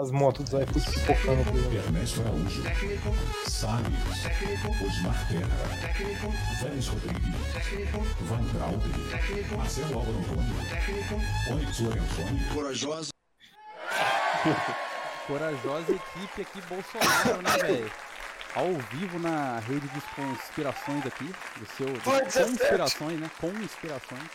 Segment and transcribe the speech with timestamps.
[0.00, 1.76] as motos do iFood pipocando aí.
[1.76, 2.62] Ernesto Araújo,
[3.48, 4.00] Salles,
[4.82, 5.56] Osmar Terra,
[6.62, 7.34] Vélez Rodrigues,
[8.22, 10.54] Van Trauber, Marcelo Álvaro Antônio,
[11.50, 13.10] Onyx Lorenzoni, Corajosa.
[15.26, 17.92] Corajosa equipe aqui Bolsonaro, né, velho?
[18.54, 21.24] Ao vivo na rede de conspirações aqui,
[21.56, 22.50] do seu de Foi 17.
[22.58, 23.30] conspirações, né?
[23.40, 24.28] Com inspirações.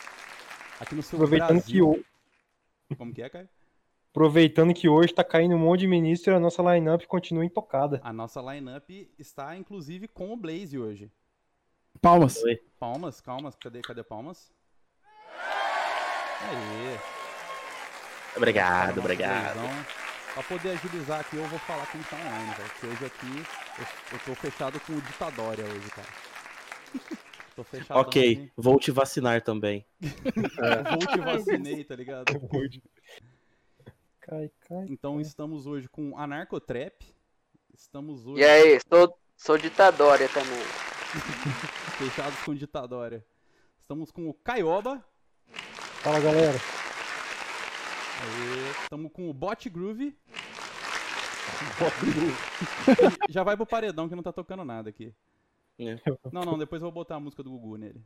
[0.79, 2.05] Aqui no seu Aproveitando que, Brasil.
[2.89, 3.49] o- Como que é, Caio?
[4.15, 7.99] Aproveitando que hoje tá caindo um monte de ministro e a nossa lineup continua intocada.
[8.01, 11.11] A nossa lineup está inclusive com o Blaze hoje.
[12.01, 12.41] Palmas.
[12.79, 14.53] Palmas, calmas, cadê, cadê palmas?
[16.41, 16.97] Aê.
[18.37, 19.59] Obrigado, obrigado.
[20.33, 22.69] Pra poder agilizar aqui, eu vou falar quem tá online, velho.
[22.69, 23.43] Porque hoje aqui
[23.79, 26.07] eu, eu tô fechado com o Ditadória hoje, cara.
[27.55, 27.97] Tô fechado.
[27.97, 29.85] Ok, vou te vacinar também.
[30.01, 32.25] Vou te vacinei, tá ligado?
[34.27, 34.87] Cai, cai.
[34.89, 36.99] Então estamos hoje com Anarcotrap.
[37.75, 40.63] Estamos hoje E aí, sou, sou ditadória também.
[41.99, 43.23] fechados com Ditadória.
[43.79, 45.05] Estamos com o Caioba.
[46.01, 46.57] Fala galera.
[48.19, 48.71] Aê.
[48.81, 50.17] Estamos com o Bot Groove.
[53.29, 55.13] Já vai pro paredão que não tá tocando nada aqui.
[55.77, 55.99] É.
[56.31, 58.03] Não, não, depois eu vou botar a música do Gugu nele.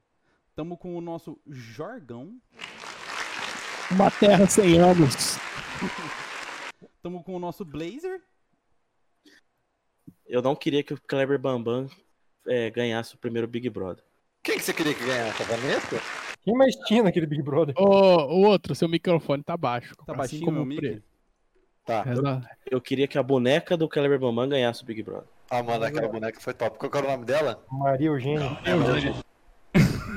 [0.53, 2.37] Tamo com o nosso Jorgão.
[3.89, 5.39] Uma terra sem anos.
[7.01, 8.21] Tamo com o nosso Blazer.
[10.25, 11.87] Eu não queria que o Kleber Bambam
[12.47, 14.03] é, ganhasse o primeiro Big Brother.
[14.43, 15.41] Quem que você queria que ganhasse?
[15.41, 16.01] A Vanessa?
[16.41, 17.75] Quem mais tinha naquele Big Brother?
[17.77, 19.95] Ô, o outro, seu microfone tá baixo.
[20.05, 21.03] Tá assim baixinho como meu o preto.
[21.85, 22.03] Tá.
[22.07, 22.47] Exato.
[22.69, 25.27] Eu queria que a boneca do Kleber Bambam ganhasse o Big Brother.
[25.49, 26.77] Ah, mano, aquela boneca foi top.
[26.77, 27.65] Qual era o nome dela?
[27.71, 28.59] Maria Eugênia.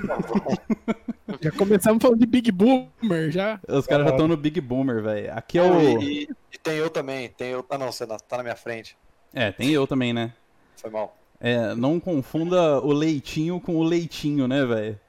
[1.40, 3.58] Já começamos falando de Big Boomer, já.
[3.68, 5.32] Os caras já estão no Big Boomer, velho.
[5.34, 6.00] Aqui é o.
[6.00, 7.28] E, e tem eu também.
[7.30, 7.64] Tem eu.
[7.70, 8.96] Ah, não, você tá na minha frente.
[9.32, 10.32] É, tem eu também, né?
[10.76, 11.16] Foi mal.
[11.40, 15.00] É, não confunda o leitinho com o leitinho, né, velho?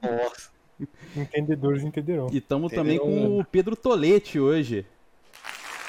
[0.00, 0.50] Nossa.
[1.16, 2.28] Entendedores entenderão.
[2.32, 2.84] E tamo Entendeu?
[2.84, 4.86] também com o Pedro Tolete hoje.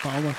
[0.01, 0.35] Calma.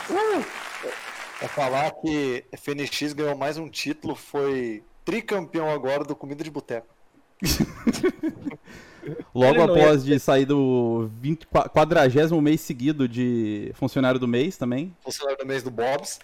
[1.39, 6.96] Pra falar que FNX ganhou mais um título, foi tricampeão agora do Comida de Boteco.
[9.35, 14.93] Logo após de sair do 20, qua- quadragésimo mês seguido de funcionário do mês também.
[15.05, 16.19] Funcionário do mês do Bob's.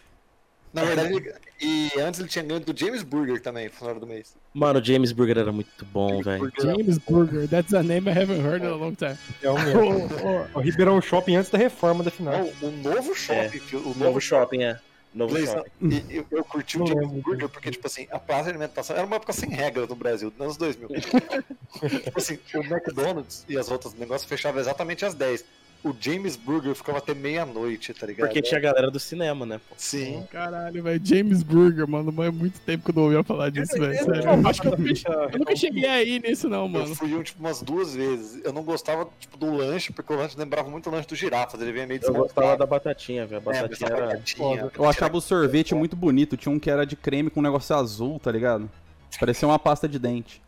[0.75, 4.34] Na verdade, ele- e antes ele tinha ganho do James Burger também, funcionário do mês.
[4.55, 6.50] Mano, o James Burger era muito bom, velho.
[6.61, 9.17] James Burger, that's a name I haven't heard in a long time.
[9.43, 9.81] É o mesmo.
[9.81, 12.33] Ô, ô, O Ribeirão Shopping antes da reforma da final.
[12.33, 14.81] Não, o novo shopping, que- o O novo novo shopping, é.
[15.15, 17.23] Novo Blaze, e eu, eu curti o James.
[17.23, 20.31] Burger porque, tipo assim, a praça de alimentação era uma época sem regra no Brasil,
[20.31, 20.89] nos anos 2000.
[22.03, 25.45] tipo assim, o McDonald's e as outras negócios fechavam exatamente às 10.
[25.84, 28.28] O James Burger ficava até meia-noite, tá ligado?
[28.28, 29.59] Porque tinha a galera do cinema, né?
[29.69, 29.75] pô?
[29.76, 30.22] Sim.
[30.31, 31.00] Caralho, velho.
[31.04, 32.12] James Burger, mano.
[32.12, 33.93] Mas é muito tempo que eu não ouvia falar disso, velho.
[33.93, 34.22] Sério.
[34.22, 36.94] Eu acho que eu, nunca- eu nunca cheguei aí nisso, não, Eu mano.
[36.94, 38.41] fui um, tipo, umas duas vezes.
[38.44, 41.60] Eu não gostava, tipo, do lanche, porque o lanche lembrava muito o lanche do girafas.
[41.60, 43.43] Ele vinha meio Eu gostava da batatinha, velho.
[43.44, 44.06] A É, batatinha essa era.
[44.06, 46.37] batatinha, Eu achava o sorvete muito bonito.
[46.37, 48.70] Tinha um que era de creme com um negócio azul, tá ligado?
[49.19, 50.41] Parecia uma pasta de dente.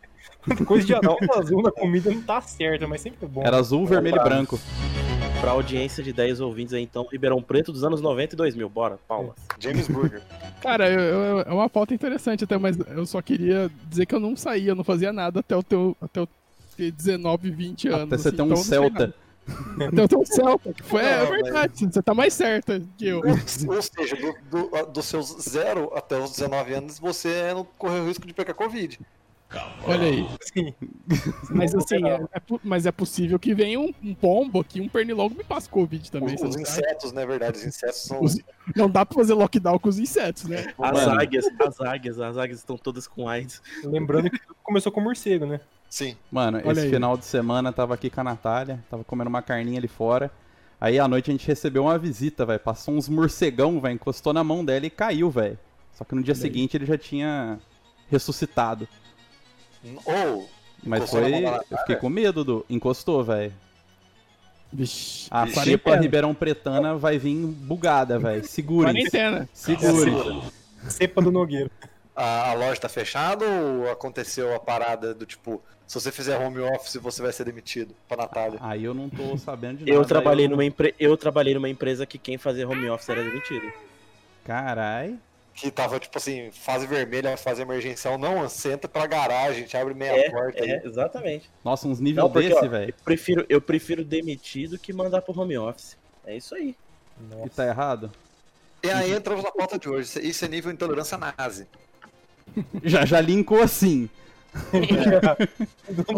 [0.67, 3.43] Coisa de azul na comida não tá certa, mas sempre é bom.
[3.43, 4.61] Era azul, vermelho e branco.
[5.45, 8.67] Pra audiência de 10 ouvintes aí, então, Ribeirão Preto dos anos 90 e 2000.
[8.67, 9.35] Bora, palmas.
[9.59, 10.23] James Burger.
[10.63, 14.21] Cara, eu- eu- é uma pauta interessante até, mas eu só queria dizer que eu
[14.21, 15.95] não saía, eu não fazia nada até o teu.
[16.01, 16.29] Até o
[16.79, 18.05] ter 19, 20 anos.
[18.05, 19.15] Até você assim, ter um então eu Celta.
[19.87, 20.73] Até eu ter um Celta.
[20.73, 23.19] que Foi, é Não, verdade, você tá mais certa que eu.
[23.19, 28.07] Ou seja, do, do- dos seus 0 até os 19 anos, você não correu o
[28.09, 28.99] risco de pegar Covid.
[29.87, 30.27] Olha aí.
[30.43, 30.75] Sim.
[31.51, 35.35] Mas assim, é, é mas é possível que venha um, um pombo aqui, um pernilongo
[35.35, 36.35] me passe Covid também.
[36.35, 38.23] Os, os insetos, na verdade, os insetos são.
[38.23, 38.39] Os-
[38.75, 40.73] Não dá pra fazer lockdown com os insetos, né?
[40.79, 41.21] As Mano.
[41.21, 43.61] águias, as águias, as águias estão todas com AIDS.
[43.85, 45.61] Lembrando que tudo começou com morcego, né?
[45.91, 46.17] Sim.
[46.33, 46.91] Mano, Olha esse aí.
[46.91, 50.31] final de semana tava aqui com a Natália, tava comendo uma carninha ali fora.
[50.81, 52.59] Aí à noite a gente recebeu uma visita, velho.
[52.61, 55.59] Passou uns morcegão, velho, encostou na mão dela e caiu, velho.
[55.93, 56.43] Só que no dia Olha aí.
[56.43, 57.59] seguinte ele já tinha
[58.11, 58.89] ressuscitado.
[60.05, 60.49] Ou.
[60.83, 61.45] Mas foi.
[61.71, 62.67] Eu fiquei com medo do.
[62.69, 63.53] Encostou, velho.
[65.31, 68.45] A xepa Ribeirão Pretana vai vir bugada, velho.
[68.45, 68.93] Segurem.
[68.93, 69.49] Quarentena.
[69.53, 70.43] Segurem.
[70.89, 71.71] Cepa do Nogueira.
[72.15, 76.61] A, a loja tá fechada ou aconteceu a parada do tipo, se você fizer home
[76.61, 78.59] office, você vai ser demitido pra Natália?
[78.63, 79.97] Aí eu não tô sabendo de nada.
[79.97, 80.95] Eu trabalhei, eu- numa empre...
[80.99, 83.67] eu trabalhei numa empresa que quem fazia home office era demitido.
[84.45, 85.17] Carai.
[85.55, 89.95] Que tava, tipo assim, fase vermelha, fase emergencial, não, senta pra garagem, a gente abre
[89.95, 90.81] meia É, porta é, aí.
[90.85, 91.49] exatamente.
[91.65, 92.91] Nossa, uns porque, desse, velho.
[92.91, 95.97] Eu prefiro, eu prefiro demitir do que mandar pro home office.
[96.27, 96.75] É isso aí.
[97.47, 98.11] E tá errado?
[98.83, 100.19] E aí entramos na pauta de hoje.
[100.29, 101.67] Isso é nível intolerância nazi.
[102.85, 104.11] Já, já linkou assim.
[104.73, 106.13] Do.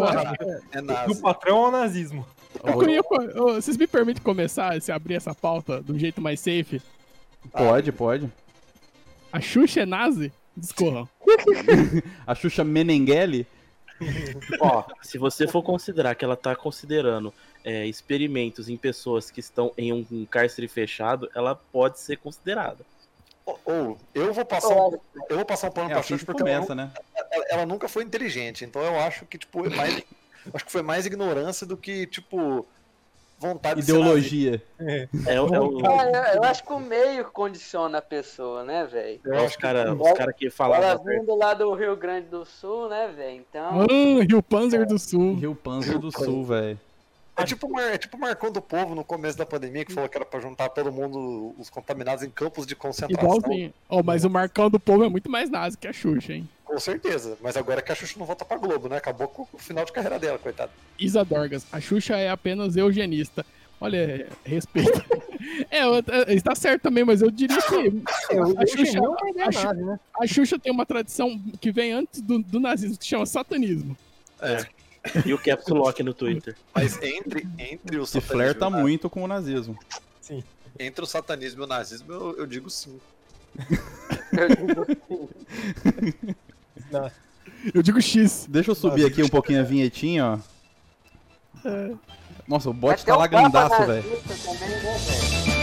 [0.71, 1.21] É do nazi.
[1.21, 2.25] patrão ao nazismo.
[2.63, 3.01] Eu queria
[3.35, 6.81] vocês me permitem começar, se abrir essa pauta do jeito mais safe?
[7.51, 8.29] Pode, pode.
[9.31, 10.31] A Xuxa é nazi?
[10.55, 11.07] Discorram.
[12.25, 13.45] A Xuxa Menenghelli?
[14.59, 17.33] Ó, se você for considerar que ela tá considerando
[17.63, 22.85] é, experimentos em pessoas que estão em um, cárcere fechado, ela pode ser considerada.
[23.45, 26.41] Ou, ou, eu vou passar um, eu vou passar um pano É pra Xuxa porque
[26.43, 26.91] ela, começa, né?
[27.15, 28.65] ela- ela nunca foi inteligente.
[28.65, 30.03] Então eu acho que, tipo, é mais,
[30.53, 32.67] acho que foi mais ignorância do que, tipo,
[33.39, 34.63] vontade de ser Ideologia.
[34.79, 35.45] É, é o,
[35.85, 39.19] Ah, eu, eu acho que o meio condiciona a pessoa, né, velho?
[39.25, 41.03] é os acho que caras Ela- cara que Ela falavam.
[41.05, 43.43] vindo lá do Rio Grande do Sul, né, velho?
[43.49, 43.81] Então.
[43.81, 45.35] Ah, Rio Panzer do Sul.
[45.35, 46.79] Rio Panzer do Sul, velho.
[47.39, 49.93] É tipo, o Mar- é tipo o Marcão do Povo no começo da pandemia que
[49.93, 53.37] falou que era pra juntar todo mundo, os contaminados em campos de concentração.
[53.37, 53.71] Igualzinho.
[53.87, 56.49] Oh, mas o Marcão do Povo é muito mais nazi que a Xuxa, hein?
[56.77, 57.35] Com certeza.
[57.41, 58.97] Mas agora que a Xuxa não volta pra Globo, né?
[58.97, 60.71] Acabou com o final de carreira dela, coitado.
[60.99, 61.65] Isa Dorgas.
[61.71, 63.43] A Xuxa é apenas eugenista.
[63.81, 63.97] Olha,
[64.45, 65.03] é, respeito.
[65.71, 69.51] é, é, está certo também, mas eu diria que Eu, a Xuxa, não é a
[69.51, 69.99] Xu- nazi, né?
[70.21, 73.97] a Xuxa tem uma tradição que vem antes do, do nazismo, que chama satanismo.
[75.25, 76.55] E o Caps Lock no Twitter.
[76.75, 79.75] Mas entre, entre o Se satanismo flerta e na- muito com o nazismo.
[80.79, 82.99] Entre o satanismo e o nazismo, eu, eu digo sim.
[84.31, 85.29] Eu digo
[88.01, 88.47] X.
[88.49, 91.67] Deixa eu subir aqui um pouquinho a vinhetinha, ó.
[92.47, 93.93] Nossa, o bot Até tá lagandaço, velho.
[93.93, 95.57] né, velho?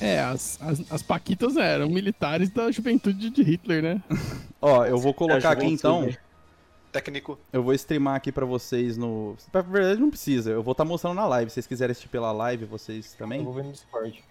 [0.00, 4.02] É, as, as, as Paquitas eram militares da juventude de Hitler, né?
[4.60, 6.08] Ó, eu vou colocar É, aqui então.
[6.92, 7.38] Técnico.
[7.52, 9.36] Eu vou streamar aqui pra vocês no.
[9.52, 10.50] Na verdade, não precisa.
[10.50, 11.50] Eu vou estar mostrando na live.
[11.50, 13.42] Se vocês quiserem assistir pela live, vocês Eu também.
[13.42, 14.22] vou ver no Discord.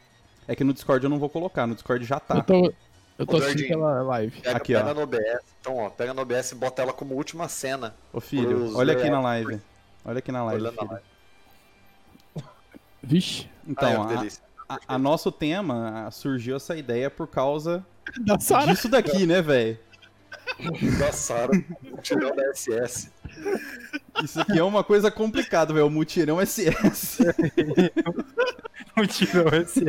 [0.47, 1.65] É que no Discord eu não vou colocar.
[1.67, 2.41] No Discord já Eu tá.
[2.41, 2.73] tô,
[3.17, 4.41] eu tô assistindo pela live.
[4.41, 4.93] Pega, Aqui, pega ó.
[4.93, 5.39] no OBS.
[5.61, 7.95] Então, ó, pega no OBS e bota ela como última cena.
[8.11, 9.61] Ô filho, olha aqui na live.
[10.03, 10.61] Olha aqui na live.
[10.61, 10.91] Olhando na filho.
[10.91, 11.05] live.
[13.01, 14.43] Vixe, Ah, é Então, a, delícia.
[14.67, 17.85] a- a nosso tema surgiu essa ideia por causa
[18.21, 18.67] da Sara.
[18.71, 19.77] disso daqui, né, velho?
[20.99, 21.51] Da Sara,
[21.91, 23.11] o tirão da SS.
[24.23, 25.87] Isso aqui é uma coisa complicada, velho.
[25.87, 27.23] O mutirão SS.
[28.97, 29.83] O tirão esse.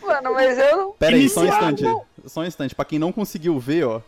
[0.00, 0.92] Mano, mas eu não.
[0.92, 1.84] Pera aí, só um instante.
[2.28, 2.74] Só um instante.
[2.74, 4.00] Pra quem não conseguiu ver, ó.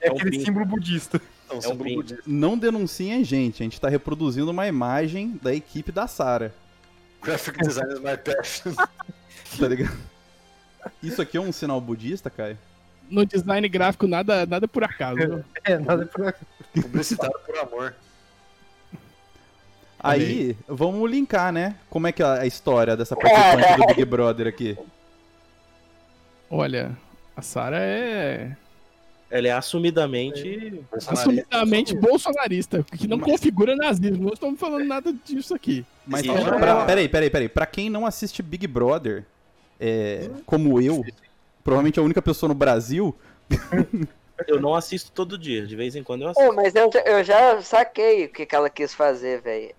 [0.00, 1.20] É É aquele símbolo budista.
[1.44, 2.22] Então, um símbolo budista.
[2.26, 3.62] Não denunciem a gente.
[3.62, 6.54] A gente tá reproduzindo uma imagem da equipe da Sara.
[7.22, 8.72] Graphic design is my passion.
[9.58, 9.98] Tá ligado?
[11.02, 12.56] Isso aqui é um sinal budista, Caio?
[13.10, 15.16] No design gráfico, nada, nada por acaso.
[15.16, 15.44] viu?
[15.64, 16.32] É, nada por
[16.72, 17.94] Publicitário por amor.
[19.98, 21.74] Aí, vamos linkar, né?
[21.90, 24.78] Como é que é a história dessa participante do Big Brother aqui?
[26.50, 26.96] Olha,
[27.36, 28.56] a Sara é
[29.30, 30.82] Ela é assumidamente.
[31.06, 34.24] assumidamente bolsonarista, que não configura nazismo.
[34.24, 35.84] Não estamos falando nada disso aqui.
[36.06, 36.58] Mas Sim, pra, é.
[36.58, 37.48] pra- peraí, peraí, peraí.
[37.48, 39.24] Pra quem não assiste Big Brother,
[39.78, 41.04] é, como eu,
[41.62, 43.16] provavelmente a única pessoa no Brasil,
[44.48, 46.54] Eu não assisto todo dia, de vez em quando eu assisto.
[46.54, 49.74] mas eu, já- eu já saquei o que, que ela quis fazer, velho.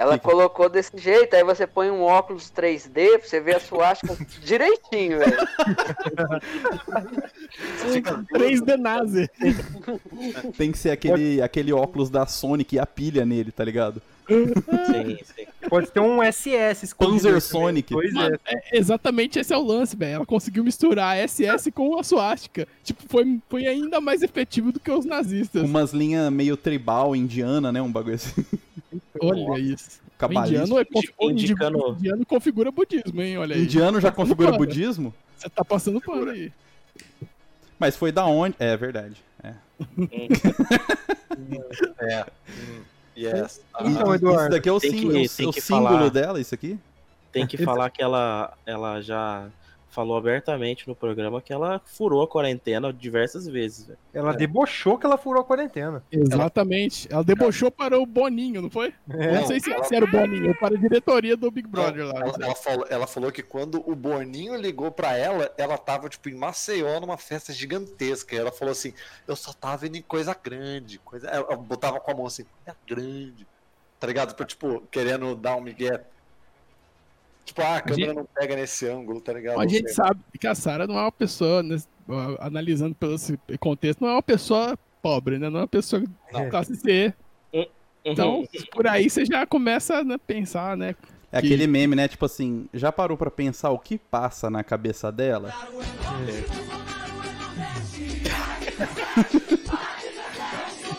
[0.00, 3.56] Ela Que que- colocou desse jeito, aí você põe um óculos 3D pra você ver
[3.56, 5.36] a suástica direitinho, velho.
[8.32, 9.28] 3D nazi.
[10.56, 14.00] tem que ser aquele, aquele óculos da Sonic e a pilha nele, tá ligado?
[14.30, 15.46] Sim, sim.
[15.68, 17.40] Pode ter um SS escondido Panzer também.
[17.40, 17.92] Sonic.
[17.92, 18.38] Pois é.
[18.46, 20.14] é, exatamente esse é o lance, velho.
[20.16, 22.66] Ela conseguiu misturar a SS com a suástica.
[22.82, 25.62] Tipo, foi, foi ainda mais efetivo do que os nazistas.
[25.62, 27.82] Umas linhas meio tribal, indiana, né?
[27.82, 28.44] Um bagulho assim.
[29.20, 30.00] Olha isso.
[30.16, 30.64] O Cabalista.
[30.64, 33.38] indiano, é indi- Indicando- indiano configura budismo, hein?
[33.38, 33.62] Olha aí.
[33.62, 34.58] Indiano já configura Mano.
[34.64, 35.14] budismo?
[35.36, 36.52] Você tá passando pano aí.
[37.78, 38.54] Mas foi da onde?
[38.58, 39.16] É verdade.
[39.42, 39.54] É.
[42.00, 42.26] É.
[42.26, 42.80] Hum,
[43.20, 43.60] yes.
[43.74, 45.88] Ah, Então, Isso Eduardo, daqui é o, que- símbolo, é o- é o que símbolo
[45.88, 46.10] falar.
[46.10, 46.78] dela, isso aqui?
[47.32, 49.46] Tem que falar que ela, ela já
[49.90, 53.98] falou abertamente no programa que ela furou a quarentena diversas vezes, velho.
[54.14, 56.02] ela debochou que ela furou a quarentena.
[56.10, 57.08] Exatamente.
[57.10, 58.94] Ela debochou para o Boninho, não foi?
[59.10, 59.34] É.
[59.34, 62.20] não sei se, se era o Boninho, para a diretoria do Big Brother lá.
[62.20, 66.28] Ela, ela falou, ela falou que quando o Boninho ligou pra ela, ela tava, tipo,
[66.28, 68.34] em Maceió, numa festa gigantesca.
[68.34, 68.94] E ela falou assim:
[69.26, 70.98] eu só tava indo em coisa grande.
[70.98, 71.28] Coisa...
[71.28, 73.46] Ela botava com a mão assim, coisa grande.
[73.98, 74.44] Tá ligado?
[74.44, 76.02] Tipo, querendo dar um migué.
[77.50, 79.60] Tipo, ah, a câmera gente- não pega nesse ângulo, tá ligado?
[79.60, 81.76] A gente sabe que a Sarah não é uma pessoa, né,
[82.38, 83.16] analisando pelo
[83.58, 85.50] contexto, não é uma pessoa pobre, né?
[85.50, 86.02] Não é uma pessoa
[86.32, 86.48] Não.
[86.48, 87.12] classe C.
[88.04, 90.94] Então, por aí você já começa a né, pensar, né?
[91.32, 92.06] É Que- aquele meme, né?
[92.08, 95.52] Tipo assim, já parou pra pensar o que passa na cabeça dela?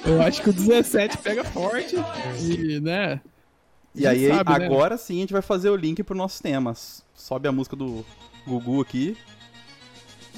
[0.05, 1.95] Eu acho que o 17 pega forte
[2.39, 3.21] e, né?
[3.93, 4.65] E aí, sabe, né?
[4.65, 6.73] agora sim, a gente vai fazer o link pro nosso tema.
[7.13, 8.05] Sobe a música do
[8.47, 9.17] Gugu aqui.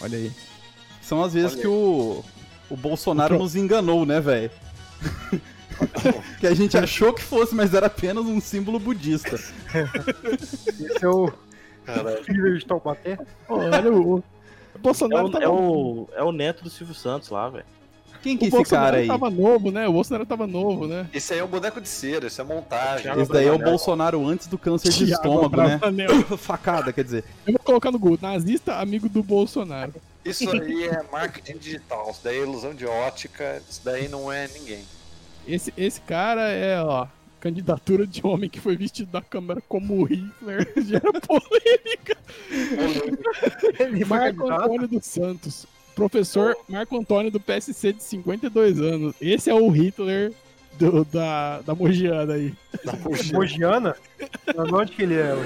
[0.01, 0.31] Olha aí.
[1.01, 2.23] São as vezes Olha que o,
[2.69, 4.51] o Bolsonaro O nos enganou, né, velho?
[6.39, 9.35] que a gente achou que fosse, mas era apenas um símbolo budista.
[9.35, 11.31] Esse é o
[11.85, 12.23] Caralho.
[12.23, 13.17] filho de Taubaté.
[13.47, 14.15] Olha o.
[14.17, 14.23] O
[14.75, 17.65] É Bolsonaro o, tava, é, o, é o neto do Silvio Santos lá, velho.
[18.23, 19.07] Quem que o é esse Bolsonaro cara aí?
[19.07, 19.85] tava novo, né?
[19.85, 21.07] O Bolsonaro tava novo, né?
[21.13, 23.11] Esse aí é um boneco de cera, isso é montagem.
[23.19, 23.59] Esse daí é o.
[23.59, 25.57] Bolsonaro antes do câncer de Thiago estômago,
[25.91, 26.07] né?
[26.37, 27.25] Facada, quer dizer.
[27.45, 29.93] Eu vou colocar no Google, nazista amigo do Bolsonaro.
[30.23, 34.47] Isso aí é marketing digital, isso daí é ilusão de ótica, isso daí não é
[34.47, 34.83] ninguém.
[35.45, 37.07] Esse, esse cara é, ó,
[37.41, 40.71] candidatura de homem que foi vestido da câmera como o Hitler.
[40.81, 42.17] Gera polêmica.
[44.07, 44.49] Marco.
[44.49, 45.65] Antônio dos Santos.
[45.95, 49.15] Professor Marco Antônio do PSC de 52 anos.
[49.21, 50.33] Esse é o Hitler
[50.77, 52.53] do- da, da Mogiana aí.
[52.83, 53.33] Da Mogi.
[53.33, 53.95] Mogiana?
[54.73, 55.39] Onde que ele é, o?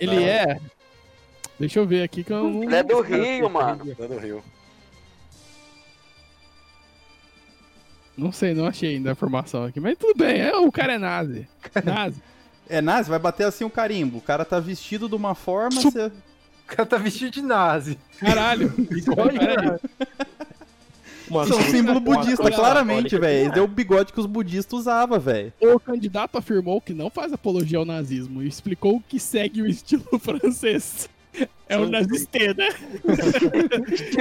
[0.00, 0.22] Ele Não.
[0.22, 0.60] é.
[1.58, 2.62] Deixa eu ver aqui que eu não.
[2.64, 3.94] Ele é do Rio, mano.
[3.98, 4.42] Lá do Rio.
[8.16, 9.80] Não sei, não achei ainda a informação aqui.
[9.80, 11.48] Mas tudo bem, é, o cara é nazi.
[11.84, 12.22] Nazi.
[12.68, 14.18] É, Nazi, vai bater assim o carimbo.
[14.18, 16.10] O cara tá vestido de uma forma, Su- você...
[16.64, 17.98] O cara tá vestido de nazi.
[18.18, 18.72] Caralho.
[21.30, 23.52] Mano, Isso é um símbolo budista, claramente, velho.
[23.54, 25.52] É o bigode que os budistas usavam, velho.
[25.60, 30.04] O candidato afirmou que não faz apologia ao nazismo e explicou que segue o estilo
[30.18, 31.08] francês.
[31.68, 32.68] É o nazistê, né?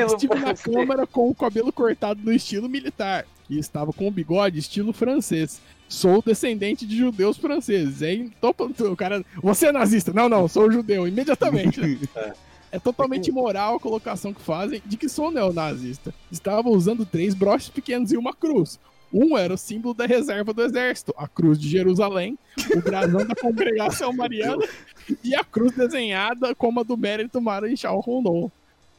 [0.08, 4.58] Estive na câmara com o cabelo cortado no estilo militar e estava com o bigode
[4.60, 5.62] estilo francês.
[5.94, 8.02] Sou descendente de judeus franceses.
[8.02, 8.32] Hein?
[8.42, 8.50] Tô-
[8.90, 10.12] o cara, você é nazista?
[10.12, 11.80] Não, não, sou judeu, imediatamente.
[11.80, 11.98] né?
[12.72, 16.12] É totalmente imoral a colocação que fazem de que sou neonazista.
[16.32, 18.80] Estava usando três broches pequenos e uma cruz.
[19.14, 22.36] Um era o símbolo da reserva do exército, a cruz de Jerusalém,
[22.76, 24.66] o brasão da congregação mariana
[25.24, 28.50] e a cruz desenhada como a do mérito Marechal Rondon.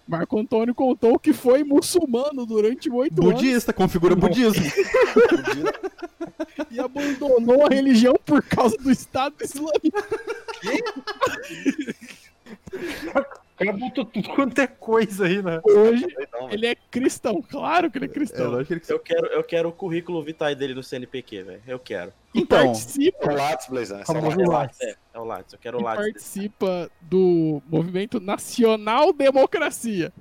[0.06, 4.62] Marco Antônio contou que foi muçulmano durante oito anos Budista, configura budismo.
[6.70, 9.98] e abandonou a religião por causa do Estado Islâmico.
[13.54, 15.60] O cara botou tudo quanto é coisa aí, né?
[15.64, 18.50] Hoje Não, ele é cristão, claro que ele é É cristão.
[18.50, 21.62] lógico que Eu quero, eu quero o currículo vitae dele no CNPq, velho.
[21.66, 22.12] Eu quero.
[22.34, 24.00] Então, participa, É o Lattes, Blazão.
[24.00, 24.80] esse é o Lattes.
[24.80, 25.52] É, é o Lattes.
[25.52, 26.04] Eu quero o e Lattes.
[26.12, 30.12] participa do movimento Nacional Democracia.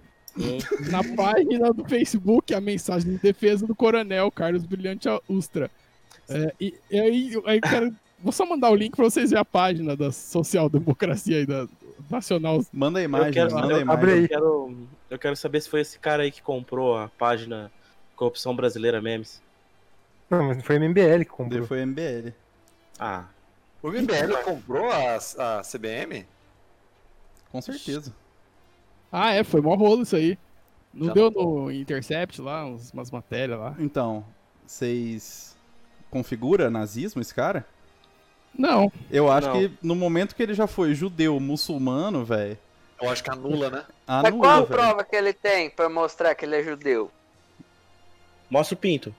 [0.91, 5.71] Na página do Facebook, a mensagem de defesa do coronel Carlos Brilhante Ustra.
[6.29, 7.95] É, e, e aí, aí eu quero.
[8.19, 11.67] Vou só mandar o link pra vocês verem a página da social democracia aí, da
[12.09, 12.63] Nacional.
[12.71, 13.99] manda a imagem, quero- manda a eu- imagem.
[14.01, 14.21] Abre aí.
[14.23, 14.77] Eu quero,
[15.11, 17.71] eu quero saber se foi esse cara aí que comprou a página
[18.15, 19.41] Corrupção Brasileira Memes.
[20.29, 21.65] Não, mas foi a MBL que comprou.
[21.65, 22.33] Foi MBL.
[22.99, 23.25] Ah,
[23.81, 26.25] O MBL comprou a, a CBM?
[27.51, 28.13] Com certeza.
[29.11, 30.37] Ah, é, foi mó rolo isso aí.
[30.93, 33.75] Não Já deu no Intercept lá, umas matérias lá?
[33.79, 34.23] Então,
[34.65, 35.55] vocês
[36.09, 37.65] configura nazismo esse cara?
[38.57, 38.91] Não.
[39.09, 39.53] Eu acho Não.
[39.59, 42.57] que no momento que ele já foi judeu, muçulmano, velho,
[43.01, 43.83] Eu acho que anula, né?
[44.07, 47.11] Mas anula, qual a prova que ele tem pra mostrar que ele é judeu?
[48.49, 49.13] mostra o pinto.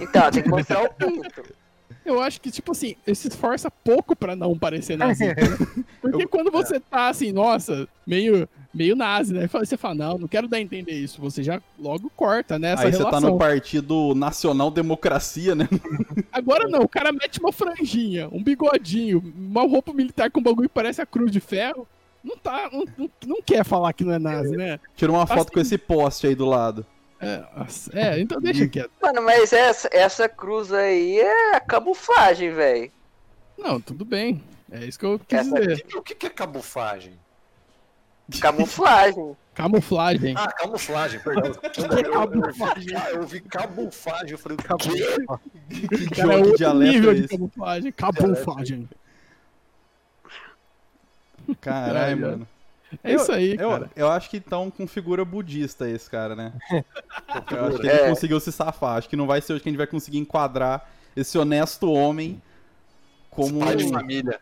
[0.00, 1.42] Então, tem que mostrar o pinto.
[2.04, 5.34] Eu acho que, tipo assim, ele se esforça pouco pra não parecer nazista.
[5.40, 5.84] né?
[6.00, 9.48] Porque quando você tá assim, nossa, meio, meio nazi, né?
[9.48, 11.20] Você fala, não, não quero dar a entender isso.
[11.22, 12.72] Você já logo corta, né?
[12.72, 13.20] Essa Aí você relação.
[13.20, 15.66] tá no partido Nacional Democracia, né?
[16.30, 20.68] Agora não, o cara mete uma franjinha, um bigodinho, uma roupa militar com um bagulho
[20.68, 21.86] que parece a cruz de ferro.
[22.22, 24.80] Não tá, não, não, não quer falar que não é nazi, né?
[24.96, 25.52] Tira uma foto Assim.
[25.52, 26.84] com esse poste aí do lado.
[27.24, 28.90] É, é, então deixa quieto.
[29.00, 32.92] Mano, mas essa, essa cruz aí é camuflagem, velho.
[33.56, 34.42] Não, tudo bem.
[34.70, 35.86] É isso que eu quis Essa dizer.
[35.94, 37.18] O que, que é camuflagem?
[38.40, 39.36] Camuflagem.
[39.54, 40.34] Camuflagem.
[40.36, 41.52] Ah, camuflagem, perdão.
[41.62, 42.96] é camuflagem?
[42.96, 44.88] Ah, eu ouvi camuflagem, eu falei, o quê?
[45.68, 47.28] Que Cara, é jogo de outro dialeto nível é de esse?
[47.28, 47.92] camuflagem.
[47.92, 48.88] Camuflagem.
[51.60, 52.48] Caralho, mano.
[53.02, 53.90] É isso aí, Eu, cara.
[53.96, 56.52] eu acho que então configura budista esse cara, né?
[57.50, 58.08] Eu acho que ele É.
[58.08, 58.98] conseguiu se safar.
[58.98, 62.40] Acho que não vai ser hoje que a gente vai conseguir enquadrar esse honesto homem
[63.30, 63.60] como.
[63.60, 64.40] Pai de família.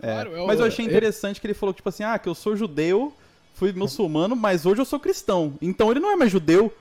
[0.00, 0.06] É.
[0.14, 2.56] Claro, é Mas eu achei interessante que ele falou, tipo assim, ah, que eu sou
[2.56, 3.12] judeu,
[3.54, 5.54] fui muçulmano, mas hoje eu sou cristão.
[5.62, 6.72] Então ele não é mais judeu.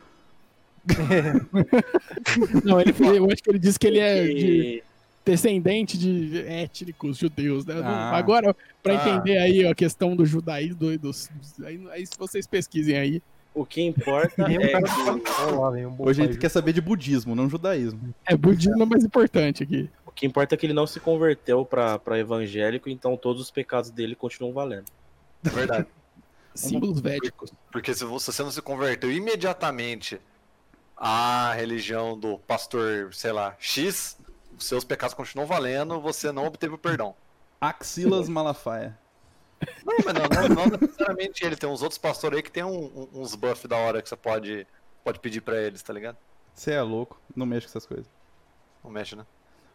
[2.63, 4.83] Não, ele, eu acho que ele disse que ele é de,
[5.23, 7.75] descendente de étnicos judeus, né?
[7.83, 8.17] Ah.
[8.17, 9.09] Agora, pra Ah.
[9.09, 11.29] entender aí a questão do judaísmo, do, dos,
[11.63, 13.21] aí, aí se vocês pesquisem aí.
[13.53, 18.13] O que importa é que Hoje a gente quer saber de budismo, não judaísmo.
[18.25, 19.89] É, budismo é mais importante aqui.
[20.05, 23.51] o que importa é que ele não se converteu pra, pra evangélico, então todos os
[23.51, 24.85] pecados dele continuam valendo.
[25.45, 25.85] É verdade.
[26.55, 27.51] Símbolos védicos.
[27.71, 30.17] Porque se você se você não se converteu imediatamente
[30.95, 34.17] à religião do pastor, sei lá, X,
[34.65, 37.15] seus pecados continuam valendo, você não obteve o perdão.
[37.59, 38.97] Axilas Malafaia.
[39.85, 41.55] Não, mas não, não, não necessariamente ele.
[41.55, 44.15] Tem uns outros pastores aí que tem um- um- uns buff da hora que você
[44.15, 44.65] pode,
[45.03, 46.17] pode pedir pra eles, tá ligado?
[46.55, 48.07] Você é louco, não mexe com essas coisas.
[48.83, 49.23] Não mexe, né?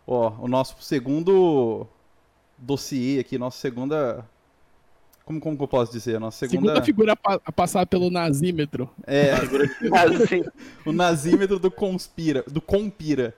[0.07, 1.87] Ó, o nosso segundo
[2.59, 4.29] dossiê aqui, nossa segunda.
[5.25, 6.17] Como, como que eu posso dizer?
[6.17, 6.61] A nossa segunda.
[6.69, 8.89] Segunda figura a, pa- a passar pelo nazímetro.
[9.07, 9.31] É,
[10.85, 12.45] o nazímetro do Conspira.
[12.49, 13.35] Do Compira.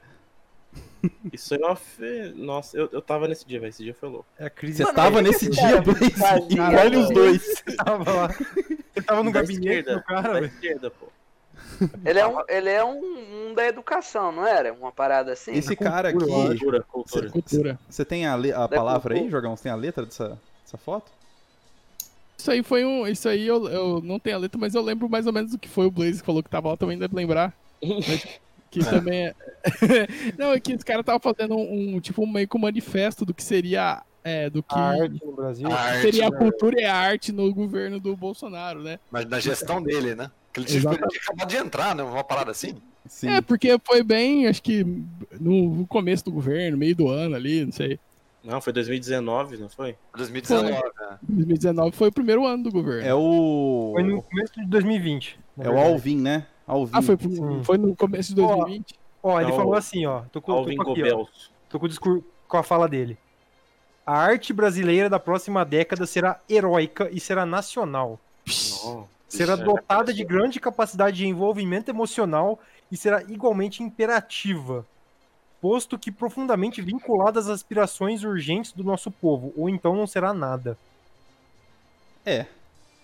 [1.32, 2.32] Isso aí é uma fe...
[2.36, 3.70] Nossa, eu, eu tava nesse dia, velho.
[3.70, 4.26] Esse dia foi louco.
[4.38, 6.14] É a crise Você Mano, tava nesse dia, Blaze?
[6.50, 7.62] Engole os dois.
[7.76, 8.28] tava lá.
[8.28, 10.46] Você tava no Da gabinete esquerda, do cara, velho.
[10.46, 11.06] esquerda, pô.
[12.04, 14.72] ele é, um, ele é um, um da educação, não era?
[14.72, 15.52] Uma parada assim?
[15.52, 16.18] Esse cara aqui.
[16.18, 17.30] Cultura, cultura.
[17.30, 17.78] Cultura.
[17.88, 19.38] Você tem a, le- a Da palavra aí, cultura.
[19.40, 19.56] Jogão?
[19.56, 21.10] Você tem a letra dessa, dessa foto?
[22.36, 23.06] Isso aí foi um.
[23.06, 25.58] Isso aí eu, eu não tenho a letra, mas eu lembro mais ou menos do
[25.58, 27.52] que foi o Blaze que falou que tava lá, também deve lembrar.
[27.82, 28.40] Mas
[28.70, 29.34] que também é.
[30.38, 33.34] não, é que esse cara tava fazendo um, um, tipo meio que um manifesto do
[33.34, 34.02] que seria.
[34.24, 35.72] É, do que A arte no Brasil.
[35.72, 36.36] A arte, seria a né?
[36.36, 38.98] cultura e a arte no governo do Bolsonaro, né?
[39.10, 40.30] Mas na gestão dele, né?
[40.52, 42.02] Que ele tinha, ele tinha acabado de entrar, né?
[42.02, 42.74] Uma parada assim.
[43.08, 43.30] Sim.
[43.30, 44.84] É, porque foi bem, acho que
[45.40, 47.98] no começo do governo, meio do ano ali, não sei.
[48.44, 49.96] Não, foi 2019, não foi?
[50.16, 51.18] 2019, né?
[51.22, 53.06] 2019 foi o primeiro ano do governo.
[53.06, 53.92] É o.
[53.94, 55.38] Foi no começo de 2020.
[55.56, 55.92] na É o verdade.
[55.92, 56.46] Alvin, né?
[56.68, 56.92] Alvin.
[56.94, 58.94] Ah, foi, pro- foi no começo de Ó, 2020?
[59.22, 60.20] Ó, ele É o falou assim, ó.
[60.30, 61.26] Tô com, tô com aqui, ó.
[61.68, 63.18] Tô com o discurso com a fala dele.
[64.06, 68.18] A arte brasileira da próxima década será heróica e será nacional.
[68.84, 72.58] Não, Será é- dotada de grande capacidade de envolvimento emocional
[72.90, 74.86] e será igualmente imperativa,
[75.60, 80.78] posto que profundamente vinculada às aspirações urgentes do nosso povo, ou então não será nada.
[82.24, 82.46] É.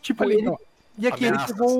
[0.01, 0.55] Tipo, Falei, ele,
[0.99, 1.53] e aqui ele Ameaças.
[1.57, 1.79] pegou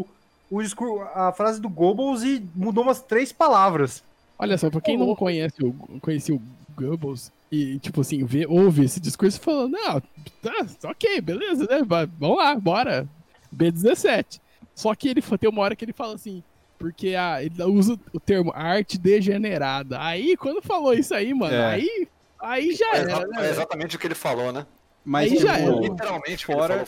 [0.00, 0.06] o,
[0.50, 4.02] o discurso, a frase do Goebbels e mudou umas três palavras.
[4.38, 6.42] Olha só, pra quem não conhece o, conhecia o
[6.76, 10.00] Goebbels e, tipo assim, vê, ouve esse discurso falando, não,
[10.42, 11.82] tá, ok, beleza, né?
[11.84, 13.08] vai- Vamos lá, bora.
[13.54, 14.40] B17.
[14.74, 16.42] Só que ele tem uma hora que ele fala assim,
[16.78, 19.98] porque a, ele usa o termo arte degenerada.
[20.02, 21.64] Aí, quando falou isso aí, mano, É.
[21.66, 23.46] aí, aí já É, era, né?
[23.46, 24.66] é exatamente o que ele falou, né?
[25.08, 25.80] Mas, Aí já tipo, era.
[25.80, 26.84] Literalmente o fora-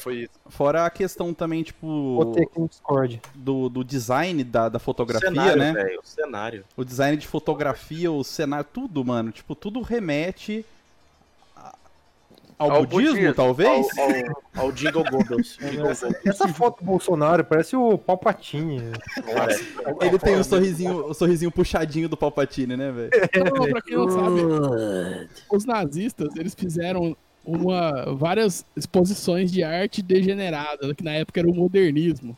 [0.49, 2.35] fora a questão também, tipo,
[3.33, 5.73] do, do design da, da fotografia, cenário, né?
[5.73, 6.65] velho, o cenário.
[6.77, 9.31] O design de fotografia, o cenário, tudo, mano.
[9.31, 10.67] Tipo, tudo remete
[11.57, 11.77] a-
[12.59, 13.87] ao, Ao budismo, budismo, talvez?
[13.97, 14.05] Ao,
[14.65, 15.57] ao, ao Jingle Goebbels.
[16.27, 18.83] Essa, foto do Bolsonaro parece o Palpatine.
[20.01, 23.11] Ele tem o sorrisinho, o sorrisinho puxadinho do Palpatine, né, velho?
[23.55, 27.17] Não, pra quem não sabe, os nazistas, eles fizeram
[27.49, 32.37] uma, várias exposições de arte degenerada, que na época era o modernismo.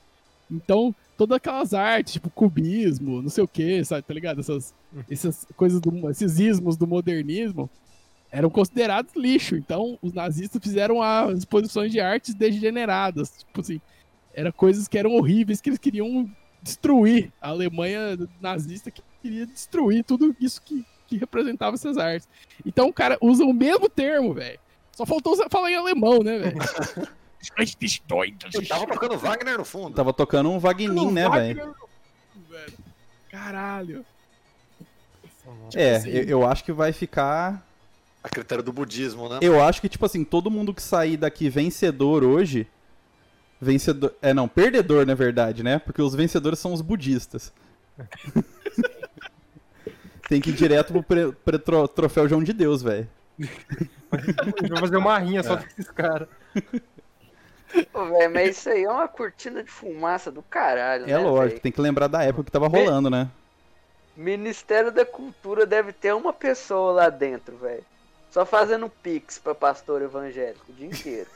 [0.49, 4.41] Então, todas aquelas artes, tipo cubismo, não sei o que, sabe, tá ligado?
[4.41, 4.73] Essas,
[5.11, 7.69] essas coisas, do, esses ismos do modernismo
[8.31, 9.57] eram considerados lixo.
[9.57, 13.39] Então, os nazistas fizeram as exposições de artes degeneradas.
[13.39, 13.81] Tipo assim,
[14.33, 16.31] eram coisas que eram horríveis, que eles queriam
[16.63, 17.33] destruir.
[17.41, 22.29] A Alemanha nazista que queria destruir tudo isso que, que representava essas artes.
[22.65, 24.59] Então o cara usa o mesmo termo, velho.
[25.01, 26.59] Só faltou falar em alemão, né, velho?
[28.53, 29.95] Eu tava tocando Wagner no fundo.
[29.95, 31.75] Tava tocando um Vagnin, né, velho?
[33.31, 34.05] Caralho.
[35.75, 37.67] É, assim- eu, eu acho que vai ficar.
[38.23, 39.39] A critério do budismo, né?
[39.41, 42.67] Eu acho que, tipo assim, todo mundo que sair daqui vencedor hoje.
[43.59, 44.15] Vencedor.
[44.21, 45.79] É, não, perdedor, na verdade, né?
[45.79, 47.55] Porque os vencedores são os budistas.
[50.29, 53.09] Tem que ir direto pro tro- troféu João de Deus, velho.
[54.11, 56.29] Vai fazer uma rinha só desses caras.
[57.93, 61.49] Pô, velho, mas isso aí é uma cortina de fumaça do caralho, É né, lógico,
[61.51, 61.61] velho?
[61.61, 63.29] tem que lembrar da época que tava rolando, né?
[64.17, 67.85] Ministério da Cultura deve ter uma pessoa lá dentro, velho.
[68.31, 71.29] Só fazendo pix pra pastor evangélico o dia inteiro.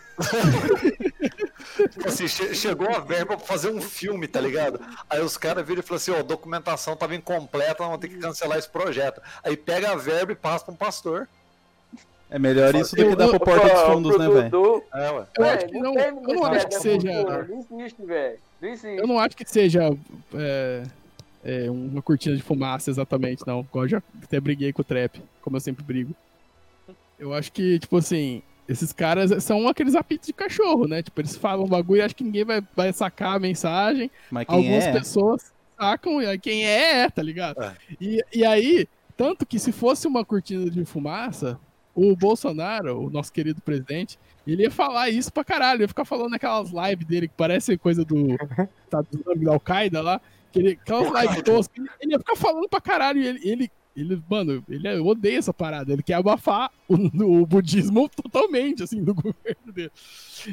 [1.90, 4.80] Tipo assim, che- chegou a verba pra fazer um filme, tá ligado?
[5.08, 8.18] Aí os caras viram e falaram assim, ó, a documentação tava incompleta, vamos ter que
[8.18, 9.20] cancelar esse projeto.
[9.42, 11.28] Aí pega a verba e passa pra um pastor.
[12.30, 14.84] É melhor isso do que dar pro porta dos fundos, né, velho?
[14.92, 15.26] É, ué.
[15.36, 17.12] Eu velho, acho que não, eu não acho que seja.
[17.12, 18.38] Cultura, Não existe, velho.
[18.60, 18.96] Não existe.
[18.96, 19.96] Eu não acho que seja
[20.34, 20.82] é,
[21.44, 23.60] é, uma cortina de fumaça exatamente, não.
[23.60, 26.14] Igual eu já até briguei com o Trap, como eu sempre brigo.
[27.18, 31.02] Eu acho que, tipo assim, esses caras são aqueles apitos de cachorro, né?
[31.02, 34.10] Tipo, eles falam bagulho e acho que ninguém vai, vai sacar a mensagem.
[34.30, 34.92] Mas quem Algumas é?
[34.92, 37.62] pessoas sacam e aí quem é, é, tá ligado?
[37.62, 37.74] É.
[38.00, 41.58] E, e aí, tanto que se fosse uma cortina de fumaça,
[41.94, 46.34] o Bolsonaro, o nosso querido presidente, ele ia falar isso pra caralho, ia ficar falando
[46.34, 48.36] aquelas lives dele que parece coisa do,
[48.90, 50.20] tá, do da Al-Qaeda lá,
[50.52, 54.22] que ele, aquelas lives toscas, ele, ele ia ficar falando pra caralho, ele, ele, ele
[54.28, 56.94] mano, ele odeia essa parada, ele quer abafar o,
[57.40, 59.92] o budismo totalmente, assim, do governo dele.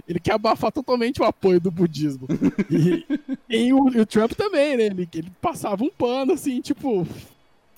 [0.08, 2.28] Ele quer abafar totalmente o apoio do budismo.
[2.70, 3.06] E,
[3.50, 4.86] e o, o Trump também, né?
[4.86, 7.06] Ele, ele passava um pano, assim, tipo,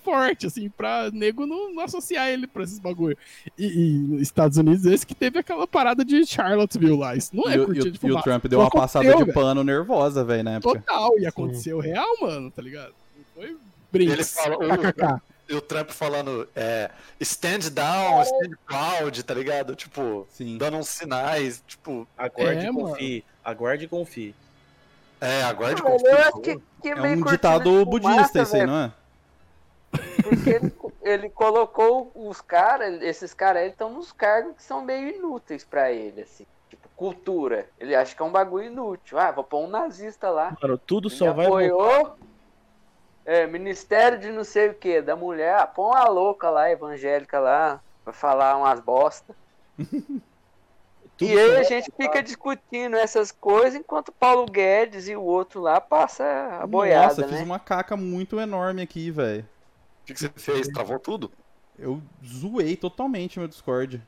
[0.03, 3.17] forte, assim, pra nego não, não associar ele pra esses bagulho.
[3.57, 7.15] E, e nos Estados Unidos, esse que teve aquela parada de Charlottesville lá.
[7.15, 8.21] Isso não é E, e o- de e o.
[8.21, 10.79] Trump deu Não uma passada aconteceu, de pano nervosa, velho, na época.
[10.79, 12.93] Total, e aconteceu real, mano, tá ligado?
[13.17, 13.57] Não foi Ele
[13.91, 14.33] brinks.
[14.33, 15.21] fala, KKK.
[15.49, 16.89] E o Trump falando, é,
[17.19, 19.75] stand down, stand proud, tá ligado?
[19.75, 20.57] Tipo, Sim.
[20.57, 22.87] dando uns sinais, tipo, Aguarde É, e mano.
[22.89, 23.23] confie.
[23.43, 24.33] Aguarde e confie.
[25.19, 28.91] é, aguarde por acho que, que É um ditado budista isso aí, não é?
[30.23, 35.15] Porque ele, ele colocou os caras, esses caras, eles estão nos cargos que são meio
[35.15, 36.45] inúteis pra ele, assim.
[36.69, 37.67] Tipo, cultura.
[37.79, 39.19] Ele acha que é um bagulho inútil.
[39.19, 40.55] Ah, vou pôr um nazista lá.
[40.61, 42.15] Mano, tudo Ele só vai apoiou.
[43.25, 45.55] É, Ministério de não sei o que, da mulher.
[45.55, 49.35] Ah, põe uma louca lá, evangélica lá, pra falar umas bosta.
[51.21, 55.61] E aí a gente fica discutindo essas coisas enquanto o Paulo Guedes e o outro
[55.61, 57.27] lá passa a boiada, Nossa, né?
[57.27, 59.47] fiz uma caca muito enorme aqui, velho.
[60.03, 60.67] O que, que você fez?
[60.67, 61.31] Travou tudo?
[61.79, 64.01] Eu zoei totalmente meu Discord.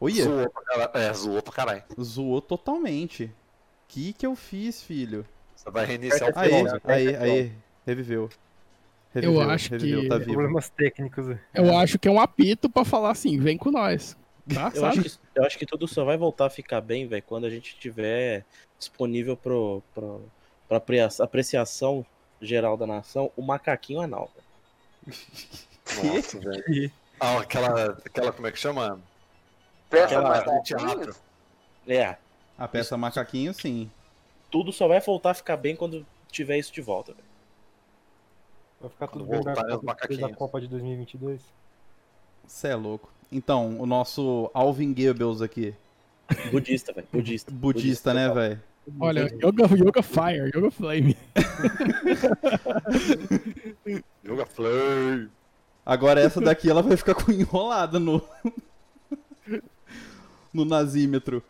[0.00, 0.90] Olha, Zoou pra caralho.
[0.94, 1.82] É, zoou pra caralho.
[2.00, 3.32] zoou totalmente.
[3.88, 5.24] Que que eu fiz, filho?
[5.56, 6.80] Você vai reiniciar o Aí, programa.
[6.84, 7.52] aí, aí.
[7.86, 8.28] Reviveu.
[9.14, 10.32] Reviveu, acho reviveu, que- tá vivo.
[10.32, 11.36] Problemas técnicos.
[11.54, 14.16] Eu acho que é um apito pra falar assim, vem com nós.
[14.52, 14.70] Tá?
[14.74, 14.98] Eu Sabe?
[14.98, 17.50] acho, que, eu acho que tudo só vai voltar a ficar bem, velho, quando a
[17.50, 18.44] gente tiver
[18.78, 20.20] disponível pro, pro,
[20.68, 20.82] pra
[21.20, 22.04] apreciação
[22.42, 24.30] geral da nação o macaquinho anal.
[24.34, 24.43] velho.
[26.02, 26.92] Nossa, velho.
[27.20, 29.00] Ah, aquela, aquela, como é que chama?
[29.88, 30.20] Peça
[30.64, 31.14] teatro.
[31.86, 32.16] É,
[32.58, 33.90] A peça macaquinho, sim.
[34.50, 37.24] tudo só vai voltar a ficar bem quando tiver isso de volta, velho.
[38.80, 40.36] Vai ficar tudo bem na Copa, da macaquinhos.
[40.36, 41.40] Copa de 2022.
[42.46, 43.10] Cê é louco.
[43.30, 45.74] Então, o nosso Alvin Goebbels aqui.
[46.50, 47.06] Budista, velho.
[47.12, 47.50] Budista.
[47.52, 48.42] Budista, né, total.
[48.42, 48.62] velho?
[49.00, 51.16] Olha, yoga, yoga Fire, Yoga Flame.
[54.24, 55.28] Yoga Flame.
[55.84, 58.22] Agora essa daqui ela vai ficar com enrolada no.
[60.52, 61.42] no nazímetro.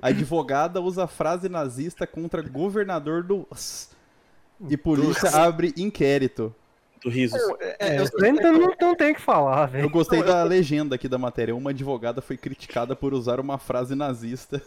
[0.00, 3.46] Advogada usa frase nazista contra governador do.
[4.68, 6.54] E polícia abre inquérito.
[7.02, 7.36] Do riso.
[7.80, 9.90] É, eu, É, então não, não tem o que falar, Eu velho.
[9.90, 11.56] gostei da legenda aqui da matéria.
[11.56, 14.62] Uma advogada foi criticada por usar uma frase nazista.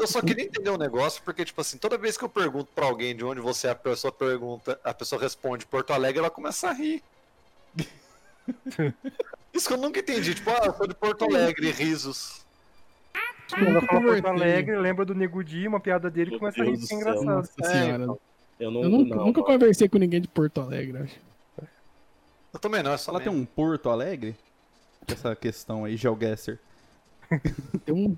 [0.00, 2.86] Eu só queria entender um negócio, porque, tipo assim, toda vez que eu pergunto pra
[2.86, 6.68] alguém de onde você é, a pessoa pergunta, a pessoa responde Porto Alegre, ela começa
[6.68, 7.02] a rir.
[9.52, 10.34] Isso que eu nunca entendi.
[10.34, 12.44] Tipo, ah, eu sou de Porto Alegre, risos.
[13.50, 14.26] Quando ela fala Porto.
[14.26, 16.96] Alegre, lembra do Nego Di, uma piada dele Meu começa a rir, Deus que é
[16.96, 17.24] engraçado.
[17.24, 18.02] Nossa É, senhora.
[18.02, 18.20] então.
[18.58, 18.82] Eu não.
[18.82, 21.20] Eu nunca, não, nunca conversei com ninguém de Porto Alegre, acho.
[22.52, 24.34] Eu também não, é só Ela tem um Porto Alegre?
[25.06, 26.58] Essa questão aí, GeoGuessr.
[27.84, 28.16] Tem um...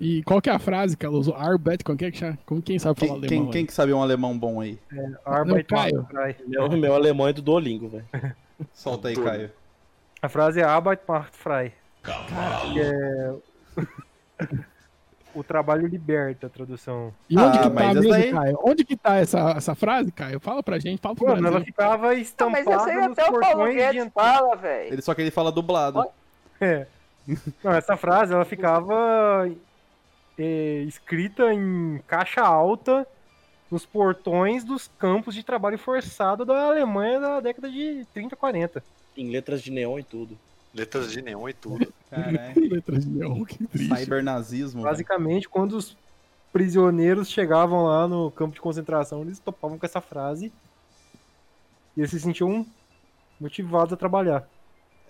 [0.00, 1.34] E qual que é a frase que ela usou?
[1.36, 2.38] Arbet, como que é que chama?
[2.44, 3.44] Como quem sabe falar Quem, alemão?
[3.44, 4.78] quem, quem que sabe um alemão bom aí?
[5.24, 5.96] Arbeit Caio.
[6.02, 6.36] macht frei.
[6.46, 8.04] Meu, meu alemão é do Duolingo, velho.
[8.74, 9.16] Solta aí.
[9.16, 9.50] Caio.
[10.20, 11.72] A frase é Arbeit macht frei.
[12.76, 13.34] É...
[15.34, 17.12] o trabalho liberta, a tradução.
[17.28, 18.58] E onde Ah, que tá mesmo, aí- Caio?
[18.62, 20.38] Onde que tá essa, essa frase, Caio?
[20.40, 21.66] Fala pra gente, fala pro Mano, ela Brasil.
[21.66, 24.92] ficava Não, mas estampada aí nos até o Paulo Guedes fala, velho.
[24.92, 26.04] Ele só que ele fala dublado.
[26.60, 26.86] É.
[27.64, 29.48] Não, essa frase, ela ficava
[30.38, 33.06] é, escrita em caixa alta
[33.70, 38.84] nos portões dos campos de trabalho forçado da Alemanha da década de 30, 40.
[39.16, 40.38] Em letras de neon e tudo.
[40.74, 41.92] Letras de neon e tudo.
[42.10, 42.68] Caralho.
[42.68, 43.96] Letras de neon, que triste.
[43.96, 44.82] Cybernazismo.
[44.82, 44.92] velho.
[44.92, 45.96] Basicamente, quando os
[46.52, 50.52] prisioneiros chegavam lá no campo de concentração, eles topavam com essa frase
[51.96, 52.66] e eles se sentiam
[53.40, 54.48] motivados a trabalhar.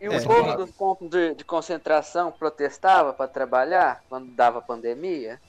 [0.05, 0.21] E o É.
[0.23, 5.40] povo dos campos de, de concentração protestava pra trabalhar quando dava pandemia?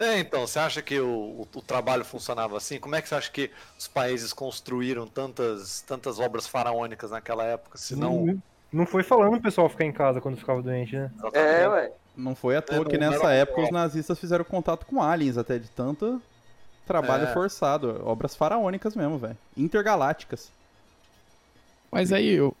[0.00, 2.80] É, então, você acha que o, o, o trabalho funcionava assim?
[2.80, 7.78] Como é que você acha que os países construíram tantas, tantas obras faraônicas naquela época?
[7.78, 8.26] Se não.
[8.26, 11.08] Não, não foi falando o pessoal ficar em casa quando ficava doente, né?
[11.32, 11.92] É, ué.
[12.16, 15.56] Não foi à toa É, que nessa época os nazistas fizeram contato com aliens, até
[15.56, 16.20] de tanto
[16.84, 17.32] Trabalho É.
[17.34, 19.36] forçado, obras faraônicas mesmo, velho.
[19.56, 20.52] Intergalácticas.
[21.90, 22.54] Mas aí eu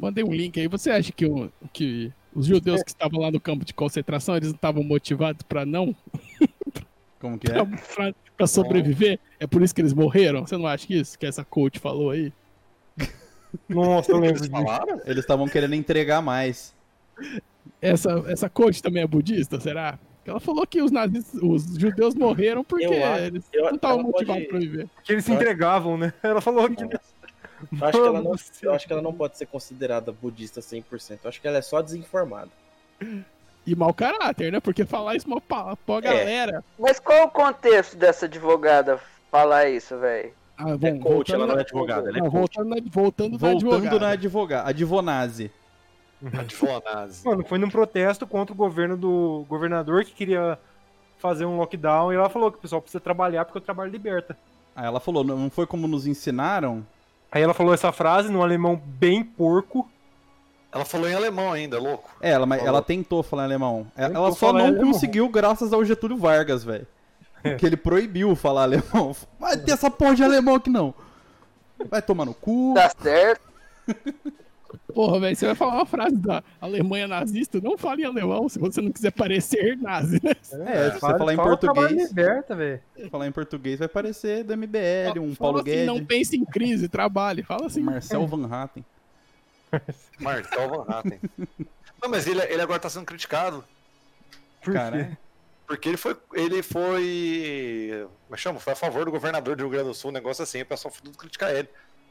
[0.00, 0.68] mandei um link aí.
[0.68, 4.48] Você acha que, o- que os judeus que estavam lá no campo de concentração, eles
[4.48, 5.94] não estavam motivados pra não
[7.20, 7.54] Como que é?
[7.94, 9.18] pra, pra sobreviver?
[9.40, 10.46] É por isso que eles morreram?
[10.46, 12.32] Você não acha que isso que essa coach falou aí?
[13.68, 14.52] Nossa, eu lembro Eles disso.
[14.52, 15.00] falaram?
[15.04, 16.74] Eles estavam querendo entregar mais.
[17.80, 19.98] Essa, essa coach também é budista, será?
[20.16, 24.02] Porque Ela falou que os nazistas, os judeus morreram porque Eu eles eu- não estavam
[24.02, 24.88] motivados pode- pra viver.
[25.02, 26.12] Que eles se entregavam, né?
[26.22, 26.84] Ela falou que.
[27.80, 31.18] Eu acho, que ela não, eu acho que ela não pode ser considerada budista 100%.
[31.24, 32.50] Eu acho que ela é só desinformada.
[33.66, 34.60] E mau caráter, né?
[34.60, 36.64] Porque falar isso pra, pra, pra galera.
[36.78, 38.98] Mas qual o contexto dessa advogada
[39.30, 40.32] falar isso, velho?
[40.56, 43.74] Ah, É coach, ela não é na- advogada, ela é voltando, na, voltando, na Voltando
[43.74, 43.98] advogada.
[44.00, 45.50] na advogada, advonazi.
[46.32, 47.24] Advonazi.
[47.24, 50.58] Mano, foi num protesto contra o governo do governador que queria
[51.18, 54.36] fazer um lockdown e ela falou que o pessoal precisa trabalhar porque o trabalho liberta.
[54.74, 56.84] Aí ela falou, não foi como nos ensinaram?
[57.30, 59.88] Aí ela falou essa frase num alemão bem porco.
[60.72, 62.08] Ela falou em alemão ainda, louco.
[62.20, 63.86] É, ela, mas ela tentou falar em alemão.
[63.96, 64.92] Ela Tentou só falar em não alemão.
[64.92, 66.86] conseguiu graças ao Getúlio Vargas, velho.
[67.58, 69.14] Que ele proibiu falar alemão.
[69.38, 70.92] Vai ter essa porra de alemão aqui não.
[71.88, 72.74] Vai tomar no cu.
[72.74, 73.40] Tá certo?
[74.92, 78.58] Porra, velho, você vai falar uma frase da Alemanha nazista, não fale em alemão se
[78.58, 80.32] você não quiser parecer nazi, né?
[80.32, 80.50] É, se
[80.94, 82.80] você Fala- falar em português, liberta, velho.
[83.10, 86.44] falar em português vai parecer do MBL, um Fala Paulo assim, Guedes, não pense em
[86.44, 87.42] crise, trabalhe.
[87.42, 87.80] Fala assim.
[87.80, 88.84] Marcel Van Hatten.
[90.20, 91.20] Marcel Van Hatten.
[92.02, 93.64] Não, mas ele, ele agora tá sendo criticado.
[94.62, 95.16] Por Cara, quê?
[95.66, 96.16] Porque ele foi.
[96.34, 98.06] Ele foi.
[98.26, 98.60] Como é chama?
[98.60, 100.92] Foi a favor do governador do Rio Grande do Sul, um negócio assim, o pessoal
[100.92, 101.68] foi tudo criticar ele.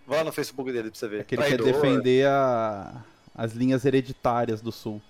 [0.07, 1.19] Vai lá no Facebook dele pra você ver.
[1.19, 1.81] é que ele quer Traidor.
[1.81, 3.03] defender a-
[3.35, 5.01] as linhas hereditárias do Sul.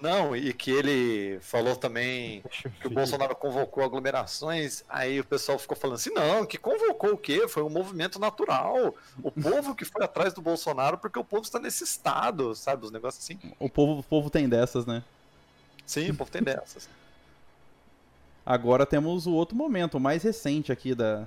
[0.00, 2.42] Não, e que ele falou também
[2.80, 2.90] que o.
[2.90, 7.48] Bolsonaro convocou aglomerações, aí o pessoal ficou falando assim, não, que convocou o quê?
[7.48, 8.94] Foi um movimento natural.
[9.22, 12.84] O povo que foi atrás do Bolsonaro porque o povo está nesse estado, sabe?
[12.84, 13.38] Os negócios assim.
[13.58, 15.02] O povo, o povo tem dessas, né?
[15.86, 16.88] Sim, o povo tem dessas.
[18.44, 21.24] Agora temos o outro momento, o mais recente aqui da.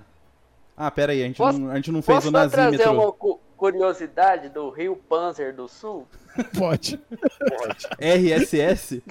[0.78, 2.58] Ah, pera aí, a gente, Posso- não, a gente não fez Posso o só trazer
[2.58, 2.94] nazímetro.
[2.94, 6.08] uma cu- curiosidade do Rio Panzer do Sul?
[6.58, 6.98] Pode.
[6.98, 7.88] Pode.
[8.00, 9.04] RSS?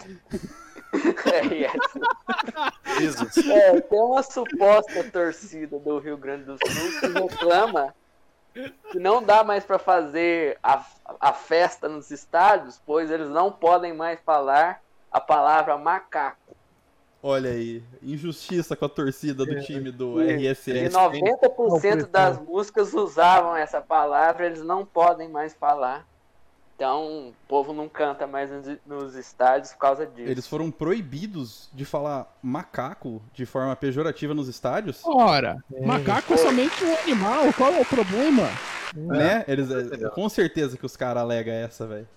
[1.26, 3.00] É, é.
[3.00, 3.36] Jesus.
[3.48, 7.92] É, tem uma suposta torcida do Rio Grande do Sul que reclama
[8.90, 10.82] que não dá mais pra fazer a,
[11.20, 14.80] a festa nos estádios, pois eles não podem mais falar
[15.12, 16.55] a palavra macaco.
[17.28, 20.94] Olha aí, injustiça com a torcida do time do E RSS.
[20.94, 26.06] 90% das músicas usavam essa palavra, eles não podem mais falar.
[26.76, 28.48] Então, o povo não canta mais
[28.86, 30.30] nos, estádios por causa disso.
[30.30, 36.84] Eles foram proibidos de falar macaco de forma pejorativa nos estádios, Ora, macaco é somente
[36.84, 38.48] um animal, qual é o problema?
[38.94, 39.44] né?
[39.48, 42.08] Eles, é, com certeza que os caras alegam essa, velho.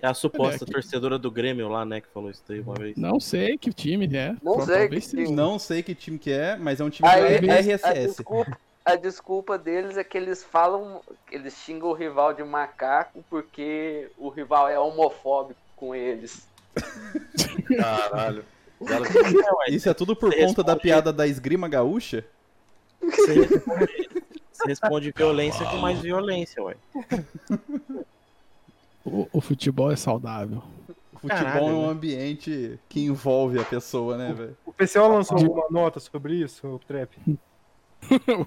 [0.00, 0.72] É a suposta aqui.
[0.72, 2.96] torcedora do Grêmio lá, né, que falou isso aí uma vez.
[2.96, 4.36] Não sei que time é.
[4.42, 5.30] Não sei que time.
[5.32, 8.06] Não sei que time que é, mas é um time Aí, do a- A RSS.
[8.16, 11.00] desculpa, a desculpa deles é que eles falam,
[11.32, 16.46] eles xingam o rival de macaco porque o rival é homofóbico com eles.
[17.76, 18.44] Caralho.
[19.68, 22.24] Isso é tudo por Você conta da responde- piada da esgrima gaúcha?
[23.02, 24.08] Você responde,
[24.52, 26.76] você responde violência com mais violência, ué.
[29.04, 30.62] O, o futebol é saudável.
[31.14, 31.88] Futebol Caralho, é um né?
[31.88, 34.56] ambiente que envolve a pessoa, né, velho?
[34.64, 37.16] O PCO lançou alguma nota sobre isso, o Trap?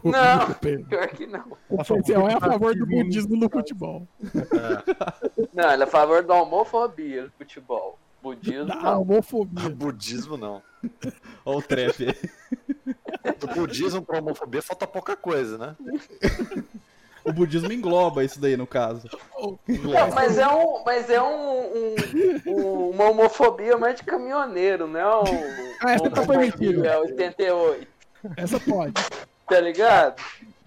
[0.03, 0.49] Não.
[0.49, 0.55] O.
[0.87, 1.43] Pior que não.
[1.69, 4.07] O PCO é a favor do budismo no futebol.
[5.53, 7.99] Não, ele é a favor da homofobia no futebol.
[8.23, 9.01] Budismo Da não.
[9.01, 9.69] homofobia.
[9.75, 10.61] Budismo não.
[11.43, 13.33] Olha o trap aí.
[13.39, 15.75] Do budismo pra homofobia falta pouca coisa, né?
[17.23, 19.07] O budismo engloba isso daí, no caso.
[19.67, 21.95] Não, mas é, um, mas é um, um-
[22.47, 25.23] um- uma homofobia mais de caminhoneiro, não é um,
[25.83, 26.87] Ah, essa tá permitida.
[26.87, 27.87] É 88,
[28.37, 28.93] Essa pode.
[29.47, 30.21] tá ligado?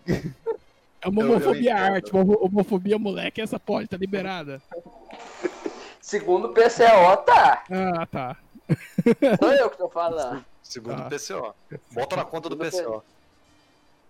[0.06, 1.92] É uma Eu- eu homofobia entendo.
[1.94, 4.62] arte, uma homofobia moleque, essa pode, tá liberada.
[6.00, 7.64] Segundo o PCO, tá.
[7.70, 8.36] Ah, tá.
[9.40, 10.44] Sou eu que tô falando.
[10.62, 11.06] Segundo Tá.
[11.06, 11.54] o PCO.
[11.92, 13.02] Bota na conta do PCO.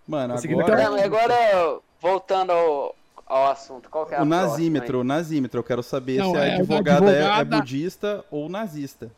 [0.07, 0.89] Mano, agora.
[0.89, 5.63] Não, agora, voltando ao, ao assunto, qual que é a O nazímetro, o nazímetro, eu
[5.63, 9.11] quero saber Não, se a é, o da advogada, é- é, advogada- budista ou nazista.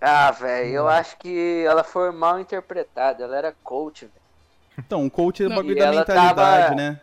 [0.00, 3.24] Ah, velho, eu acho que ela foi mal interpretada.
[3.24, 4.24] Ela era coach, velho.
[4.78, 6.34] Então, o coach é o bagulho e da ela mentalidade,
[6.66, 7.00] tava- né?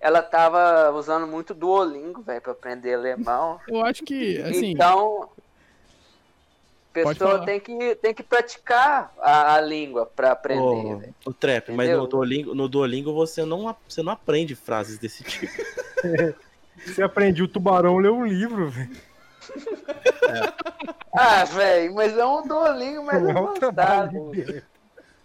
[0.00, 3.58] Ela tava usando muito Duolingo, velho, pra aprender alemão.
[3.66, 5.28] Eu acho que, assim, Então,
[7.04, 11.14] pessoa tem que, tem que praticar a, a língua pra aprender, velho.
[11.24, 15.52] o Trap, mas no Duolingo, no Duolingo você, não, você não aprende frases desse tipo.
[16.86, 18.96] Você aprende o tubarão leu um livro, velho.
[21.12, 24.32] Ah, velho, mas é um Duolingo mais Não é o avançado.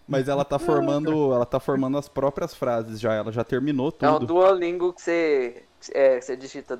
[0.07, 1.33] Mas ela tá formando.
[1.33, 3.13] Ela tá formando as próprias frases já.
[3.13, 4.33] Ela já terminou É um tudo.
[4.33, 6.75] Duolingo que você, é, você digita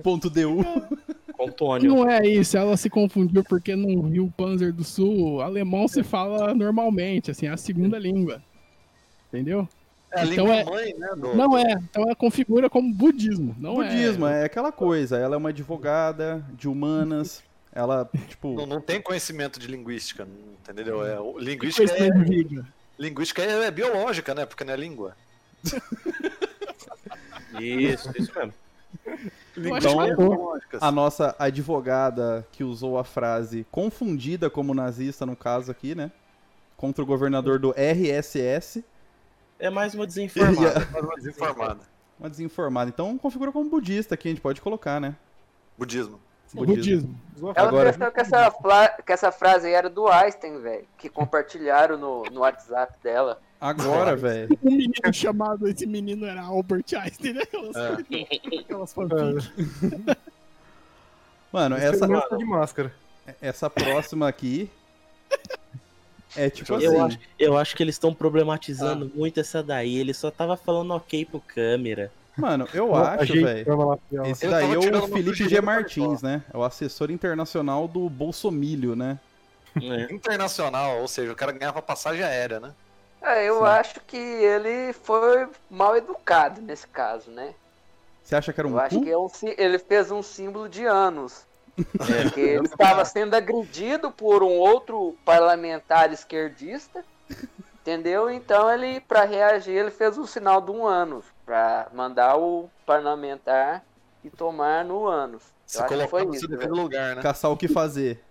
[0.03, 0.61] Ponto DU.
[1.39, 1.95] Antônio.
[1.95, 5.41] Não é isso, ela se confundiu porque não viu o Panzer do Sul.
[5.41, 8.41] Alemão se fala normalmente, assim, é a segunda língua.
[9.29, 9.67] Entendeu?
[10.11, 11.09] É a Então língua é- mãe, né?
[11.17, 11.35] Do...
[11.35, 14.41] Não é, então ela configura como budismo, não Budismo, é.
[14.41, 15.17] é aquela coisa.
[15.17, 17.41] Ela é uma advogada de humanas.
[17.73, 18.53] Ela, tipo.
[18.53, 20.27] Não, não tem conhecimento de linguística,
[20.69, 21.05] entendeu?
[21.05, 22.65] É, linguística, é, Conhecimento de vídeo.
[23.01, 24.45] Linguística é, é biológica, né?
[24.45, 25.17] Porque não é língua.
[27.59, 28.53] Isso, isso mesmo.
[29.57, 30.15] Então, é.
[30.79, 36.11] A nossa advogada que usou a frase confundida como nazista, no caso aqui, né?
[36.77, 38.83] Contra o governador do RSS,
[39.59, 40.87] É mais uma desinformada.
[41.17, 41.79] Desinformada.
[42.19, 42.89] uma desinformada.
[42.89, 45.15] Então configura como budista aqui, a gente pode colocar, né?
[45.77, 46.19] Budismo.
[46.53, 47.19] Budismo.
[47.55, 50.85] Ela Agora- pensou que essa, fla- que essa frase aí era do Einstein, velho.
[50.97, 53.39] Que compartilharam no, no WhatsApp dela.
[53.59, 54.57] Agora, velho.
[54.63, 57.41] Um menino chamado, esse menino era Albert Einstein, né?
[57.43, 58.57] Aquelas, É.
[58.59, 59.51] aquelas fanfics.
[61.51, 62.93] Mano, Essa essa, de máscara.
[63.41, 64.69] essa próxima aqui
[66.35, 66.85] é tipo assim.
[66.85, 69.97] Eu acho, eu acho que eles estão problematizando muito essa daí.
[69.97, 72.11] Ele só tava falando ok pro câmera.
[72.37, 73.65] Mano, eu acho, velho.
[74.25, 75.61] Esse daí é o Felipe G.
[75.61, 76.43] Martins, né?
[76.53, 79.19] É o assessor internacional do Bolsomilho, né?
[79.75, 80.13] É.
[80.13, 82.73] Internacional, ou seja, o cara ganhava passagem aérea, né?
[83.21, 83.65] É, eu Sim.
[83.65, 87.53] acho que ele foi mal educado nesse caso, né?
[88.23, 89.03] Você acha que era um Eu acho cu?
[89.03, 91.45] que é um ele fez um símbolo de anos.
[91.81, 92.23] É.
[92.23, 97.03] Porque ele estava sendo agredido por um outro parlamentar esquerdista,
[97.79, 98.29] entendeu?
[98.29, 103.83] Então ele, para reagir, ele fez o sinal de um ânus, para mandar o parlamentar
[104.23, 105.43] e tomar no ânus.
[105.65, 107.21] Se foi no isso, seu devido lugar, né?
[107.21, 108.23] Caçar o que fazer.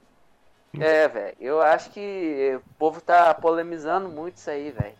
[0.73, 1.37] É, velho.
[1.39, 4.95] Eu acho que o povo tá polemizando muito isso aí, velho.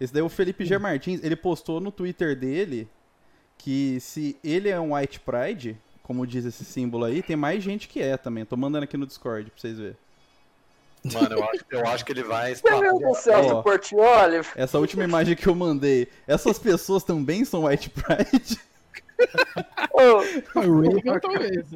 [0.00, 0.78] Esse daí é o Felipe G.
[0.78, 2.88] Martins, ele postou no Twitter dele
[3.58, 7.86] que se ele é um White Pride, como diz esse símbolo aí, tem mais gente
[7.86, 8.46] que é também.
[8.46, 9.98] Tô mandando aqui no Discord pra vocês verem.
[11.12, 12.54] Mano, eu acho, eu acho que ele vai.
[12.54, 13.62] Você viu do Celso Ó.
[13.62, 14.40] Portioli?
[14.54, 18.60] Essa última imagem que eu mandei, essas pessoas também são White Pride?
[19.92, 21.66] Ô, O Reagan, talvez.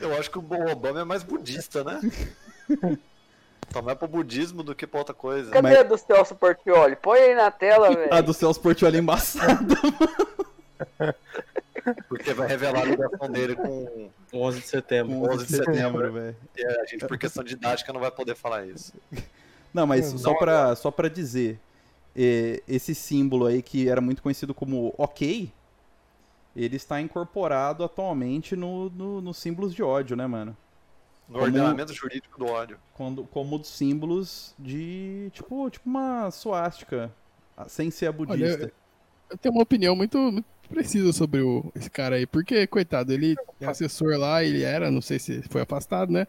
[0.00, 2.00] Eu acho que o Obama é mais budista, né?
[3.72, 5.48] Tá mais pro budismo do que pra outra coisa.
[5.52, 6.96] cadê Mas- do Celso Portioli?
[6.96, 8.12] Põe aí na tela, velho.
[8.12, 9.76] A do Celso Portioli é embaçada.
[12.08, 15.20] Porque vai revelar a ligação dele com 11 de setembro.
[15.20, 16.36] Com 11 de setembro, velho.
[16.56, 18.92] e a gente, por questão didática, não vai poder falar isso.
[19.72, 21.58] Não, mas Não, só não pra, só pra dizer,
[22.16, 25.52] eh, esse símbolo aí que era muito conhecido como OK,
[26.56, 30.56] ele está incorporado atualmente no, no- nos símbolos de ódio, né, mano?
[31.28, 32.76] No Como- ordenamento jurídico do ódio.
[32.94, 37.12] Quando, como dos símbolos de, tipo, tipo uma suástica,
[37.68, 38.72] sem ser a budista.
[39.30, 43.34] Eu tenho uma opinião muito, muito precisa sobre o, esse cara aí, porque, coitado, ele
[43.60, 46.26] é assessor lá, ele era, não sei se foi afastado, né?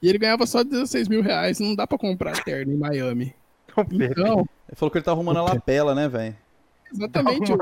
[0.00, 3.34] E ele ganhava só 16 mil reais, não dá pra comprar terno em Miami.
[3.92, 6.36] Então, Ele falou que ele tá arrumando a lapela, né, velho?
[6.92, 7.56] exatamente, o,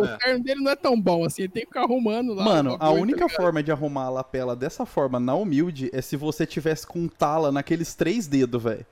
[0.00, 0.16] o É.
[0.16, 2.42] terno dele não é tão bom assim, ele tem que ficar arrumando lá.
[2.44, 3.36] Mano, a bagulho, única tá ligado?
[3.42, 7.52] forma de arrumar a lapela dessa forma, na humilde, é se você tivesse com tala
[7.52, 8.86] naqueles três dedos, velho.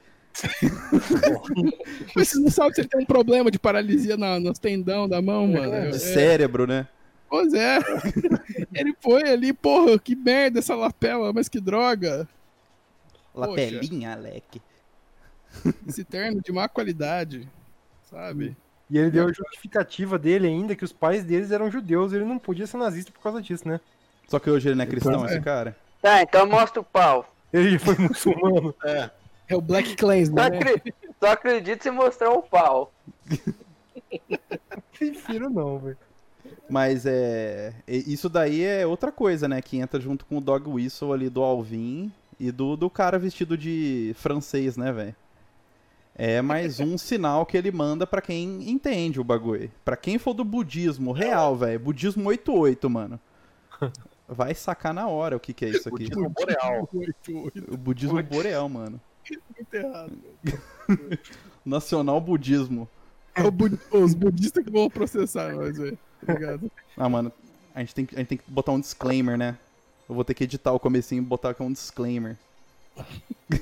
[2.14, 5.20] Mas você não sabe se ele tem um problema de paralisia na, nos tendão da
[5.20, 5.74] mão, mano.
[5.74, 6.86] É, De cérebro, né?
[7.28, 7.78] Pois é.
[8.74, 12.28] ele foi ali, porra, que merda essa lapela, mas que droga.
[13.34, 14.60] Lapelinha, Alec.
[15.86, 17.48] Esse terno de má qualidade,
[18.10, 18.56] sabe?
[18.88, 22.38] E ele deu a justificativa dele ainda que os pais deles eram judeus, ele não
[22.38, 23.80] podia ser nazista por causa disso, né?
[24.26, 25.34] Só que hoje ele não é cristão, Pois é.
[25.34, 25.76] esse cara.
[26.02, 27.32] Tá, então mostra o pau.
[27.52, 28.74] Ele foi muçulmano.
[28.84, 29.10] É.
[29.50, 30.58] É o Black Só, Clansman, né?
[30.58, 32.92] acre- só acredito se mostrar o pau.
[34.96, 35.98] Prefiro não, velho.
[36.68, 37.74] Mas é.
[37.86, 39.60] Isso daí é outra coisa, né?
[39.60, 43.58] Que entra junto com o dog whistle ali do Alvin e do, do cara vestido
[43.58, 45.16] de francês, né, velho?
[46.14, 49.70] É mais um sinal que ele manda pra quem entende o bagulho.
[49.84, 51.80] Pra quem for do budismo real, velho.
[51.80, 53.18] Budismo 88, mano.
[54.28, 56.04] Vai sacar na hora o que, que é isso aqui.
[56.08, 56.88] Budismo boreal.
[57.68, 59.00] O budismo boreal, mano.
[59.56, 60.18] Muito errado.
[61.64, 62.88] Nacional budismo.
[63.34, 63.42] É
[63.96, 65.98] os budistas que vão processar nós, velho.
[66.26, 66.70] Tá ligado?
[66.96, 67.32] Ah, mano,
[67.74, 69.56] a gente, tem, que- a gente tem que botar um disclaimer, né?
[70.08, 72.36] Eu vou ter que editar o comecinho e botar aqui um disclaimer.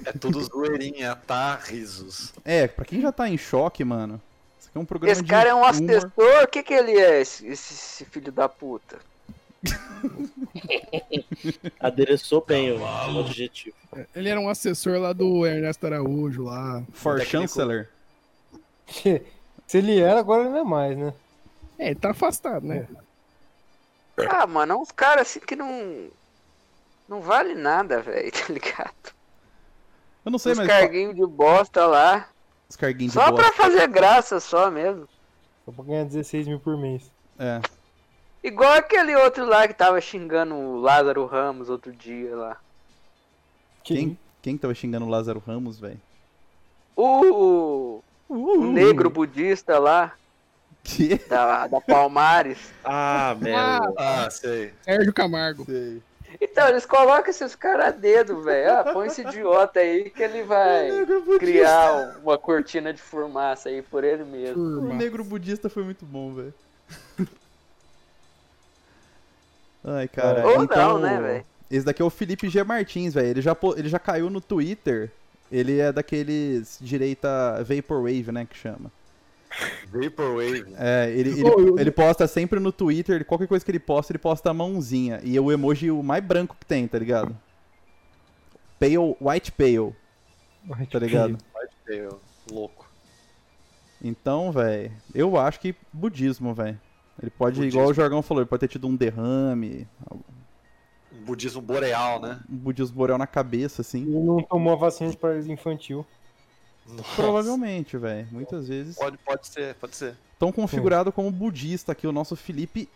[0.07, 1.57] É tudo zoeirinha, tá?
[1.57, 2.33] Risos.
[2.45, 4.21] É, pra quem já tá em choque, mano,
[4.59, 5.71] isso aqui é um programa Esse de cara é um humor.
[5.71, 6.43] assessor?
[6.45, 8.99] O que que ele é, esse, esse- esse filho da puta?
[11.81, 13.77] Adereçou bem o, o adjetivo.
[14.15, 16.83] Ele era um assessor lá do Ernesto Araújo lá.
[16.93, 17.21] For.
[17.23, 17.87] Chancellor.
[18.87, 21.13] Se ele era, agora ele não é mais, né?
[21.79, 22.87] É, ele tá afastado, né?
[24.29, 26.09] Ah, mano, é uns caras assim que não.
[27.09, 29.13] Não vale nada, velho, tá ligado?
[30.25, 32.29] Eu não sei, Uns mas carguinhos de bosta lá.
[32.69, 33.51] os carguinhos de Só bosta.
[33.53, 35.09] pra fazer graça, só mesmo.
[35.65, 37.11] Só pra ganhar 16 mil por mês.
[37.39, 37.61] É.
[38.43, 42.57] Igual aquele outro lá que tava xingando o Lázaro Ramos outro dia lá.
[43.95, 46.01] Quem, quem que tava xingando o Lázaro Ramos, velho?
[46.95, 50.15] O, o negro budista lá,
[50.83, 51.17] Que?
[51.29, 52.73] da, da Palmares.
[52.85, 53.95] Ah, merda.
[53.97, 54.73] Ah, sei.
[54.83, 55.65] Sérgio Camargo.
[55.65, 56.03] Sei.
[56.41, 58.73] Então, eles colocam esses caras a dedo, velho.
[58.73, 60.91] Ah, põe esse idiota aí que ele vai
[61.39, 64.63] criar uma cortina de fumaça aí por ele mesmo.
[64.63, 66.55] O negro budista foi muito bom, velho.
[69.85, 70.47] Ai, cara.
[70.47, 71.47] Ou então, não, né, velho?
[71.71, 72.63] Esse daqui é o Felipe G.
[72.65, 73.29] Martins, velho.
[73.29, 75.11] Ele já, ele já caiu no Twitter.
[75.51, 78.91] Ele é daqueles direita Vaporwave, né, que chama.
[79.91, 80.75] Vaporwave.
[80.77, 84.19] É, ele, ele, eu- ele posta sempre no Twitter, qualquer coisa que ele posta, ele
[84.19, 85.21] posta a mãozinha.
[85.25, 87.35] E é o emoji o mais branco que tem, tá ligado?
[88.79, 89.93] Pale, white pale,
[90.91, 91.39] tá ligado?
[91.87, 92.87] Eu, louco.
[94.03, 96.79] Então, velho, eu acho que budismo, velho.
[97.21, 97.81] Ele pode, Budismo.
[97.81, 99.89] igual o Jorgão falou, ele pode ter tido um derrame,
[101.19, 102.41] Um budismo boreal, né?
[102.49, 104.03] um budismo boreal na cabeça, assim.
[104.03, 106.07] Ele não tomou a vacina de paralisia infantil.
[106.87, 107.15] Nossa.
[107.17, 108.27] Provavelmente, velho.
[108.31, 108.97] Muitas vezes.
[108.97, 110.17] Pode, pode ser, pode ser.
[110.39, 112.89] Tão configurado como budista aqui, o nosso Felipe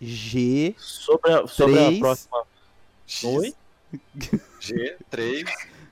[0.00, 0.74] G.
[0.78, 1.98] Sobre a, sobre a Três.
[2.00, 2.42] próxima.
[3.06, 3.54] X, Oi?
[4.60, 5.44] G, 3,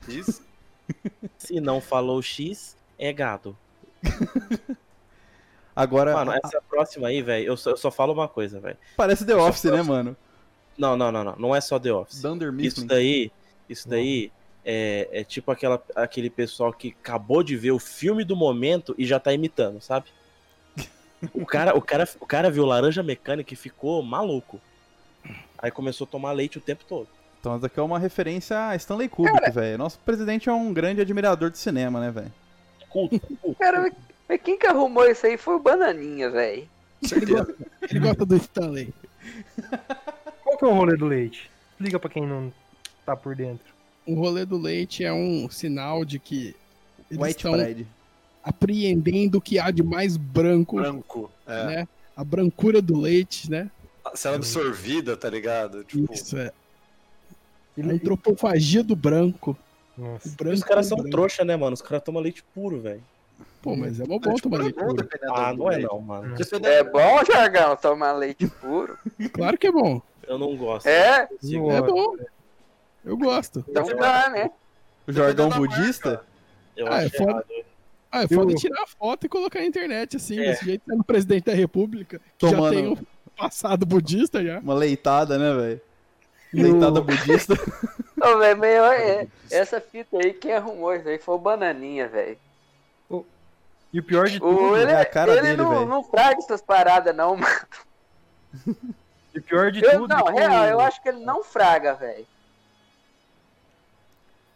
[0.09, 0.43] X.
[1.39, 3.57] Se não falou X, é gado.
[5.75, 8.79] Agora, Mano, a- essa próxima aí, velho, eu só, eu só falo uma coisa, velho.
[8.97, 10.17] parece The Office, né, mano?
[10.79, 11.37] Não, não, não, não.
[11.37, 12.21] Não é só The Office.
[12.21, 12.87] Dunder Isso Mifflin.
[12.87, 13.33] daí,
[13.69, 14.31] isso daí
[14.65, 19.07] é, é tipo aquela, aquele pessoal que acabou de ver o filme do momento e
[19.07, 20.07] já tá imitando, sabe?
[21.33, 24.61] O cara, o cara, o cara viu Laranja Mecânica e ficou maluco.
[25.59, 27.09] Aí começou a tomar leite o tempo todo.
[27.41, 29.79] Então, essa aqui é uma referência a Stanley Kubrick, velho.
[29.79, 32.33] Nosso presidente é um grande admirador de cinema, né, velho?
[32.91, 33.59] Culto, culto.
[33.59, 33.81] Cara,
[34.29, 36.69] mas- quem que arrumou isso aí foi o Bananinha, velho.
[37.03, 37.55] Certeza.
[37.89, 38.93] Ele gosta do Stanley.
[40.57, 41.51] Qual que é o rolê do leite?
[41.73, 42.51] Explica pra quem não
[43.05, 43.75] tá por dentro.
[44.07, 46.57] O rolê do leite é um sinal de que
[47.11, 47.53] eles White estão
[48.43, 51.31] apreendendo o que há de mais branco, Branco.
[51.47, 51.67] É.
[51.67, 51.89] né?
[52.17, 53.71] A brancura do leite, né?
[54.15, 55.85] Sendo absorvida, tá ligado?
[55.85, 56.51] Tipo, Isso é.
[57.79, 59.55] A antropofagia do branco.
[59.99, 60.31] O Nossa.
[60.39, 61.11] branco Os caras são branco.
[61.11, 61.75] trouxa, né, mano?
[61.75, 63.03] Os caras tomam leite puro, velho.
[63.61, 64.95] Pô, mas é uma bom tipo, tomar é leite puro.
[64.95, 66.35] dependendo Ah, não é não, mano.
[66.65, 68.97] É bom, Jargão, tomar leite puro?
[69.35, 70.01] Claro que é bom.
[70.27, 70.87] Eu não gosto.
[70.87, 71.27] É?
[71.27, 71.71] Consigo.
[71.71, 72.17] É bom.
[73.05, 73.65] Eu gosto.
[73.69, 74.51] Então dá, né?
[75.07, 76.25] O da budista?
[76.77, 77.31] Eu Ah, é acho foda.
[77.31, 77.47] errado.
[78.11, 80.47] Ah, é foda Eu- tirar a foto e colocar na internet, assim, É.
[80.51, 82.97] desse jeito, sendo presidente da república, que Tomando- já tem um
[83.37, 84.59] passado budista já.
[84.59, 85.81] Uma leitada, né, velho?
[86.53, 87.55] Leitada o- budista.
[88.23, 92.39] Ô, velho, eu- é, essa fita aí, quem arrumou isso aí foi o Bananinha, velho.
[93.93, 95.87] E o pior de O- tudo, Ele, é a cara ele dele, não, velho.
[95.87, 97.67] não fraga essas paradas, não, mano.
[99.37, 100.09] e pior de Eu, tudo.
[100.09, 102.27] não, é que real, eu acho que ele não fraga, velho.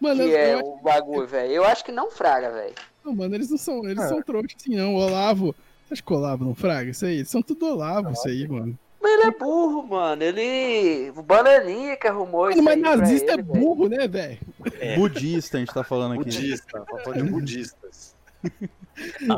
[0.01, 1.53] Mano, Que eu, é eu o bagulho, velho.
[1.53, 2.75] Eu acho que não fraga, velho.
[3.05, 4.09] não, mano, eles não são, eles Ah.
[4.09, 4.95] são trouxas assim, não.
[4.95, 5.55] O Olavo,
[5.87, 6.91] você acha que o Olavo não fraga?
[6.91, 8.79] Isso aí, eles são tudo Olavo, isso aí, mano.
[9.03, 10.23] Mas ele é burro, mano.
[10.23, 11.11] Ele.
[11.17, 14.39] O Bananinha que arrumou isso Mano, mas aí pra nazista ele, é burro, né, velho?
[14.79, 14.95] É.
[14.97, 16.25] Budista, a gente tá falando aqui.
[16.25, 18.15] Budista, faltou de budistas.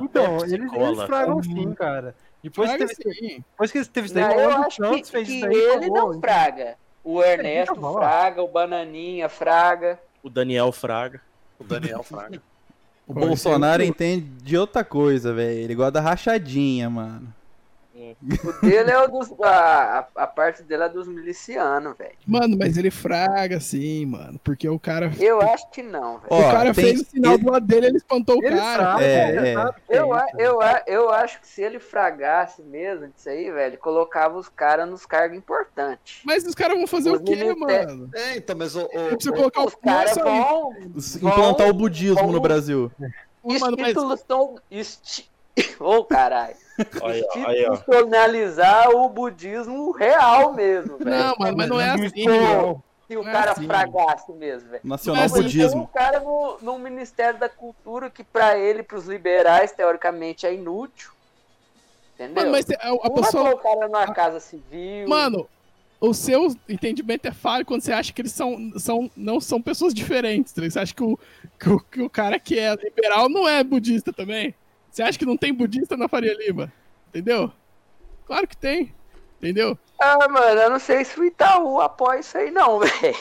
[0.03, 2.15] Então, eles, eles fragam sim, cara.
[2.43, 3.45] Depois que, teve, sim.
[3.51, 5.55] depois que teve isso daí, Não, o eu acho que, Santos fez que isso daí.
[5.55, 6.77] e ele falou, não fraga.
[7.05, 8.01] O Ernesto vai lá.
[8.01, 9.99] fraga, o Bananinha fraga.
[10.23, 11.21] O Daniel Fraga.
[11.59, 12.41] O Daniel Fraga.
[13.07, 15.59] O Bolsonaro entende de outra coisa, velho.
[15.59, 17.33] Ele gosta da rachadinha, mano.
[17.95, 19.31] O dele é o dos.
[19.43, 22.15] A, a, parte dele é dos milicianos, velho.
[22.27, 24.41] Mano, mas ele fraga sim, mano.
[24.43, 25.13] Porque o cara.
[25.21, 26.27] Eu acho que não, velho.
[26.31, 28.83] O cara tem- fez o sinal ele- do lado dele, ele espantou o Ele cara.
[28.85, 29.33] sabe, É, é.
[29.33, 29.39] que
[29.93, 30.27] é Eu, isso.
[30.39, 35.05] eu, eu acho que se ele fragasse mesmo disso aí, velho, colocava os caras nos
[35.05, 36.23] cargos importantes.
[36.25, 38.11] Mas os caras vão fazer Os o quê, militares- mano?
[38.15, 38.81] É, então, mas o.
[38.83, 38.85] o-
[39.15, 40.73] o- colocar Os o caras vão.
[41.17, 42.91] Implantar o budismo vão- no Brasil.
[43.45, 45.31] Mano, mas- Instituição, insti-
[45.79, 46.57] Ô, caralho.
[47.03, 47.23] Aí.
[47.73, 51.11] Institucionalizar o budismo real mesmo, velho.
[51.11, 52.05] Não, mano, mas não é assim.
[52.07, 52.83] Espiritual.
[53.09, 53.67] Se o não é cara assim.
[53.67, 54.81] fragasse mesmo, velho.
[54.85, 55.91] Nacional Mas, assim, Tem um budismo.
[55.93, 61.11] cara no, no Ministério da Cultura que pra ele, pros liberais, teoricamente é inútil.
[62.15, 62.35] Entendeu?
[62.45, 63.55] Mano, mas a, a Não vai pessoa.
[63.55, 65.09] o cara numa casa civil.
[65.09, 65.47] Mano,
[66.01, 69.93] o seu entendimento é falho quando você acha que eles são, são, não são pessoas
[69.93, 70.53] diferentes.
[70.53, 70.63] tá?
[70.63, 71.19] Você acha que o,
[71.59, 74.55] que, o, que o cara que é liberal não é budista também?
[74.93, 76.71] Você acha que não tem budista na Faria Lima?
[77.09, 77.51] Entendeu?
[78.27, 78.95] Claro que tem.
[79.41, 79.77] Entendeu?
[79.99, 83.17] Ah, mano, eu não sei se o Itaú apoia isso aí, não, velho.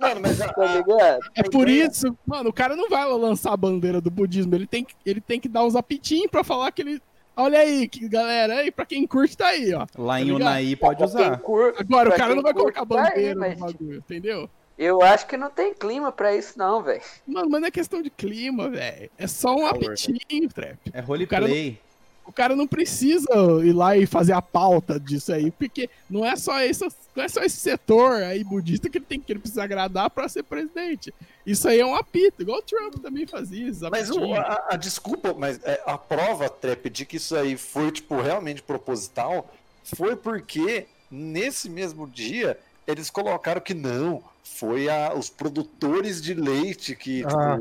[0.00, 1.20] Mano, mas a, Tá ligado?
[1.34, 4.54] É por isso, mano, o cara não vai lançar a bandeira do budismo.
[4.54, 7.02] Ele tem, que- ele tem que dar uns apitinhos pra falar que ele.
[7.36, 9.86] Olha aí, que, galera, aí, pra quem curte, tá aí, ó.
[9.96, 10.40] Lá em Tá ligado?
[10.50, 11.38] Unai pode usar.
[11.38, 13.56] cur- Agora, o pra cara quem não vai curte, colocar a tá aí, bandeira no
[13.66, 14.50] bagulho, entendeu?
[14.82, 17.00] Eu acho que não tem clima pra isso, não, velho.
[17.26, 19.08] Mano, mas não é questão de clima, velho.
[19.16, 20.76] É só um apitinho, trap.
[20.92, 21.78] É cara roleplay.
[22.24, 23.28] O cara não precisa
[23.64, 26.84] ir lá e fazer a pauta disso aí, porque não é só esse,
[27.16, 30.28] não é só esse setor aí budista que ele tem que ele precisa agradar pra
[30.28, 31.12] ser presidente.
[31.44, 33.68] Isso aí é um apito, igual o Trump também fazia.
[33.68, 37.56] esses Mas o- a, a desculpa, mas é, a prova, Trep, de que isso aí
[37.56, 39.48] foi, tipo, realmente proposital,
[39.82, 42.56] foi porque nesse mesmo dia
[42.86, 47.58] eles colocaram que não, foi a, os produtores de leite que, tipo, Ah.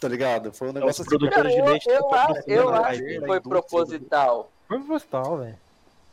[0.00, 0.52] tá ligado?
[0.52, 1.08] Foi um Os negócio assim.
[1.08, 4.50] produtores de eu, leite eu, estão acho- eu acho que foi proposital.
[4.68, 5.58] Foi postal, velho.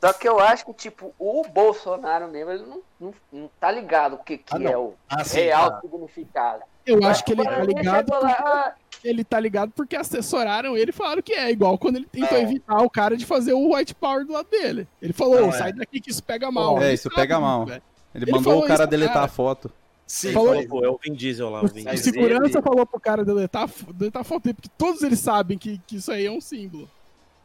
[0.01, 4.13] Só que eu acho que, tipo, o Bolsonaro mesmo, ele não, não, não tá ligado
[4.13, 5.81] o que, que Ah, é o Ah, sim, real tá.
[5.81, 6.63] significado.
[6.85, 8.09] Eu acho que ele tá ligado.
[8.11, 8.73] lá, ah,
[9.03, 12.43] Ele tá ligado porque assessoraram ele e falaram que é, igual quando ele tentou Não.
[12.43, 14.87] evitar o cara de fazer o white power do lado dele.
[15.01, 15.51] Ele falou, Não, é.
[15.53, 16.81] sai daqui que isso pega mal.
[16.81, 17.65] É, Ele isso sabe pega mal.
[17.65, 17.81] velho.
[18.13, 19.25] Ele, Ele mandou falou o cara isso, deletar cara.
[19.25, 19.71] a foto.
[20.07, 22.13] Sim, Falou- Pô, é o Vin Diesel lá, o Vin O Diesel.
[22.13, 25.79] segurança ele- falou pro cara deletar, deletar a foto dele, porque todos eles sabem que,
[25.85, 26.89] que isso aí é um símbolo.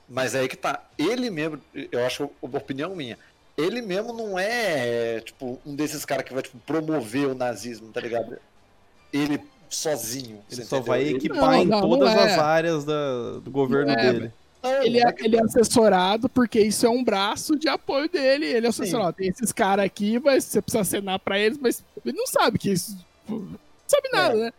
[0.08, 0.82] Mas aí que tá.
[0.98, 3.18] Ele mesmo, eu acho, uma opinião minha.
[3.56, 8.00] Ele mesmo não é, tipo, um desses caras que vai, tipo, promover o nazismo, tá
[8.00, 8.36] ligado?
[9.12, 9.38] Ele
[9.68, 10.40] sozinho.
[10.50, 10.82] Ele só entendeu?
[10.84, 12.22] vai equipar Não, em não, não todas é.
[12.34, 14.32] as áreas da- do governo é, dele.
[14.64, 18.46] Não, Ele é, que- ele é assessorado porque isso é um braço de apoio dele.
[18.46, 19.12] Ele é assessorado.
[19.12, 22.70] Tem esses caras aqui, mas você precisa acenar pra eles, mas ele não sabe que
[22.70, 22.96] isso.
[23.28, 24.52] Não sabe nada, né?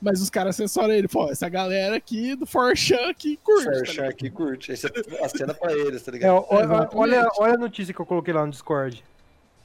[0.00, 1.06] Mas os caras assessoram ele.
[1.06, 3.64] Pô, essa galera aqui do Forchan que curte.
[3.66, 4.08] tá Forchan ligado?
[4.10, 4.70] aqui curte.
[4.72, 4.88] Aí você
[5.22, 6.32] acena pra eles, tá É, ligado?
[6.34, 9.04] ó, olha, olha, olha a notícia que eu coloquei lá no Discord.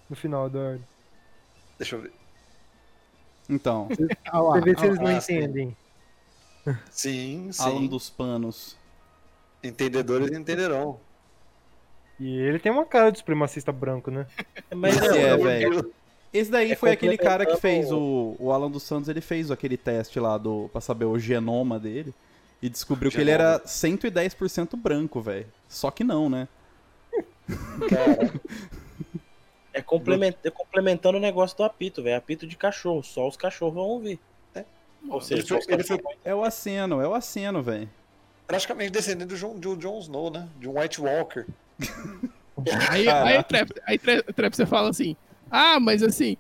[0.08, 0.78] No final da.
[1.80, 2.12] Deixa eu ver.
[3.50, 5.34] Então, Você vê se eles não sim.
[5.38, 5.78] entendem.
[6.92, 7.64] Sim, sim.
[7.64, 8.77] Alan dos Panos.
[9.64, 11.00] Entendedores entenderão.
[12.20, 14.26] E ele tem uma cara de supremacista branco, né?
[14.74, 15.94] Mas Esse é, é, velho.
[16.34, 19.50] Esse daí É foi aquele cara que fez o, o Alan dos Santos, ele fez
[19.50, 22.14] aquele teste lá do pra saber o genoma dele
[22.62, 25.48] e descobriu que ele era 110% branco, velho.
[25.70, 26.48] Só que não, né?
[27.90, 28.34] Cara,
[29.74, 32.18] é complement- é complementando o negócio do apito, velho.
[32.18, 33.04] Apito de cachorro.
[33.04, 34.20] Só os cachorros vão ouvir.
[35.10, 37.90] Ou seja, Ele ele É o aceno, é o aceno, velho.
[38.48, 40.48] Praticamente descendente do Jon, do Jon Snow, né?
[40.60, 41.46] De um White Walker.
[42.90, 45.16] Aí, aí, Trap, aí Trap, Trap, você fala assim:
[45.52, 46.36] ah, mas assim,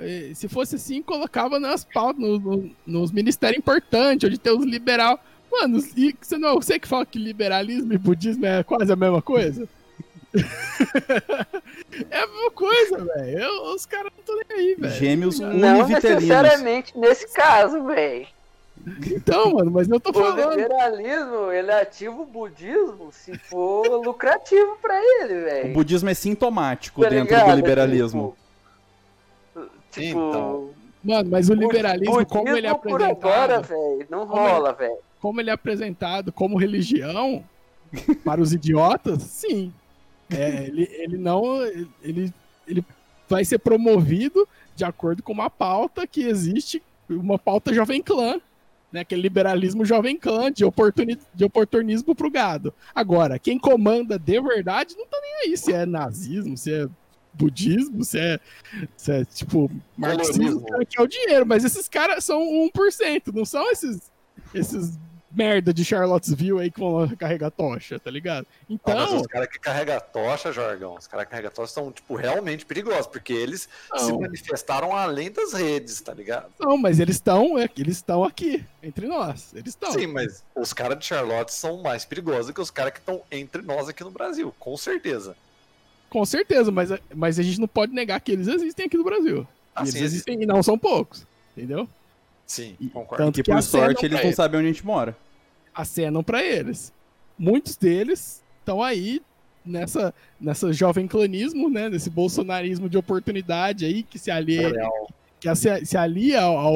[0.00, 4.64] eh, se fosse assim, colocava nas pautas, no- no- nos ministérios importantes, onde tem os
[4.64, 5.22] liberal.
[5.50, 8.96] Mano, e você não é você que fala que liberalismo e budismo é quase a
[8.96, 9.68] mesma coisa?
[12.10, 13.74] é a mesma coisa, velho.
[13.74, 14.94] Os caras não estão nem aí, velho.
[14.94, 16.22] Gêmeos não univitelinos.
[16.24, 18.26] necessariamente nesse caso, velho.
[19.06, 20.56] Então, mano, mas eu tô O falando.
[20.56, 25.72] liberalismo, ele ativa o budismo se for lucrativo pra ele, O velho.
[25.74, 27.50] budismo é sintomático Tá dentro ligado?
[27.50, 28.36] do liberalismo.
[29.54, 30.70] Tipo, tipo Então.
[31.04, 34.96] Mano, mas o liberalismo, como ele é budismo por agora, apresentado, velho, não rola, velho.
[35.20, 37.44] como ele é apresentado como religião
[38.24, 39.72] para os idiotas, sim.
[40.30, 41.62] É, ele, ele não.
[42.02, 42.32] Ele,
[42.66, 42.84] ele
[43.28, 48.40] vai ser promovido de acordo com uma pauta que existe, uma pauta jovem clã.
[48.92, 52.74] Né, aquele liberalismo jovem clã de, oportuni, de oportunismo pro gado.
[52.94, 56.86] Agora, quem comanda de verdade não tá nem aí se é nazismo, se é
[57.32, 58.38] budismo, se é,
[58.94, 63.70] se é tipo marxismo, cara quer o dinheiro, mas esses caras são 1%, não são
[63.70, 64.12] esses
[64.54, 64.98] esses
[65.34, 68.46] merda de Charlottesville aí que vão carregar tocha, tá ligado?
[68.46, 71.90] Ah, mas Então, os caras que carregam tocha, Jorgão, os caras que carregam tocha são,
[71.90, 76.50] tipo, realmente perigosos, porque eles se não, manifestaram além das redes, tá ligado?
[76.58, 79.92] não, mas eles estão, eles estão aqui entre nós, eles estão.
[79.92, 83.62] Sim, mas os caras de Charlotte são mais perigosos que os caras que estão entre
[83.62, 85.36] nós aqui no Brasil, com certeza.
[86.10, 89.46] Com certeza, mas, mas a gente não pode negar que eles existem aqui no Brasil.
[89.74, 91.26] Assim, eles existem e não são poucos,
[91.56, 91.88] entendeu?
[92.52, 93.24] Sim, E- concordo.
[93.24, 94.36] tanto Que que por sorte eles não eles.
[94.36, 95.16] sabem onde a gente mora.
[95.74, 96.92] Acenam pra eles.
[97.38, 99.22] muitos deles estão aí
[99.64, 101.88] nessa, nessa jovem clanismo, né?
[101.88, 105.08] Nesse bolsonarismo de oportunidade aí que se alia, Real.
[105.40, 106.74] que se, se alia ao, ao,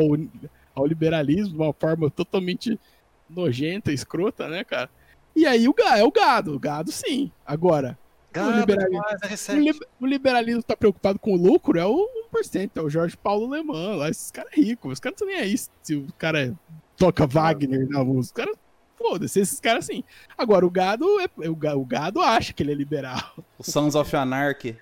[0.75, 2.81] ao liberalismo de uma forma totalmente
[3.29, 4.89] nojenta, escrota, né, cara?
[5.37, 7.31] E aí o gado, é o gado, o gado sim.
[7.45, 7.99] Agora,
[8.33, 9.05] Gado liberalismo.
[9.49, 12.09] é o, liberalismo tá preocupado com o lucro, é o
[12.43, 15.51] 1%, é o Jorge Paulo Leman, lá, esses caras ricos, os caras não estão nem
[15.51, 16.55] aí se o cara
[16.97, 18.59] toca Wagner na música, os caras,
[18.97, 20.03] foda-se, esses caras sim.
[20.37, 23.35] Agora, o gado, é, é o, ga- o gado acha que ele é liberal.
[23.59, 24.77] O Sons of Anarchy.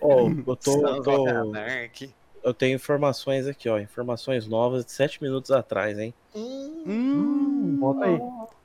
[0.00, 2.14] Ó, eu, tô, Sons tô- of Anarchy.
[2.44, 3.78] eu tenho informações aqui, ó.
[3.78, 6.14] Informações novas de 7 minutos atrás, hein?
[6.34, 8.18] Hum, Bota aí.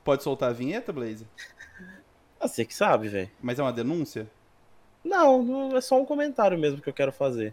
[0.04, 1.26] pode soltar a vinheta, Blaze?
[2.40, 3.30] Ah, Você que sabe, velho.
[3.40, 4.28] Mas é uma denúncia?
[5.04, 7.52] Não, não, é só um comentário mesmo que eu quero fazer.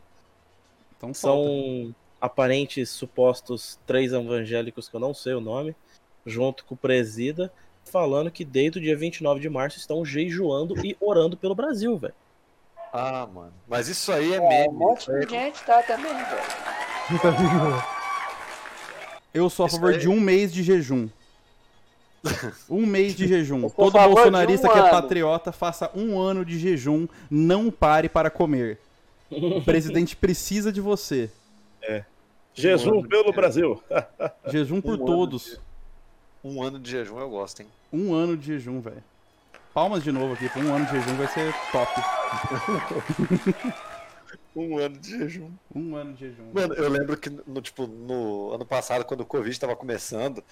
[1.00, 1.14] Então.
[1.14, 5.74] São aparentes supostos três evangélicos que eu não sei o nome,
[6.26, 7.52] junto com o presida,
[7.86, 12.14] falando que desde o dia 29 de março estão jejuando e orando pelo Brasil, velho.
[12.91, 13.54] Ah, mano.
[13.68, 14.74] Mas isso aí é É, um meme.
[14.74, 16.39] monte de gente tá também, velho.
[19.34, 21.08] Eu sou a Isso favor aí- de um mês de jejum.
[22.70, 23.70] Um mês de jejum.
[23.70, 27.08] Todo bolsonarista um que é patriota faça um ano de jejum.
[27.30, 28.80] Não pare para comer.
[29.32, 31.30] O presidente precisa de você.
[32.54, 33.82] Jejum pelo Brasil.
[34.48, 35.60] Jejum por Um todos.
[36.44, 37.68] Um ano de jejum eu gosto, hein?
[37.92, 39.04] Um ano de jejum, velho.
[39.74, 40.48] Palmas de novo aqui.
[40.50, 41.92] pra Um ano de jejum vai ser top.
[44.56, 45.52] Um ano de jejum.
[45.74, 46.52] Um ano de jejum.
[46.54, 50.44] Mano, eu lembro que no, tipo, no ano passado, quando o Covid tava começando,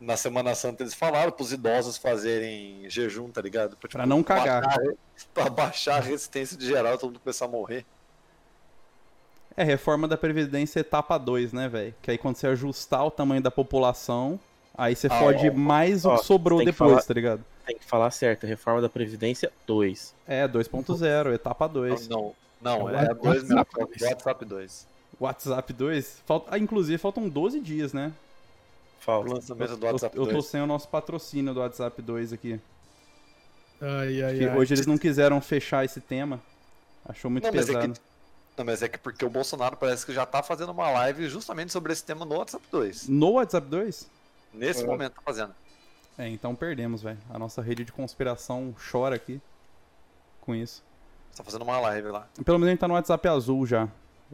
[0.00, 3.70] na Semana Santa eles falaram pros idosos fazerem jejum, tá ligado?
[3.76, 4.62] Pra, tipo, Pra não cagar.
[4.62, 4.94] Baixar,
[5.34, 7.84] pra baixar a resistência de geral, todo mundo começar a morrer.
[9.56, 11.94] É, reforma da Previdência etapa 2, né, velho?
[12.02, 14.38] Que aí quando você ajustar o tamanho da população,
[14.76, 17.44] aí você Ah, fode ó, mais o ó, que sobrou que depois, falar- tá ligado?
[17.66, 20.14] Tem que falar certo, reforma da Previdência 2.
[20.26, 22.08] É, 2.0, etapa 2.
[22.08, 23.56] Não, não, É é o dois mesmo.
[23.56, 24.02] WhatsApp é o dois.
[24.02, 24.86] WhatsApp 2.
[25.20, 26.22] WhatsApp 2?
[26.26, 26.54] Falta...
[26.54, 28.12] Ah, inclusive, faltam 12 dias, né?
[29.00, 29.32] O Falta.
[29.34, 30.44] lançamento do Eu, WhatsApp eu tô 2.
[30.46, 32.58] sem o nosso patrocínio do WhatsApp 2 aqui.
[33.80, 34.56] Ai, ai, ai.
[34.58, 36.40] hoje eles não quiseram fechar esse tema.
[37.06, 38.00] Achou muito Não, mas é pesado.
[38.56, 41.72] Não, mas é que porque o Bolsonaro parece que já tá fazendo uma live justamente
[41.72, 43.08] sobre esse tema no WhatsApp 2.
[43.08, 44.08] No WhatsApp 2?
[44.52, 45.54] Nesse momento tá fazendo.
[46.16, 47.18] É, então perdemos, velho.
[47.30, 49.40] A nossa rede de conspiração chora aqui
[50.40, 50.82] com isso.
[51.36, 52.28] Tá fazendo uma live lá.
[52.44, 53.88] Pelo menos ele tá no WhatsApp azul já.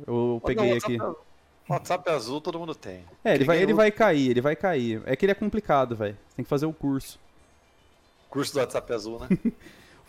[0.07, 1.01] Eu peguei Não, aqui.
[1.01, 1.27] WhatsApp,
[1.69, 3.05] WhatsApp azul todo mundo tem.
[3.25, 5.03] É, ele vai, ele vai cair, ele vai cair.
[5.07, 6.19] É que ele é complicado, velho.
[6.37, 7.19] Tem que fazer o curso.
[8.29, 9.29] Curso do WhatsApp azul, né?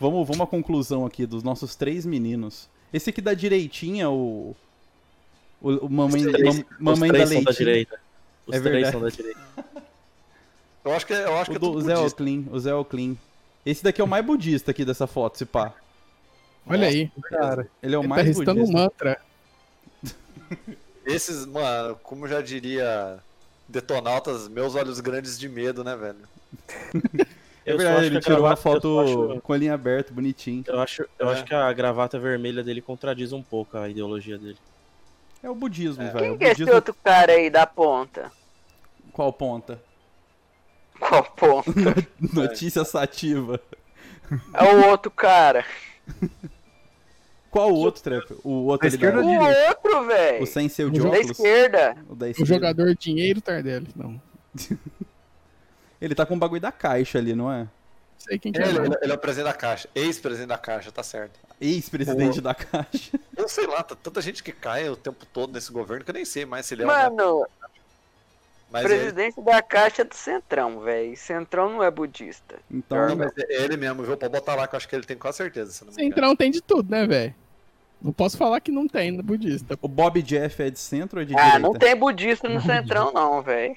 [0.00, 2.68] Vamos, vamos à conclusão aqui dos nossos três meninos.
[2.92, 4.54] Esse aqui da direitinha, o.
[5.60, 7.52] O, o mamãe, Os três- mam- mamãe Os da são da leitinha.
[7.54, 8.00] direita.
[8.46, 8.92] Os É três verdade.
[8.92, 9.40] são da direita.
[10.84, 12.22] Eu acho que, eu acho que O é do tudo Zé budista.
[12.22, 13.14] Oclean, o Zé Oclean.
[13.64, 15.72] Esse daqui é o mais budista aqui dessa foto, se pá.
[16.66, 18.72] Olha aí, Cara, Ele é o ele tá mais um budista.
[18.72, 19.20] mantra.
[21.06, 23.18] Esses, mano, como já diria
[23.68, 26.18] Detonautas, meus olhos grandes de medo, né, velho?
[27.64, 30.12] É Eu verdade, acho ele tirou uma gravata- eu foto acho- com a linha aberta,
[30.12, 30.64] bonitinho.
[30.66, 31.32] Eu acho, eu É.
[31.32, 34.58] acho que a gravata vermelha dele contradiz um pouco a ideologia dele.
[35.42, 36.10] É o budismo, É.
[36.10, 36.18] velho.
[36.18, 36.74] Quem O que é esse budismo...
[36.74, 38.30] outro cara aí da ponta?
[39.12, 39.80] Qual ponta?
[40.98, 41.70] Qual ponta?
[42.32, 43.60] Notícia sativa.
[44.54, 45.64] É o outro cara.
[47.50, 48.24] Qual o outro, Trap?
[48.42, 49.26] O outro Da esquerda da...
[49.26, 50.42] O outro, velho.
[50.42, 51.30] O sem seu de O Da óculos?
[51.38, 51.96] esquerda.
[52.08, 52.54] O da O esquerda.
[52.54, 53.88] jogador dinheiro Tardelli.
[53.94, 54.20] Não.
[56.02, 57.66] Ele tá com o bagulho da caixa ali, não é?
[58.18, 58.66] Sei quem que é.
[58.66, 58.84] Ele, não.
[58.86, 61.38] ele- ele é o presidente da Caixa, ex-presidente da Caixa, tá certo.
[61.60, 63.18] Ex-presidente da caixa.
[63.36, 66.14] Eu sei lá, tá tanta gente que cai o tempo todo nesse governo que eu
[66.14, 66.88] nem sei mais se ele é é.
[66.88, 67.46] Mano,
[68.70, 71.16] Mas é ele, presidente da Caixa do Centrão, velho.
[71.16, 72.56] Centrão não é budista.
[72.70, 74.16] Então, não, mas é ele mesmo, viu?
[74.16, 75.84] Pode botar lá que eu acho que ele tem quase certeza.
[75.92, 77.34] Centrão tem de tudo, né, velho?
[78.00, 79.78] Não posso falar que não tem no budista.
[79.80, 81.58] o Bob Jeff é de centro ou é de Ah, direita?
[81.60, 83.76] não tem budista no Centrão, não, velho.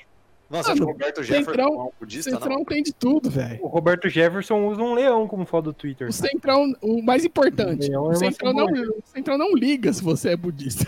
[0.50, 0.91] Nossa, Ah, acho que o.
[0.91, 2.66] Roberto Jefferson Centrão- é um budista, Centrão não.
[2.66, 3.60] tem de tudo, velho.
[3.64, 6.08] o Roberto Jefferson usa um leão como foto do Twitter.
[6.08, 10.04] O Centrão, o mais importante, é o uma Centrão não, o Centrão não liga se
[10.04, 10.86] você é budista.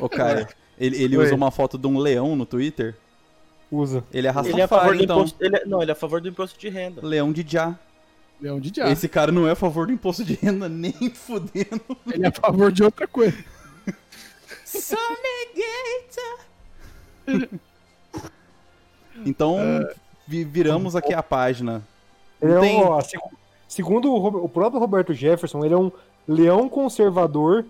[0.00, 0.48] Ô, cara,
[0.78, 2.94] ele, ele usa uma foto de um leão no Twitter.
[3.72, 4.04] Usa.
[4.12, 5.16] Ele é Ele é a favor Rastafari, do então.
[5.20, 5.44] imposto.
[5.44, 7.00] Ele é- não, ele é a favor do imposto de renda.
[7.06, 7.78] Leão de Já.
[8.40, 8.90] Leão de diabo.
[8.90, 11.80] Esse cara não é a favor do imposto de renda nem fudendo.
[12.12, 13.36] Ele é a favor de outra coisa.
[19.26, 19.58] Então,
[20.26, 21.82] vi- viramos aqui a página.
[22.40, 23.20] Ele é Tem- um, ó, seg-
[23.68, 25.90] segundo o, o próprio Roberto Jefferson, ele é um
[26.26, 27.64] leão conservador,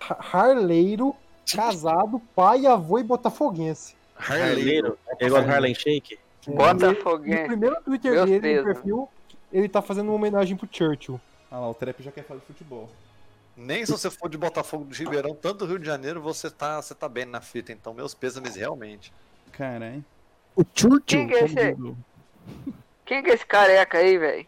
[0.00, 1.14] ha- harleiro,
[1.54, 3.94] casado, pai, avô e botafoguense.
[4.16, 4.98] Harleiro.
[5.20, 6.18] É igual Harlem Shake.
[6.46, 7.40] É, Bota e- foguinho.
[7.42, 9.08] No primeiro Twitter Meus dele, no perfil,
[9.52, 11.20] ele tá fazendo uma homenagem pro Churchill.
[11.50, 12.88] Ah lá, o Trap já quer falar de futebol.
[13.56, 16.80] Nem se você for de Botafogo do Ribeirão, tanto do Rio de Janeiro, você tá,
[16.80, 17.72] você tá bem na fita.
[17.72, 19.12] Então, meus pêsames realmente.
[19.52, 20.04] Caralho.
[20.58, 21.00] O Churchill.
[21.06, 21.76] Quem que é esse?
[23.06, 24.46] Quem que é esse careca aí, velho?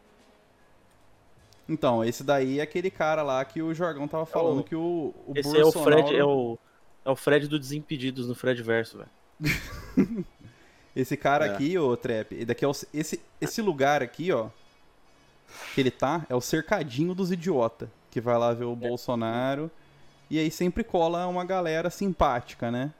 [1.68, 5.14] Então, esse daí é aquele cara lá que o Jorgão tava falando o- que o,
[5.26, 6.02] o Esse é o Bolsonaro...
[6.02, 6.58] Fred, é o,
[7.04, 9.10] é o Fred do Desimpedidos no Fred Verso, velho.
[10.96, 11.50] Esse cara É.
[11.54, 14.48] aqui, ô Trap, e daqui é o- esse, esse lugar aqui, ó,
[15.74, 19.70] que ele tá, é o cercadinho dos idiota, que vai lá ver o Bolsonaro,
[20.28, 22.90] e aí sempre cola uma galera simpática, né?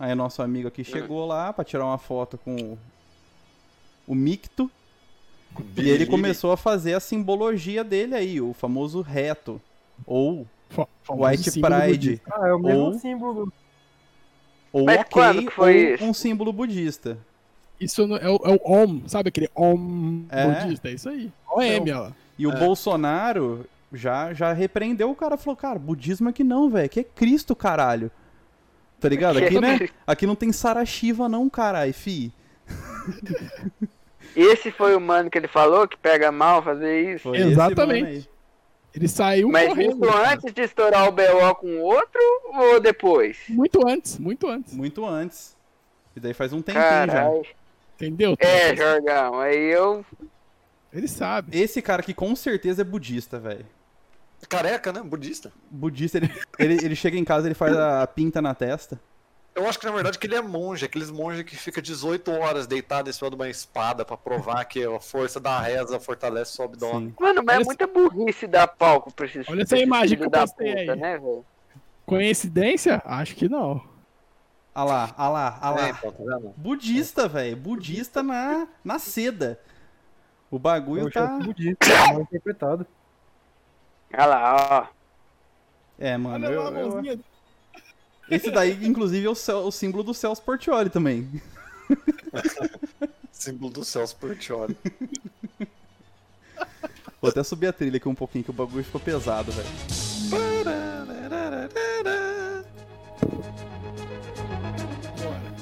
[0.00, 2.78] Aí nosso amigo aqui chegou lá pra tirar uma foto com o,
[4.08, 4.70] o Micto,
[5.76, 9.60] e ele começou a fazer a simbologia dele aí, o famoso reto,
[10.06, 10.46] ou,
[11.08, 12.22] White Pride.
[12.32, 13.52] Ah, é o mesmo Ou- símbolo.
[14.72, 16.04] ou Mas ok, que foi ou isso?
[16.04, 17.18] um símbolo budista.
[17.78, 20.46] Isso é, o, é o Om, sabe aquele Om É.
[20.62, 20.88] budista?
[20.88, 21.30] É isso aí.
[21.50, 22.10] OM, ó.
[22.38, 22.56] E o É.
[22.58, 27.54] Bolsonaro já, já repreendeu o cara, falou, cara, budismo aqui não, velho, aqui é Cristo,
[27.54, 28.10] caralho.
[29.00, 29.38] Tá ligado?
[29.38, 29.88] Aqui, né?
[30.06, 32.32] Aqui não tem Sarashiva não, caralho, fi.
[34.36, 37.24] Esse foi o mano que ele falou que pega mal fazer isso.
[37.24, 38.28] Foi Exatamente.
[38.94, 40.04] Ele saiu Mas correndo.
[40.04, 40.32] isso cara.
[40.34, 42.20] antes de estourar o BO com o outro
[42.52, 43.38] ou depois?
[43.48, 44.74] Muito antes, muito antes.
[44.74, 45.56] Muito antes.
[46.14, 47.06] E daí faz um tempinho já.
[47.06, 47.46] Caralho.
[47.94, 48.36] Entendeu?
[48.38, 50.04] É, Jorgão, aí eu.
[50.92, 51.56] Ele sabe.
[51.56, 53.64] Esse cara aqui com certeza é budista, velho.
[54.48, 55.02] Careca, né?
[55.02, 55.52] Budista.
[55.70, 59.00] Budista, ele, ele, ele chega em casa, ele faz a pinta na testa.
[59.54, 62.66] Eu acho que na verdade que ele é monge, aqueles monges que fica 18 horas
[62.68, 66.64] deitado em cima de uma espada pra provar que a força da reza fortalece o
[66.64, 67.08] abdômen.
[67.08, 67.14] Sim.
[67.20, 70.30] Mano, mas Olha é muita burrice dar palco pra esses Olha essa imagem que eu
[70.30, 70.98] da postei puta, aí.
[71.00, 71.44] né, velho?
[72.06, 73.02] Coincidência?
[73.04, 73.82] Acho que não.
[74.72, 75.86] Ah lá, ah lá, ah lá.
[75.88, 76.38] É, então, tá?
[76.56, 77.56] Budista, velho.
[77.56, 79.60] Budista na, na seda.
[80.50, 81.26] O É bagulho o tá.
[81.38, 82.86] budista, é mal interpretado.
[84.12, 85.00] Olha lá, ó.
[85.98, 86.46] É, mano.
[86.46, 87.20] Olha eu- lá eu- mãozinha.
[88.30, 91.42] Esse daí, inclusive, é o, cel- o símbolo do Celso Portioli também.
[93.32, 94.76] Símbolo do Celso Portioli.
[97.20, 99.68] Vou até subir a trilha aqui um pouquinho, que o bagulho ficou pesado, velho.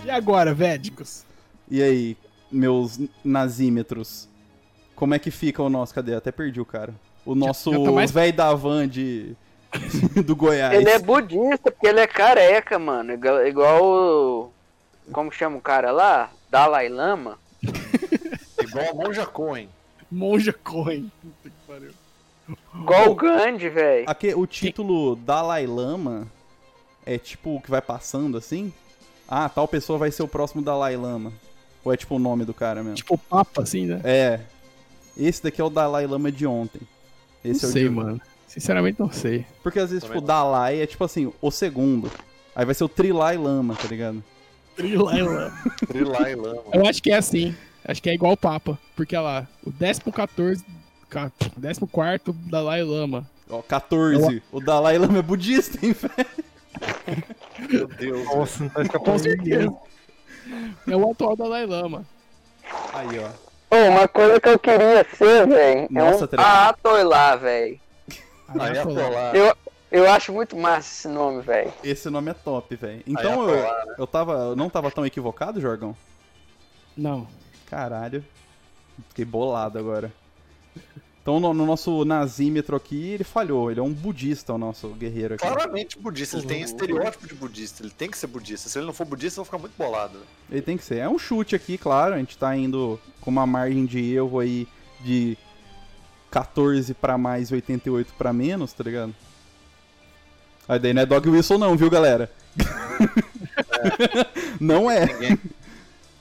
[0.04, 1.24] E agora, védicos?
[1.70, 2.16] E aí,
[2.50, 4.28] meus nazímetros?
[4.94, 5.94] Como é que fica o nosso?
[5.94, 6.14] Cadê?
[6.14, 6.94] Até perdi o cara.
[7.24, 9.34] O nosso tá mais- velho da van de...
[10.24, 10.72] do Goiás.
[10.74, 13.12] Ele é budista porque ele é careca, mano.
[13.12, 14.50] Igual, igual o.
[15.12, 16.30] Como chama o cara lá?
[16.50, 17.38] Dalai Lama.
[18.62, 19.68] Igual a Monja Cohen.
[20.10, 21.12] Monja Cohen.
[21.22, 21.90] Puta que pariu.
[22.74, 24.04] Igual o Gandhi, velho.
[24.08, 26.26] Aqui, o título Dalai Lama
[27.04, 28.72] é tipo o que vai passando assim?
[29.28, 31.32] Ah, tal pessoa vai ser o próximo Dalai Lama.
[31.84, 32.96] Ou é tipo o nome do cara mesmo?
[32.96, 34.00] Tipo o Papa, assim, né?
[34.04, 34.40] É.
[35.16, 36.80] Esse daqui é o Dalai Lama de ontem.
[37.50, 37.90] Esse não é o sei, de...
[37.90, 38.20] mano.
[38.46, 39.44] Sinceramente, não sei.
[39.62, 40.34] Porque às vezes, Também tipo, não.
[40.34, 42.10] Dalai é tipo assim, o segundo.
[42.54, 44.22] Aí vai ser o Trilai Lama, tá ligado?
[44.74, 45.52] Trilai Lama.
[45.86, 46.62] Trilai Lama.
[46.72, 47.54] Eu acho que é assim.
[47.84, 48.78] Acho que é igual o Papa.
[48.96, 50.64] Porque olha lá, o 14,
[51.08, 51.84] 14
[52.50, 53.28] Dalai Lama.
[53.50, 54.42] Ó, 14.
[54.52, 57.24] O Dalai Lama é budista, hein, velho?
[57.70, 58.24] Meu Deus.
[58.24, 59.74] Nossa, não tá escapando Com certeza.
[60.86, 62.04] É o atual Dalai Lama.
[62.92, 63.47] Aí, ó.
[63.70, 65.80] Uma coisa que eu queria ser, velho.
[65.80, 66.46] É Nossa, um Trevor.
[66.46, 67.80] Atoilá, velho.
[68.48, 69.36] Atolar.
[69.36, 69.54] Eu,
[69.90, 71.72] eu acho muito massa esse nome, velho.
[71.84, 73.02] Esse nome é top, velho.
[73.06, 74.32] Então eu, atolar, eu tava.
[74.32, 75.94] Eu não tava tão equivocado, Jorgão?
[76.96, 77.26] Não.
[77.66, 78.24] Caralho.
[79.10, 80.12] Fiquei bolado agora.
[81.28, 83.70] Então no, no nosso nazímetro aqui, ele falhou.
[83.70, 85.46] Ele é um budista, o nosso guerreiro aqui.
[85.46, 88.70] Claramente budista, ele tem estereótipo de budista, ele tem que ser budista.
[88.70, 90.20] Se ele não for budista, eu vou ficar muito bolado.
[90.50, 91.00] Ele tem que ser.
[91.00, 92.14] É um chute aqui, claro.
[92.14, 92.98] A gente tá indo
[93.28, 94.66] com uma margem de erro aí
[95.02, 95.36] de
[96.30, 99.14] 14 pra mais e 88 pra menos, tá ligado?
[100.66, 102.32] Aí daí não é Dog Whistle não, viu, galera?
[104.58, 105.04] não é.
[105.04, 105.38] Ninguém,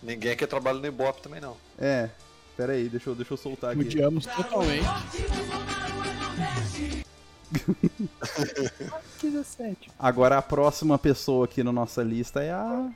[0.04, 1.56] ninguém aqui trabalha no Ibope também não.
[1.80, 2.10] É.
[2.58, 3.80] Pera aí, deixa eu, deixa eu soltar aqui.
[3.80, 4.86] Odiamos totalmente.
[9.24, 9.92] 17.
[9.98, 12.92] Agora a próxima pessoa aqui na nossa lista é a...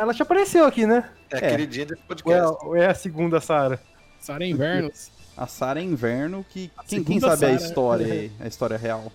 [0.00, 1.08] Ela já apareceu aqui, né?
[1.30, 1.50] É, a É.
[1.50, 2.66] queridinha desse Ou é, podcast.
[2.66, 3.80] ou é a segunda Sara?
[4.20, 5.10] Sara Invernos.
[5.36, 7.52] A Sara Inverno, que quem, quem sabe a Sarah.
[7.54, 9.12] história aí, a história real.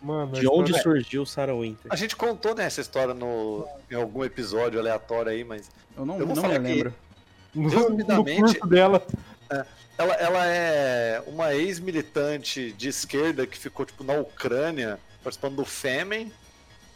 [0.00, 1.90] Mano, a De onde história- surgiu Sarah Winter?
[1.90, 6.18] A gente contou né, essa história no, em algum episódio aleatório aí, mas Eu não,
[6.18, 6.94] Eu não me lembro.
[7.54, 9.02] resumidamente- dela.
[9.96, 16.30] ela, ela é uma ex-militante de esquerda que ficou tipo na Ucrânia participando do Fêmen.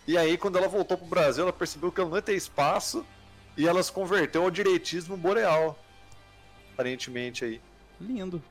[0.09, 3.05] E aí, quando ela voltou pro Brasil, ela percebeu que ela não ia ter espaço
[3.59, 5.79] e ela se converteu ao direitismo boreal.
[6.73, 7.61] aparentemente aí.
[8.01, 8.43] Lindo.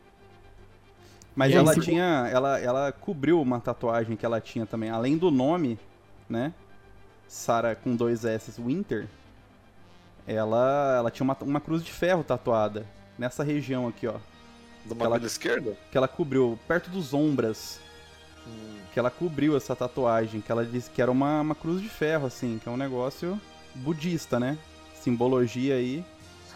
[1.36, 2.30] Mas E aí, ela se- tinha.
[2.32, 4.90] Ela, ela cobriu uma tatuagem que ela tinha também.
[4.92, 5.80] Além do nome,
[6.30, 6.54] né?
[7.28, 9.08] Sarah com dois S Winter.
[10.28, 12.86] Ela, ela tinha uma, uma cruz de ferro tatuada.
[13.18, 14.16] Nessa região aqui, ó.
[14.86, 15.76] Do mamilo esquerdo?
[15.92, 17.80] Que ela cobriu, perto dos ombras.
[18.98, 20.42] Que ela cobriu essa tatuagem.
[20.42, 22.60] Que ela disse que era uma, uma cruz de ferro, assim.
[22.60, 23.40] Que é um negócio
[23.76, 24.58] budista, né?
[24.96, 26.04] Simbologia aí.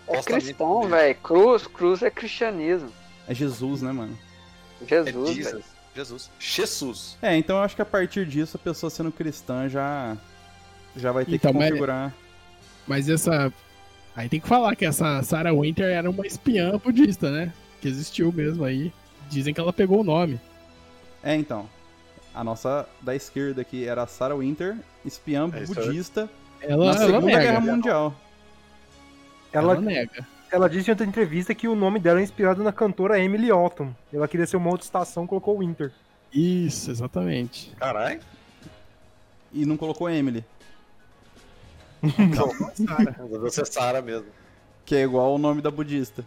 [0.08, 1.16] É cristão, velho.
[1.22, 2.92] Cruz, cruz é cristianismo.
[3.28, 4.18] É Jesus, né, mano?
[4.82, 5.36] É Jesus, velho.
[5.36, 5.66] Jesus.
[5.96, 6.32] Jesus.
[6.40, 7.18] Jesus.
[7.22, 10.18] É, então eu acho que a partir disso a pessoa sendo cristã já.
[10.96, 12.12] Já vai ter Então, que mas- configurar.
[12.88, 13.54] Mas essa.
[14.16, 17.54] Aí tem que falar que essa Sarah Winter era uma espiã budista, né?
[17.80, 18.92] Que existiu mesmo aí.
[19.30, 20.42] Dizem que ela pegou o nome.
[21.22, 21.70] É, então.
[22.34, 26.30] A nossa da esquerda aqui era a Sarah Winter, espiã É budista,
[26.62, 27.40] Ela, na ela Segunda nega.
[27.40, 28.16] Guerra Mundial.
[29.52, 30.28] Ela, Ela, nega.
[30.50, 33.94] ela disse em outra entrevista que o nome dela é inspirado na cantora Emily Otton.
[34.14, 35.92] Ela queria ser uma outra estação, colocou Winter.
[36.34, 37.74] Isso, exatamente.
[37.78, 38.22] Caralho.
[39.52, 40.46] E não colocou Emily,
[42.88, 43.12] Sarah.
[43.42, 44.28] Você é Sara mesmo.
[44.86, 46.26] que é igual o nome da budista.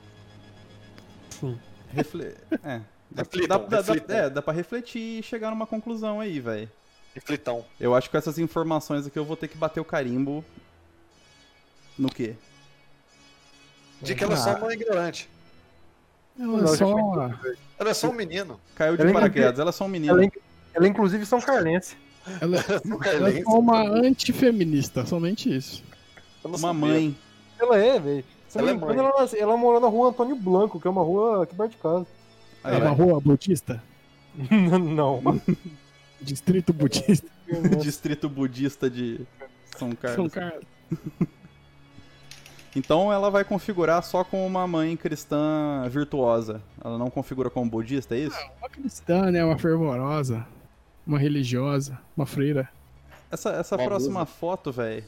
[1.31, 1.59] Sim.
[1.95, 2.35] Refle...
[2.63, 2.81] É.
[3.15, 4.17] Dá, Reflitam, dá, dá, reflitam.
[4.17, 6.69] é, dá pra refletir e chegar numa conclusão aí, velho.
[7.15, 7.65] Reflitão.
[7.79, 10.45] Eu acho que com essas informações aqui eu vou ter que bater o carimbo.
[11.97, 12.35] No quê?
[14.03, 15.31] De que ela é só uma ignorante.
[16.39, 17.31] Ela é Não, só.
[17.79, 18.61] Ela é só um menino.
[18.75, 20.13] Caiu de Ela é paraquedas, ela é só um menino.
[20.13, 20.31] Ela, é-
[20.75, 21.97] ela é inclusive São Carlense.
[22.41, 22.57] Ela,
[23.07, 25.85] ela é uma antifeminista, somente isso.
[26.43, 26.75] Uma sabia.
[26.81, 27.17] mãe.
[27.61, 28.25] Ela é, velho.
[28.57, 31.71] Ela é ela, ela morou na rua Antônio Blanco, que é uma rua aqui perto
[31.73, 32.07] de casa.
[32.65, 33.83] Aí, é uma rua budista?
[34.51, 35.23] não.
[36.21, 37.29] Distrito budista.
[37.81, 39.21] Distrito budista de
[39.77, 40.17] São Carlos.
[40.17, 40.65] São Carlos.
[42.77, 46.61] Então ela vai configurar só com uma mãe cristã virtuosa.
[46.85, 48.39] Ela não configura como budista, é isso?
[48.59, 49.45] Uma cristã, né?
[49.45, 50.45] Uma fervorosa.
[51.07, 51.97] Uma religiosa.
[52.17, 52.69] Uma freira.
[53.31, 55.05] Essa, essa Uma próxima foto, velho.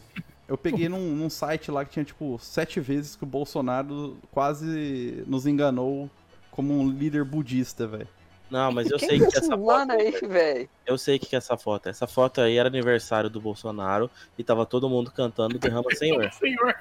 [0.47, 5.25] Eu peguei num, num site lá que tinha, tipo, sete vezes que o Bolsonaro quase
[5.27, 6.09] nos enganou
[6.57, 8.09] como um líder budista, velho.
[8.51, 10.01] Não, mas eu Quem sei tá que essa zoando foto.
[10.01, 10.69] aí, velho?
[10.87, 11.89] Eu sei que que é essa foto.
[11.89, 16.33] Essa foto aí era aniversário do Bolsonaro e tava todo mundo cantando Derrama Senhor.
[16.33, 16.75] Senhor,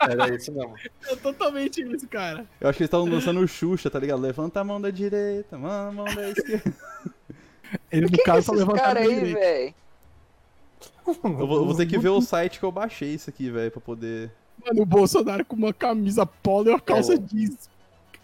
[0.00, 0.74] Era isso mesmo.
[1.06, 2.44] é totalmente isso, cara.
[2.60, 4.20] Eu acho que eles estavam dançando o Xuxa, tá ligado?
[4.20, 6.74] Levanta a mão da direita, mão a mão da esquerda.
[7.92, 9.40] Ele, no é caso, levantaram caras a aí, direita.
[9.40, 9.74] velho?
[11.06, 13.70] Eu vou, eu vou ter que ver o site que eu baixei isso aqui, velho,
[13.70, 14.30] pra poder.
[14.66, 17.18] Mano, o Bolsonaro com uma camisa polo e uma calça Oh.
[17.18, 17.68] jeans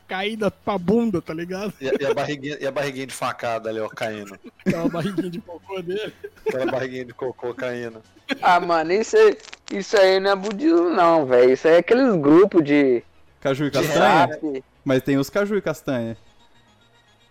[0.08, 1.72] caída pra bunda, tá ligado?
[1.80, 4.38] E, a- e a barriguinha, e a barriguinha de facada ali, ó, caindo.
[4.64, 6.12] Aquela barriguinha de cocô dele.
[6.46, 8.00] Aquela barriguinha de cocô caindo.
[8.40, 9.36] Ah, mano, isso aí,
[9.72, 11.52] isso aí não é budismo, não, velho.
[11.52, 13.02] Isso aí é aqueles grupos de,
[13.40, 14.26] Caju e castanha?
[14.26, 14.64] rap.
[14.84, 16.16] Mas tem os caju e castanha.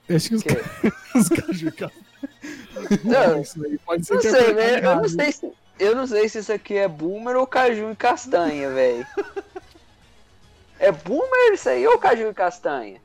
[0.09, 0.49] Acho que os, Que-
[1.17, 2.05] os caju e castanha.
[3.05, 4.77] Não, Isso aí pode ser Não sei, interpretado velho.
[4.77, 5.09] Eu não errado.
[5.09, 5.51] sei se.
[5.79, 9.05] Eu não sei se isso aqui é boomer ou caju e castanha, velho.
[10.79, 13.01] É boomer isso aí ou caju e castanha?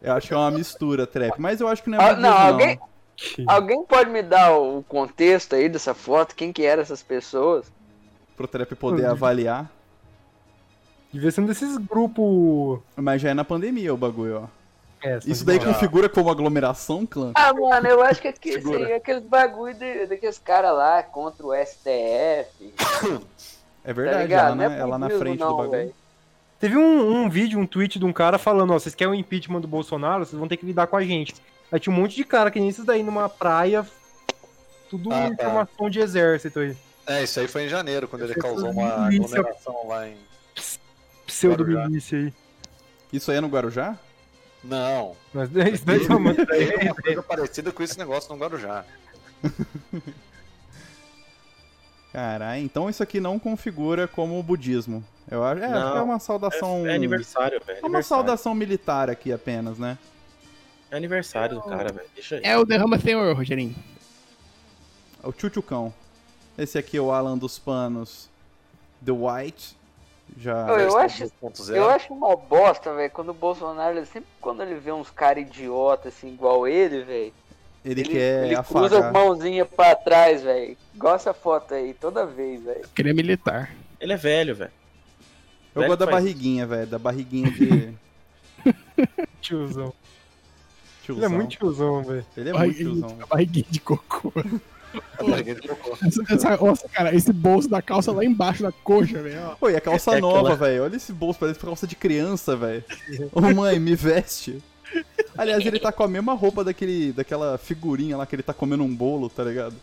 [0.00, 1.38] Eu acho que é uma mistura, trap.
[1.38, 2.36] Mas eu acho que não é Ah, não, não.
[2.52, 2.78] alguém-
[3.48, 6.36] Alguém pode me dar o contexto aí dessa foto?
[6.36, 7.66] Quem que eram essas pessoas?
[8.36, 9.10] Pro trap poder Uhum.
[9.10, 9.68] avaliar.
[11.12, 12.78] Devia ser um desses grupos.
[12.94, 14.57] Mas já é na pandemia o bagulho, ó.
[15.02, 17.30] É, Isso daí configura como aglomeração, clã?
[17.34, 18.54] Ah, mano, eu acho que aqui,
[18.90, 22.74] é aqueles bagulho de, daqueles caras lá contra o STF.
[23.84, 24.46] É verdade, ligado?
[24.48, 25.70] ela, Não é na, ela na frente não, do bagulho.
[25.70, 25.94] velho.
[26.60, 29.60] Teve um, um vídeo, um tweet de um cara falando, ó, vocês querem o impeachment
[29.62, 31.34] do Bolsonaro, vocês vão ter que lidar com a gente.
[31.72, 33.86] Aí tinha um monte de cara que nem esses daí numa praia,
[34.90, 35.28] tudo Ah, tá.
[35.28, 36.76] informação de exército aí.
[37.06, 40.16] É, isso aí foi em janeiro, quando ele Essas causou uma milícia- aglomeração lá em.
[41.26, 42.32] Pseudo-milícia aí.
[43.12, 43.96] Isso aí é no Guarujá?
[44.64, 45.14] Não.
[45.32, 45.60] Mas é
[46.14, 48.84] uma- Tem uma coisa parecida com esse negócio no Guarujá.
[52.12, 55.04] Caralho, então isso aqui não configura como budismo.
[55.30, 56.86] Eu acho, é, acho que é uma saudação.
[56.86, 57.80] É aniversário, velho.
[57.82, 59.98] É uma saudação militar aqui apenas, né?
[60.90, 62.08] É aniversário do cara, velho.
[62.14, 62.40] Deixa aí.
[62.42, 63.76] É o Derrama Senhor, Rogerinho.
[65.22, 65.92] O Tchutchucão.
[66.56, 68.28] Esse aqui é o Alan dos Panos.
[69.04, 69.76] The White.
[70.36, 70.66] Já.
[70.68, 71.74] Eu, acho, 2.0.
[71.74, 75.42] eu acho uma bosta, velho, quando o Bolsonaro, ele sempre quando ele vê uns caras
[75.42, 77.32] idiota assim, igual ele, velho,
[77.84, 79.12] Ele, ele, quer ele cruza a afagar.
[79.12, 80.76] mãozinha pra trás, velho.
[81.14, 82.84] Essa foto aí, toda vez, velho.
[82.98, 83.74] Ele é militar.
[84.00, 84.72] Ele é velho, velho.
[85.74, 86.86] Eu Velho gosto da barriguinha, velho.
[86.86, 87.94] Da barriguinha de.
[89.40, 89.92] tiozão.
[91.02, 91.24] Tiozão.
[91.24, 92.26] Ele é muito tiozão, velho.
[92.36, 93.16] Ele é muito tiozão.
[93.22, 94.32] A barriguinha de cocô.
[96.30, 99.56] Essa- nossa, cara, esse bolso da calça lá embaixo da coxa, velho.
[99.58, 100.84] Pô, e a calça É nova, aquela- velho.
[100.84, 102.84] Olha esse bolso, parece calça de criança, velho.
[103.32, 104.62] Ô mãe, me veste.
[105.36, 108.82] Aliás, ele tá com a mesma roupa daquele, daquela figurinha lá que ele tá comendo
[108.82, 109.74] um bolo, tá ligado?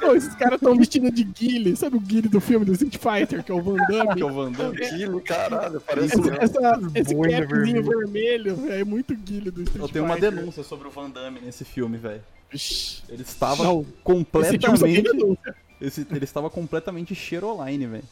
[0.00, 1.74] Pô, esses caras tão vestindo de Guile.
[1.74, 4.14] Sabe o Guile do filme do Street Fighter, que é o Van Damme?
[4.16, 4.76] Que é o Van Damme.
[4.84, 6.36] Aquilo, caralho, parece Essa, mesmo.
[6.42, 7.82] essa, esse capzinho vermelha.
[7.82, 10.30] vermelho, velho, é muito Guile do Street Eu tenho uma Fighter.
[10.32, 12.20] denúncia sobre o Van Damme nesse filme, velho.
[12.52, 15.38] Ele estava Não, completamente.
[15.80, 18.04] Esse, ele estava completamente cheiroline, velho.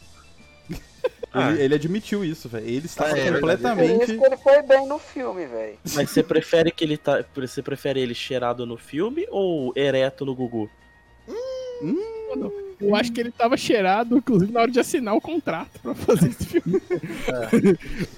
[1.33, 1.51] Ah.
[1.53, 2.67] Ele, ele admitiu isso, velho.
[2.67, 3.41] Ele estava Ah, é verdade.
[3.41, 4.19] Por isso completamente.
[4.19, 5.79] que ele foi bem no filme, velho.
[5.95, 7.25] Mas você prefere que ele tá.
[7.35, 10.69] Você prefere ele cheirado no filme ou ereto no Gugu?
[12.83, 16.29] Eu acho que ele tava cheirado, inclusive, na hora de assinar o contrato pra fazer
[16.31, 16.81] esse filme.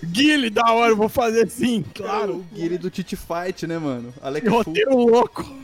[0.05, 2.37] Guile, da hora, eu vou fazer sim, claro.
[2.37, 4.13] O Guile do Titi Fight, né, mano?
[4.23, 5.55] Alec Que Fu, roteiro louco.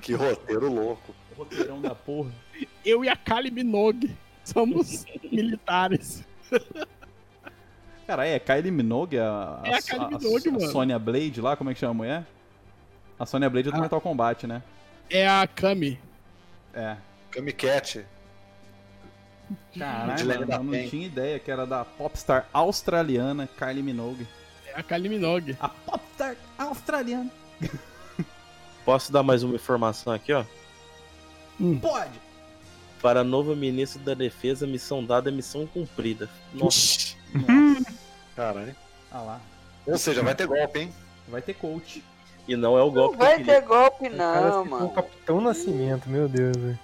[0.00, 1.14] Que roteiro louco.
[1.36, 2.30] roteirão da porra.
[2.84, 4.10] Eu e a Kali Minogue
[4.44, 6.24] somos militares.
[8.06, 10.72] Cara, é Kylie Minogue, a, É a Kylie Minogue, a mano.
[10.72, 12.26] Sonya Blade lá, como é que chama a mulher?
[13.18, 13.80] A Sonya Blade é do Ah.
[13.80, 14.62] Mortal Kombat, né?
[15.10, 15.98] É a Kami.
[16.72, 16.96] É.
[17.30, 18.04] Kamicat.
[19.78, 24.26] Caralho, mano, eu não tinha ideia que era da popstar australiana Kylie Minogue.
[24.66, 25.56] É a Kali Minogue.
[25.60, 27.30] A popstar australiana.
[28.84, 30.44] Posso dar mais uma informação aqui, ó?
[31.80, 32.20] Pode!
[33.00, 36.28] Para novo ministro da Defesa, missão dada é missão cumprida.
[36.52, 37.16] Nossa.
[38.36, 38.74] Caralho.
[39.10, 39.40] ah lá.
[39.86, 40.94] Ou seja, vai ter golpe, hein?
[41.28, 42.02] Vai ter coach.
[42.46, 44.90] e não é o Não golpe que eu vai ter golpe, não, citou o mano.
[44.90, 46.78] Capitão Nascimento, meu Deus, velho.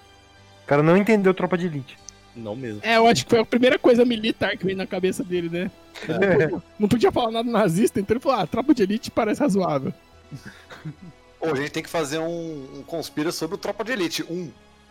[0.65, 1.97] O cara não entendeu Tropa de Elite.
[2.35, 2.81] Não mesmo.
[2.83, 5.71] É, eu acho que foi a primeira coisa militar que veio na cabeça dele, né?
[6.03, 9.93] Ele Não podia falar nada nazista, então ele falou, ah, tropa de elite parece razoável.
[11.39, 14.23] Ou a gente tem que fazer um, um conspira sobre o Tropa de Elite.
[14.23, 14.49] Um.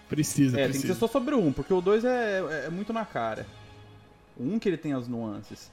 [0.09, 0.95] Precisa, É, tem que precisa.
[0.95, 3.45] ser só sobre o um, porque o dois é, é, é muito na cara.
[4.37, 5.73] O um que ele tem as nuances.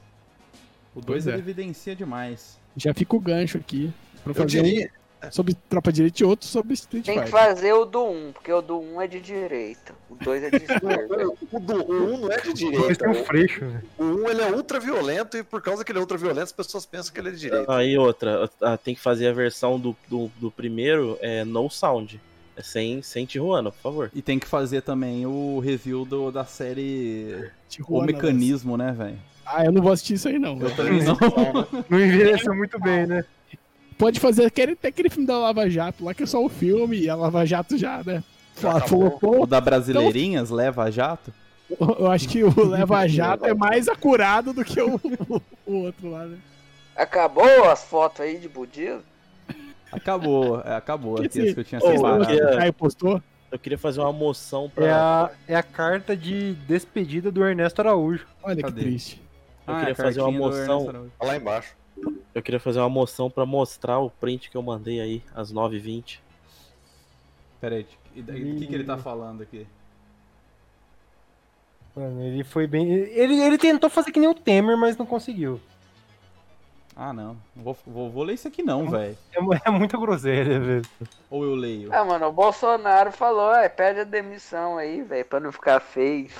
[0.94, 1.30] O dois Pois é.
[1.30, 2.58] ele evidencia demais.
[2.76, 3.92] Já fica o gancho aqui
[4.24, 4.90] pra Eu fazer diria.
[5.30, 7.40] Sobre tropa de elite e outro sobre Street Tem que Fighter.
[7.40, 9.94] fazer o do 1, porque o do 1 é de direita.
[10.10, 11.26] O 2 é de esquerda.
[11.50, 12.94] O, do, o 1 não é de direita.
[12.96, 13.82] têm um freixo, velho.
[13.98, 16.52] O 1 ele é ultra violento e por causa que ele é ultra violento, as
[16.52, 17.74] pessoas pensam que ele é de direita.
[17.74, 22.20] Aí outra, ah, tem que fazer a versão do, do, do primeiro, é no sound.
[22.54, 24.10] É sem, sem Tijuana, por favor.
[24.14, 29.18] E tem que fazer também o review do, da série Tijuana, O Mecanismo, né, velho?
[29.44, 30.60] Ah, eu não vou assistir isso aí não.
[30.60, 31.16] Eu também não.
[31.88, 33.24] Não envelheceu muito bem, né?
[33.98, 36.98] Pode fazer aquele, até aquele filme da Lava Jato lá, que é só o filme,
[37.00, 38.22] e a Lava Jato já, né?
[38.60, 38.80] Já.
[38.82, 41.32] Colocou, O da Brasileirinhas, Leva Jato.
[41.98, 45.00] eu acho que o Lava Jato é mais acurado do que o,
[45.66, 46.36] o outro lá, né?
[46.94, 49.00] Acabou as fotos aí de budismo?
[49.90, 51.16] Acabou, é, acabou.
[51.16, 52.22] Que Aqui, esse- as que eu tinha separado.
[52.24, 53.22] O Caio postou.
[53.50, 54.86] Eu queria fazer uma moção pra.
[54.86, 58.26] É a, é a carta de despedida do Ernesto Araújo.
[58.42, 58.74] Olha Cadê?
[58.74, 59.22] que triste.
[59.66, 61.10] Eu Ah, queria a fazer uma moção.
[61.18, 61.74] Tá lá embaixo.
[62.34, 66.18] Eu queria fazer uma moção pra mostrar o print que eu mandei aí, às 9h20.
[67.60, 69.66] Pera aí, e daí, o que, que ele tá falando aqui?
[71.94, 72.90] Mano, ele foi bem.
[72.90, 75.60] Ele, ele tentou fazer que nem o Temer, mas não conseguiu.
[76.96, 77.36] Ah, não.
[77.54, 79.16] Vou, vou, vou ler isso aqui não, velho.
[79.32, 80.84] É, é muita groselha, velho.
[81.30, 81.92] Ou eu leio.
[81.92, 86.30] Ah, mano, o Bolsonaro falou, é, pede a demissão aí, velho, pra não ficar feio.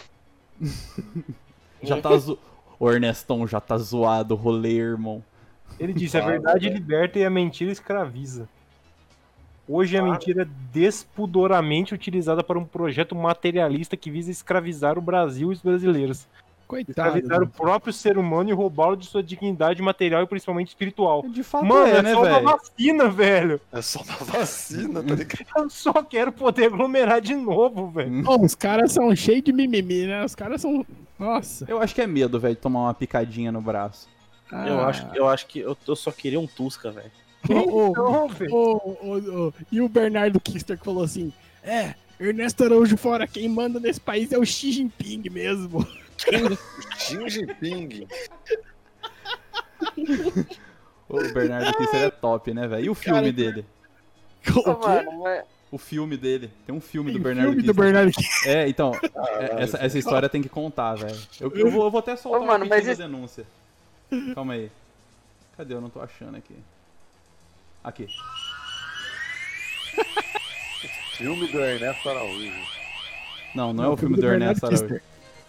[1.83, 2.39] Já tá zo...
[2.79, 5.23] O Ernestão já tá zoado o rolê, irmão.
[5.79, 6.75] Ele disse: a Claro, verdade velho.
[6.75, 8.49] liberta e a mentira escraviza.
[9.69, 15.51] Hoje a mentira é despudoramente utilizada para um projeto materialista que visa escravizar o Brasil
[15.51, 16.27] e os brasileiros.
[16.67, 16.91] Coitado.
[16.91, 21.23] Escravizar o próprio ser humano e roubá-lo de sua dignidade material e principalmente espiritual.
[21.29, 22.45] De fato Mano, é, é, né, só uma velho?
[22.45, 23.61] vacina, velho.
[23.73, 25.47] É só uma vacina, tá ligado?
[25.57, 28.23] Eu só quero poder aglomerar de novo, velho.
[28.23, 30.25] Bom, os caras são cheios de mimimi, né?
[30.25, 30.85] Os caras são.
[31.19, 31.67] Nossa.
[31.69, 34.09] Eu acho que é medo, velho, de tomar uma picadinha no braço.
[34.53, 34.87] Eu, Ah.
[34.89, 37.11] acho, eu acho que eu, eu só queria um Tusca, velho.
[37.49, 37.93] Ô,
[38.51, 41.33] ô, ô, E o Bernardo Kister que falou assim:
[41.65, 45.87] É, Ernesto Araújo fora, quem manda nesse país é o Xi Jinping mesmo.
[46.99, 48.07] Xi Jinping.
[51.09, 52.85] O Bernardo Kisser é top, né, velho?
[52.87, 53.65] E o filme Cara, dele?
[54.55, 54.87] O Ô, quê?
[54.87, 56.51] mano, O filme dele.
[56.67, 57.85] Tem um filme Tem do Bernardo filme do Kisser.
[57.85, 58.51] Bernardo Kister.
[58.57, 61.19] É, então, é- essa, essa história tem que contar, velho.
[61.41, 63.45] Eu, eu vou, eu vou até soltar Ô, mano, um mas da denúncia.
[64.35, 64.71] Calma aí.
[65.57, 65.75] Cadê?
[65.75, 66.57] Eu não tô achando aqui.
[67.83, 68.07] Aqui.
[71.17, 72.53] Filme do Ernesto Araújo.
[73.55, 75.01] Não, não é o filme do Ernesto Araújo.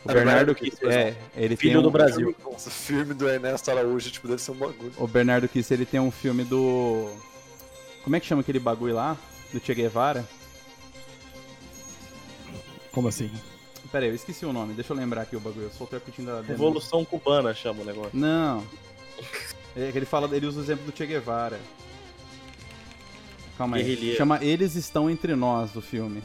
[0.06, 2.36] O Bernardo Kisser, É, ele Filho tem um, do Brasil.
[2.44, 4.92] Nossa, filme do Ernesto Araújo, tipo, deve ser um bagulho.
[4.98, 7.10] O Bernardo Kisser, ele tem um filme do...
[8.04, 9.16] Como é que chama aquele bagulho lá?
[9.54, 10.28] Do Che Guevara?
[12.92, 13.32] Como assim?
[13.92, 15.66] Pera aí, eu esqueci o nome, deixa eu lembrar aqui o bagulho.
[15.66, 16.34] Eu soltei a pitinha da.
[16.36, 16.54] denúncia.
[16.54, 18.12] Revolução Cubana chama o negócio.
[18.14, 18.64] Não.
[19.76, 21.60] É que ele fala, ele usa o exemplo do Che Guevara.
[23.58, 24.16] Calma aí.
[24.16, 26.24] Chama Eles Estão Entre Nós do filme.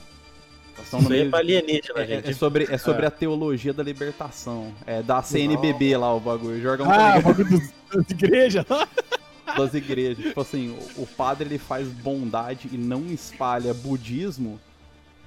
[0.82, 2.30] Isso no aí é meio- pra alienígena, É, gente.
[2.30, 4.72] é sobre, é sobre a teologia da libertação.
[4.86, 6.60] É da CNBB lá o bagulho.
[6.62, 7.60] Jorgão tá Ah, o bagulho
[7.92, 8.88] das igrejas lá.
[9.58, 10.24] das igrejas.
[10.24, 14.58] Tipo assim, o, o padre ele faz bondade e não espalha budismo.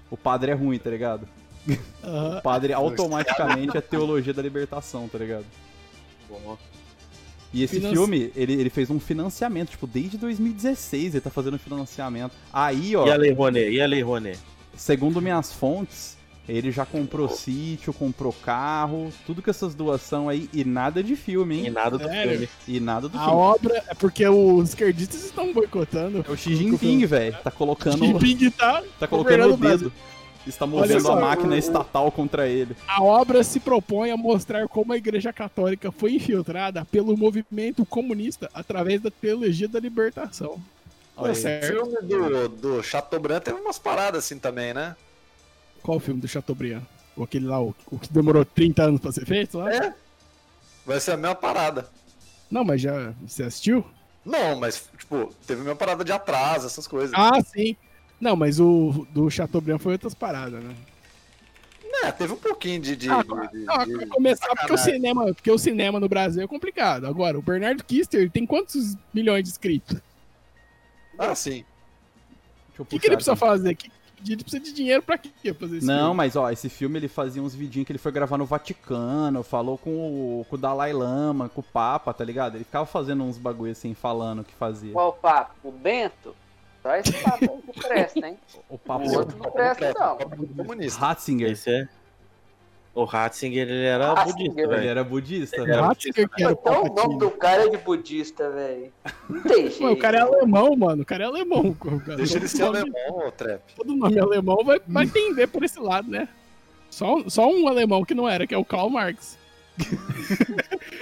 [0.09, 1.27] O padre é ruim, tá ligado?
[2.03, 2.37] Aham.
[2.37, 5.45] O padre automaticamente é teologia da libertação, tá ligado?
[6.29, 6.57] Bom,
[7.53, 11.59] E esse Financi- filme, ele, ele fez um financiamento, tipo, desde 2016 ele tá fazendo
[11.59, 12.31] financiamento.
[12.51, 13.69] Aí, ó, E a Lei Rouanet?
[13.71, 14.39] E a Lei Rouanet?
[14.75, 16.17] segundo minhas fontes,
[16.49, 21.55] ele já comprou sítio, comprou carro, tudo com essas doações aí, e nada de filme,
[21.57, 21.71] E hein?
[21.71, 22.31] nada do Sério?
[22.31, 22.49] filme.
[22.67, 23.35] E nada do A filme.
[23.37, 26.25] obra é porque os esquerdistas estão boicotando.
[26.27, 27.37] É o Xi Jinping, velho.
[27.43, 29.91] Tá colocando, Jinping tá, tá colocando o governando o Brasil.
[30.47, 32.75] Está movendo só, a máquina o- estatal contra ele.
[32.87, 38.49] A obra se propõe a mostrar como a Igreja Católica foi infiltrada pelo movimento comunista
[38.53, 40.59] através da teologia da libertação.
[41.15, 41.31] Olha.
[41.31, 41.67] O certo.
[41.67, 44.95] filme do, do Chateaubriand teve umas paradas assim também, né?
[45.83, 46.81] Qual o filme do Chateaubriand?
[47.15, 49.71] O aquele lá, o, o que demorou 30 anos pra ser feito lá?
[49.71, 49.93] É.
[50.85, 51.87] Vai ser a mesma parada.
[52.49, 53.13] Não, mas já.
[53.27, 53.85] Você assistiu?
[54.25, 57.11] Não, mas, tipo, teve a mesma parada de atraso, essas coisas.
[57.13, 57.75] Ah, sim.
[58.21, 60.75] Não, mas o do Chateaubriand foi outras paradas, né?
[62.03, 62.95] É, teve um pouquinho de.
[62.95, 66.47] de, Ah, de- Não, de- começar, porque o, cinema, porque o cinema no Brasil é
[66.47, 67.05] complicado.
[67.05, 69.99] Agora, o Bernardo Kister tem quantos milhões de inscritos?
[71.19, 71.63] Ah, sim.
[72.79, 73.39] O que, que ele precisa aqui.
[73.39, 73.75] fazer?
[73.75, 73.91] Que-
[74.25, 75.29] Ele precisa de dinheiro pra quê?
[75.43, 75.87] Pra fazer isso?
[75.87, 79.41] Não, mas ó, esse filme ele fazia uns vidinhos que ele foi gravar no Vaticano,
[79.43, 79.89] falou com
[80.41, 82.55] o, com o Dalai Lama, com o Papa, tá ligado?
[82.55, 84.93] Ele ficava fazendo uns bagulho assim, falando o que fazia.
[84.93, 85.53] Qual papo?
[85.63, 86.35] O Bento?
[86.81, 88.37] Só esse papo aí que presta, hein?
[88.69, 90.17] O Papa O outro não presta, não.
[90.55, 90.99] Comunista.
[90.99, 91.51] Ratzinger.
[91.51, 91.87] Esse é.
[92.93, 95.81] O Ratzinger, ele era Ratzinger, budista, Ele era budista, O velho.
[95.81, 98.91] Ratzinger que era Então o nome do cara é de budista, velho.
[99.29, 99.83] Não tem jeito.
[99.83, 101.01] Mano, o cara é alemão, mano.
[101.03, 101.73] O cara é alemão.
[101.73, 102.17] cara.
[102.17, 103.61] Deixa ele ser alemão, ô Trap.
[103.75, 106.27] Todo nome alemão vai, vai tender por esse lado, né?
[106.89, 109.37] Só, só um alemão que não era, que é o Karl Marx.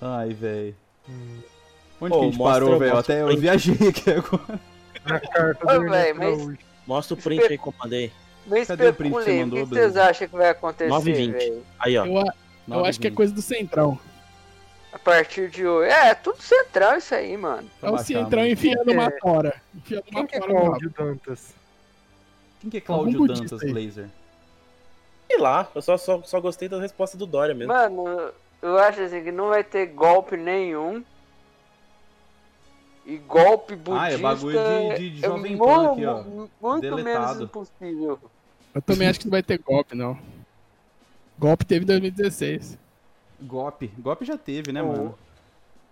[0.00, 0.76] Ai, velho.
[1.08, 1.40] Hum.
[2.00, 2.96] Onde Ô, que a gente parou, velho?
[2.96, 4.60] Até eu viajei aqui agora.
[5.04, 6.58] Na carta do véi, Ernesto mas-.
[6.86, 8.12] Mostra o print aí que eu mandei.
[8.46, 10.90] Me Cadê o print que você especulem, o mandou, que vocês acham que vai acontecer,
[10.90, 11.32] 9h20.
[11.32, 11.62] velho?
[11.78, 12.06] Aí, ó.
[12.06, 12.24] Eu,
[12.68, 13.14] eu acho que é 9h20.
[13.14, 13.98] coisa do Centrão.
[14.90, 15.90] A partir de hoje.
[15.90, 17.68] É, tudo central isso aí, mano.
[17.82, 18.94] É o Centrão enfiando É.
[18.94, 19.54] uma tora.
[19.76, 20.40] Enfiando Quem uma que é.
[20.40, 21.54] Cláudio Dantas?
[22.60, 23.72] Quem que é Cláudio Dantas aí.
[23.72, 24.08] Laser?
[25.26, 27.70] Sei lá, eu só, só, só gostei da resposta do Dória mesmo.
[27.70, 28.30] Mano,
[28.62, 31.04] eu acho assim que não vai ter golpe nenhum.
[33.08, 36.22] E golpe budista Ah, é bagulho de- de- de é Jovem mu- Pan aqui, ó.
[36.22, 37.44] mu- Muito menos Deletado.
[37.44, 38.18] impossível.
[38.74, 40.18] Eu também acho que não vai ter golpe, não.
[41.38, 42.78] Golpe teve em 2016.
[43.40, 43.90] Golpe.
[43.98, 45.18] Golpe já teve, né, mano?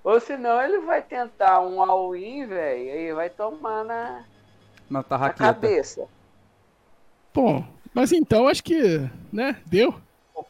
[0.05, 4.23] Ou senão ele vai tentar um all-in, velho, aí vai tomar na,
[4.91, 6.07] Na na cabeça.
[7.33, 7.65] Bom,
[7.95, 9.95] mas então acho que, né, deu.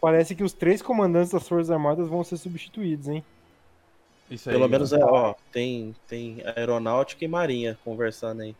[0.01, 3.25] Parece que os três comandantes das Forças Armadas vão ser substituídos, hein?
[4.31, 4.57] Isso aí.
[4.57, 8.55] Pelo menos, é, ó, tem, tem aeronáutica e marinha conversando aí.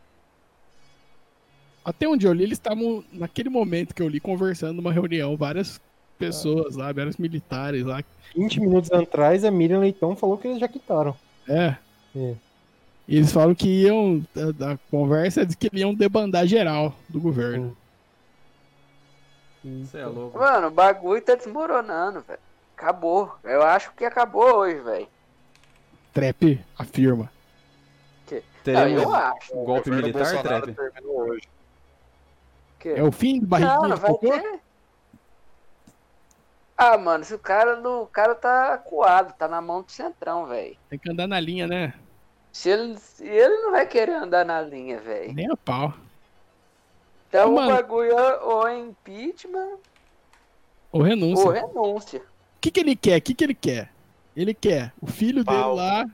[1.83, 5.79] Até onde eu li, eles estavam, naquele momento que eu li, conversando numa reunião, várias
[6.17, 8.03] pessoas lá, vários militares lá.
[8.35, 11.15] 20 minutos atrás, a Miriam Leitão falou que eles já quitaram.
[11.47, 11.75] É.
[12.15, 12.35] É.
[13.07, 17.21] E eles falam que iam, a, a conversa é de que iam debandar geral do
[17.21, 17.75] governo.
[19.63, 20.37] Você é louco.
[20.37, 22.39] Mano, o bagulho tá desmoronando, velho.
[22.75, 23.33] Acabou.
[23.43, 25.07] Eu acho que acabou hoje, velho.
[26.17, 27.31] Trap afirma.
[28.31, 29.53] Não, Teremos eu acho.
[29.55, 30.73] um golpe governo militar, Trap?
[30.73, 31.47] terminou hoje.
[32.79, 32.89] Que...
[32.89, 34.29] É o fim do não de vai cocô?
[34.31, 34.59] ter.
[36.75, 37.79] Ah, mano, se o cara.
[37.79, 40.75] O cara tá acuado, tá na mão do centrão, velho.
[40.89, 41.93] Tem que andar na linha, né?
[42.51, 45.31] Se ele, se ele não vai querer andar na linha, velho.
[45.33, 45.93] Nem a pau.
[47.29, 47.71] Então Mano.
[47.71, 49.77] o bagulho é ou é impeachment
[50.91, 51.45] Ou renúncia.
[51.45, 52.19] ou renúncia.
[52.19, 53.19] O que, que ele quer?
[53.19, 53.91] O que, que ele quer?
[54.37, 55.55] Ele quer o filho Pau.
[55.55, 56.09] dele lá,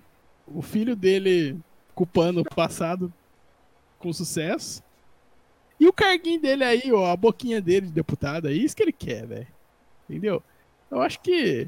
[0.48, 1.58] o filho dele
[1.94, 3.14] culpando o passado
[4.00, 4.82] com sucesso.
[5.78, 8.94] E o carguinho dele aí, ó, a boquinha dele de deputado, é isso que ele
[8.94, 9.48] quer, velho.
[10.10, 10.42] Entendeu?
[10.90, 11.68] Eu acho que.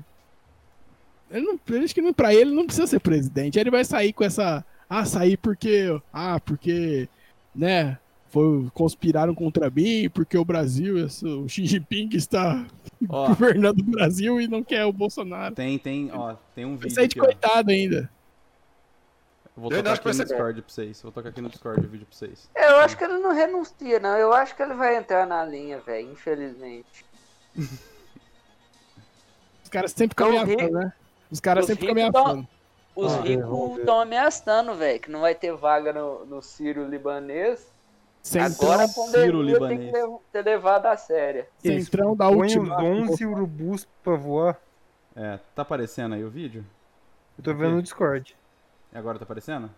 [1.29, 3.57] Ele não, eu acho que não, pra ele não precisa ser presidente.
[3.57, 4.63] Aí Ele vai sair com essa.
[4.89, 5.99] Ah, sair porque.
[6.13, 7.09] Ah, porque.
[7.53, 7.97] Né?
[8.35, 12.65] Foi, conspiraram contra mim, porque o Brasil, esse- o Xi Jinping está
[13.07, 15.55] Ó, governando o Brasil e não quer o Bolsonaro.
[15.55, 17.23] tem, tem, ó, tem um vídeo sair aqui, de ó.
[17.23, 18.09] coitado ainda.
[19.55, 20.23] Vou Eu ainda tocar acho que aqui no.
[20.25, 21.01] Discord pra vocês.
[21.01, 22.49] Vou tocar aqui no Discord o vídeo pra vocês.
[22.53, 24.17] Eu acho que ele não renuncia, não.
[24.17, 27.05] Eu acho que ele vai entrar na linha, velho, infelizmente.
[29.63, 30.93] Os caras sempre ficam Então, ameaçando, né?
[31.31, 32.47] Os caras sempre ficam ameaçando.
[32.95, 37.73] Os Ah, ricos estão ameaçando, velho, que não vai ter vaga no, no Sírio Libanês.
[38.25, 41.45] Centrão, Agora Sírio pandemia tem que ter levado a sério.
[41.59, 42.81] centrão da última.
[42.81, 44.59] 11 urubus pra voar.
[45.15, 46.65] É, tá aparecendo aí o vídeo?
[47.37, 48.35] Eu tô vendo no Discord.
[48.91, 49.69] E agora tá aparecendo?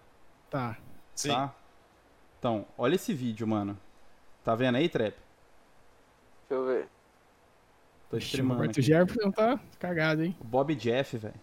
[0.50, 0.78] Tá.
[1.14, 1.28] Sim.
[1.28, 1.54] Tá?
[2.40, 3.78] Então, olha esse vídeo, mano.
[4.46, 5.14] Tá vendo aí, Trap?
[5.14, 6.88] Deixa eu ver.
[8.10, 8.82] Tô O streamando Roberto aqui.
[8.82, 10.38] Jefferson tá cagado, hein?
[10.40, 11.34] O Bob Jeff, velho.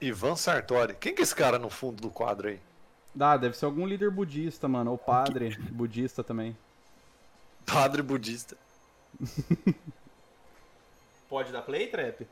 [0.00, 0.94] Ivan Sartori.
[0.94, 2.60] Quem que é esse cara no fundo do quadro aí?
[3.14, 4.90] Dá, deve ser algum líder budista, mano.
[4.90, 6.56] Ou padre budista também.
[7.64, 8.56] Padre budista.
[11.28, 12.26] Pode dar play, Trap?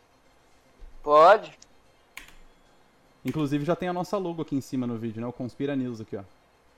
[1.02, 1.58] Pode.
[3.24, 5.26] Inclusive já tem a nossa logo aqui em cima no vídeo, né?
[5.26, 6.22] O Conspira News aqui, ó.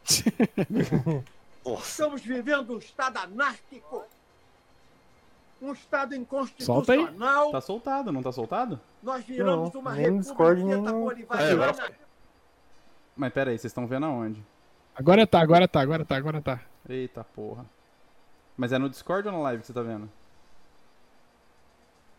[1.79, 4.05] Estamos vivendo um estado anárquico,
[5.63, 6.11] um estado
[6.61, 6.99] Solta aí.
[7.01, 7.51] inconstitucional.
[7.51, 8.79] Tá soltado, não tá soltado?
[9.03, 11.75] Nós viramos Não, uma república no- bolivariana.
[13.17, 14.43] Mas pera aí, vocês estão vendo aonde?
[14.95, 16.61] Agora tá, agora tá, agora tá, agora tá.
[16.89, 17.65] Eita porra.
[18.57, 20.09] Mas é no Discord ou na live que você tá vendo?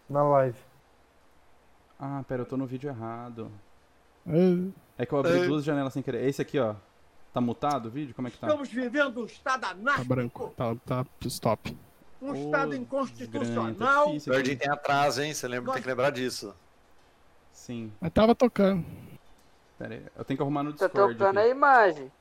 [0.09, 0.57] Na live.
[1.99, 3.51] Ah, pera, eu tô no vídeo errado.
[4.27, 5.45] Ah, É que eu abri É.
[5.47, 6.27] duas janelas sem querer.
[6.27, 6.75] Esse aqui, ó.
[7.33, 8.13] Tá mutado o vídeo?
[8.15, 8.47] Como é que tá?
[8.47, 11.77] Estamos vivendo um estado Tá anárquico, branco, tá, tá stop.
[12.21, 14.07] um Ô, estado tá inconstitucional.
[14.09, 14.19] aqui.
[14.29, 15.33] Verdinho tem atraso, hein?
[15.33, 16.55] Você lembra, tem que lembrar disso.
[17.51, 17.91] Sim.
[17.99, 18.85] Mas tava tocando.
[19.77, 20.01] Pera aí.
[20.17, 21.47] Eu tenho que arrumar no Tá Discord tocando aqui.
[21.47, 22.11] a imagem.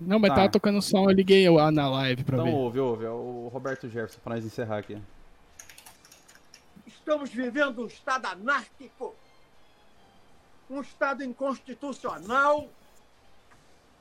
[0.00, 0.36] Não, mas Tá.
[0.36, 2.52] tava tocando som, eu liguei lá na live pra Então ver.
[2.52, 3.04] ouve, ouve.
[3.04, 4.98] É o Roberto Jefferson pra nós encerrar aqui.
[6.86, 9.14] Estamos vivendo um estado anárquico,
[10.70, 12.68] um estado inconstitucional.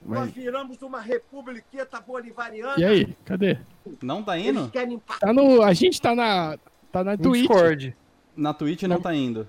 [0.06, 2.76] Nós Mas- viramos uma republiqueta bolivariana.
[2.78, 3.58] E aí, cadê?
[4.02, 4.70] Não tá Eles indo?
[4.72, 5.62] querem pa- Tá no.
[5.62, 6.58] A gente tá na.
[6.92, 7.48] Tá na No Twitch.
[7.48, 7.96] Discord.
[8.36, 9.48] Na Twitch não tá indo.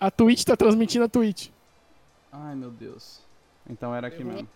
[0.00, 1.48] A Twitch tá transmitindo a Twitch.
[2.32, 3.20] Ai, meu Deus.
[3.68, 4.48] Então era aqui mesmo.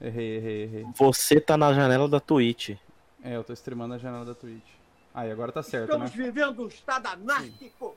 [0.00, 0.86] Errei, errei, errei.
[0.94, 2.76] Você tá na janela da Twitch.
[3.22, 4.68] É, eu tô streamando a janela da Twitch.
[5.12, 6.04] Aí, agora tá certo, né?
[6.04, 7.96] Estamos vivendo um estado anárquico,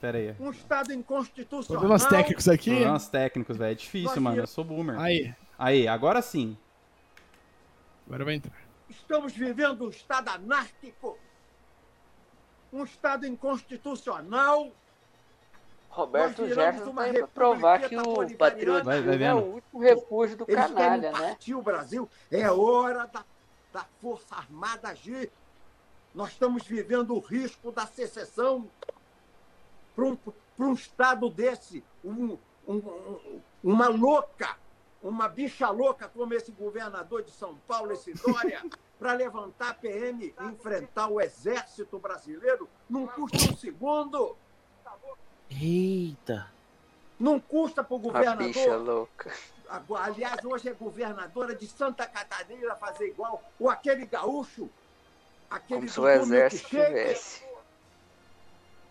[0.00, 0.34] Pera aí.
[0.38, 1.80] um estado inconstitucional.
[1.80, 2.70] Problemas técnicos aqui.
[2.70, 3.72] Problemas técnicos, velho.
[3.72, 4.38] É difícil, Nós mano.
[4.42, 4.98] Eu sou boomer.
[5.00, 6.56] Aí, Aí, agora sim.
[8.06, 8.56] agora vai entrar.
[8.88, 11.18] Estamos vivendo um estado anárquico,
[12.72, 14.70] um estado inconstitucional.
[15.88, 20.66] Roberto Jefferson pra provar que o patriotismo Vai- vai é o último refúgio do Eles
[20.66, 21.36] canalha, né?
[21.54, 22.08] o Brasil.
[22.30, 23.24] É hora da,
[23.72, 25.30] da Força Armada agir.
[26.14, 28.68] Nós estamos vivendo o risco da secessão
[29.96, 30.32] para um, pra
[30.66, 34.56] um Estado desse, um- um- uma louca,
[35.02, 38.62] uma bicha louca como esse governador de São Paulo, esse Dória,
[38.98, 44.36] para levantar a PM e enfrentar o exército brasileiro, não custa um segundo.
[45.50, 46.50] Eita.
[47.18, 49.32] Não custa para o A bicha governador louca.
[50.00, 54.70] Aliás, hoje é governadora de Santa Catarina fazer igual, ou aquele gaúcho,
[55.50, 57.44] aquele Como se o exército tivesse.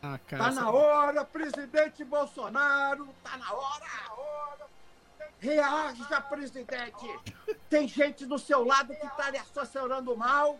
[0.03, 0.43] Ah, cara.
[0.43, 3.85] Tá na hora, presidente Bolsonaro, tá na hora.
[5.39, 7.19] Reaja, presidente.
[7.69, 10.59] Tem gente do seu lado que tá lhe assessorando mal.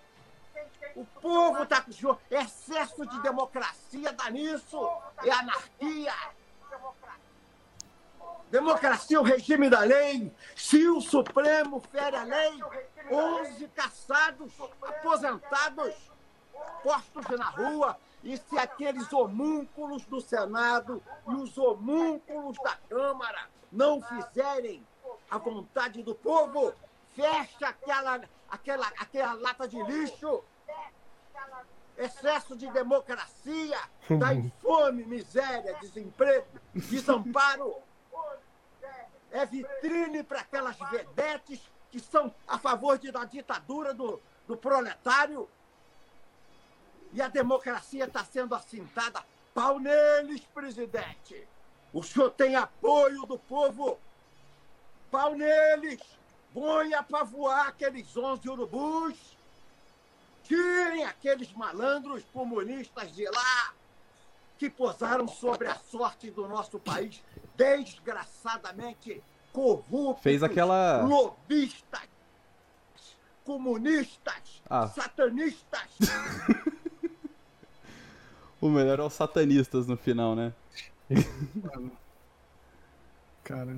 [0.95, 2.19] O povo tá com o senhor.
[2.29, 4.79] Excesso de democracia dá nisso.
[5.23, 6.13] É anarquia.
[8.49, 10.33] Democracia é o regime da lei.
[10.55, 12.59] Se o Supremo fere a lei,
[13.11, 15.93] 11 caçados, aposentados,
[16.81, 17.97] postos na rua.
[18.23, 24.85] E se aqueles homúnculos do Senado e os homúnculos da Câmara não fizerem
[25.29, 26.73] a vontade do povo,
[27.15, 30.43] fecha aquela, aquela, aquela lata de lixo.
[31.97, 33.79] Excesso de democracia,
[34.19, 37.75] daí fome, miséria, desemprego, desamparo.
[39.31, 41.59] É vitrine para aquelas vedetes
[41.89, 45.49] que são a favor de, da ditadura do, do proletário.
[47.13, 49.23] E a democracia está sendo assintada.
[49.53, 51.47] Pau neles, presidente.
[51.91, 53.97] O senhor tem apoio do povo.
[55.09, 55.99] Pau neles.
[56.53, 59.36] Ponha para voar aqueles 11 urubus.
[60.47, 63.73] Tirem aqueles malandros comunistas de lá
[64.57, 67.21] que posaram sobre a sorte do nosso país,
[67.55, 69.21] desgraçadamente
[69.53, 72.07] corruptos, Fez aquela- lobistas,
[73.43, 74.87] comunistas, Ah.
[74.87, 75.87] satanistas.
[78.59, 80.51] O melhor é os satanistas no final, né?
[83.43, 83.77] Cara,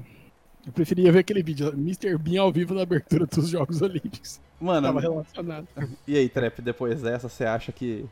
[0.69, 2.17] eu preferia ver aquele vídeo, Mr.
[2.17, 4.39] Bean ao vivo na abertura dos Jogos Olímpicos.
[4.61, 5.67] Mano, Tava relacionado.
[6.07, 8.05] e aí, Trep, depois dessa, você acha que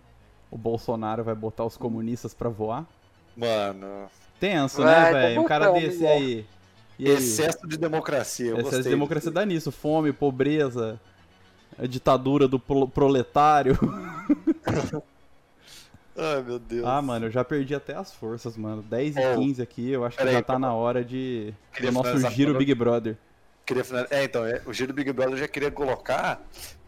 [0.50, 2.86] o Bolsonaro vai botar os comunistas pra voar?
[3.36, 4.08] Mano,
[4.40, 5.42] Tenso, Vai, né, tá velho?
[5.42, 6.46] Um cara botando, desse aí.
[7.00, 7.14] E aí?
[7.16, 8.48] excesso de democracia.
[8.52, 9.72] Eu Essa gostei democracia dá nisso.
[9.72, 11.00] Fome, pobreza,
[11.78, 13.78] a ditadura do pro- proletário.
[16.18, 16.84] Ai, meu Deus.
[16.86, 18.82] Ah, mano, eu já perdi até as forças, mano.
[18.82, 21.54] 10 e Oh, 15 aqui, eu acho que peraí, já tá pera- na hora de
[21.74, 23.16] Queria do nosso giro Big Brother.
[23.66, 26.42] Queria final- É, então, é, o Giro Big Brother eu já queria colocar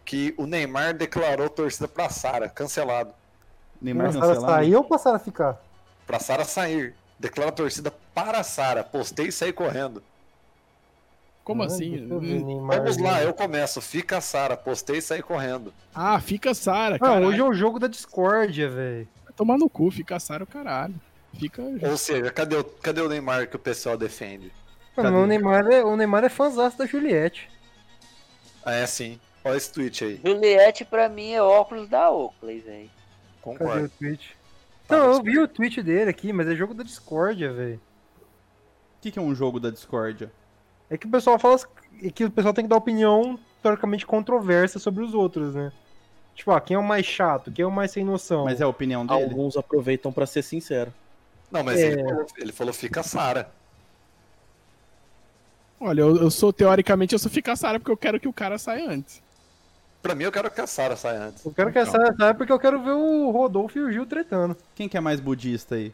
[0.04, 3.12] que o Neymar declarou torcida pra Sara, cancelado.
[3.80, 4.40] Neymar a cancelado.
[4.40, 5.60] sair ou passaram a ficar?
[6.06, 6.94] Pra Sara sair.
[7.18, 8.82] Declara torcida para a Sara.
[8.82, 10.02] Postei e saí correndo.
[11.44, 11.90] Como Ah, assim?
[12.00, 12.78] Neymar.
[12.78, 13.80] Vamos lá, eu começo.
[13.82, 14.56] Fica a Sara.
[14.56, 15.72] Postei e saí correndo.
[15.94, 17.26] Ah, fica Sara, Ah, cara.
[17.26, 19.06] hoje é o jogo da discórdia, velho.
[19.40, 20.94] Tomar no cu, fica Sara o caralho.
[21.32, 21.62] Fica.
[21.62, 24.52] Ou seja, cadê o, cadê o Neymar que o pessoal defende?
[24.94, 25.16] Mano, Cadê?
[25.16, 27.48] o Neymar é, o Neymar é fãzaço da Juliette.
[28.62, 29.18] Ah, é sim.
[29.42, 30.20] Olha esse tweet aí.
[30.22, 32.90] Juliette pra mim é óculos da Oakley, velho.
[33.42, 33.86] Cadê Concordo.
[33.86, 34.36] o tweet?
[34.86, 37.80] Tá Não, eu vi o tweet dele aqui, mas é jogo da discórdia, velho.
[38.18, 40.30] O que, que é um jogo da discórdia?
[40.90, 41.58] É que o pessoal fala
[42.02, 45.72] é que o pessoal tem que dar opinião teoricamente controversa sobre os outros, né?
[46.40, 48.44] Tipo, ah, quem é o mais chato, quem é o mais sem noção.
[48.46, 49.24] Mas é a opinião dele?
[49.24, 50.90] Alguns aproveitam pra ser sincero.
[51.52, 51.88] Não, mas É.
[51.92, 53.50] ele, falou, ele falou fica a Sara.
[55.78, 58.56] Olha, eu, eu sou, teoricamente, eu sou ficar Sara porque eu quero que o cara
[58.56, 59.22] saia antes.
[60.00, 61.44] Pra mim, eu quero que a Sara saia antes.
[61.44, 64.56] Eu quero que essa saia porque eu quero ver o Rodolfo e o Gil tretando.
[64.74, 65.92] Quem que é mais budista aí?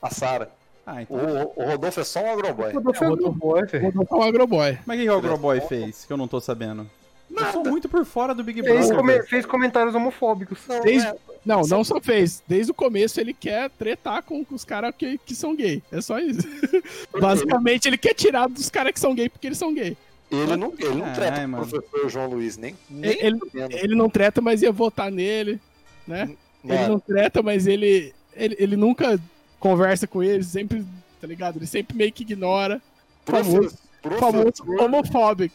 [0.00, 0.48] A Sara.
[0.86, 1.52] Ah, O, então.
[1.56, 2.70] o Rodolfo é só um agroboy.
[2.70, 3.82] O Rodolfo é, É, o o Rodolfo- boy, velho.
[3.82, 4.78] Vou botar um agroboy.
[4.86, 6.04] Mas o que, que o Agroboy fez?
[6.04, 6.88] Que eu não tô sabendo.
[7.36, 8.82] Eu sou muito por fora do Big Brother.
[8.84, 10.58] Fez, come- fez comentários homofóbicos.
[10.82, 11.12] Desde-
[11.44, 12.42] Não, não só fez.
[12.46, 15.82] Desde o começo ele quer tretar com os caras que, que são gay.
[15.90, 16.46] É só isso.
[17.20, 19.96] Basicamente, ele quer tirar dos caras que são gay porque eles são gay.
[20.30, 21.66] Ele não, ele não Ai, treta com o mano.
[21.68, 22.74] professor João Luiz, nem.
[22.88, 23.38] nem Ele,
[23.70, 25.60] ele não treta, mas ia votar nele,
[26.06, 26.30] né?
[26.64, 29.20] Ele Mano, não treta, mas ele, ele, ele nunca
[29.60, 30.86] conversa com ele, sempre,
[31.20, 31.56] tá ligado?
[31.58, 32.80] Ele sempre meio que ignora.
[33.26, 35.54] profe- Famoso professor, homofóbico.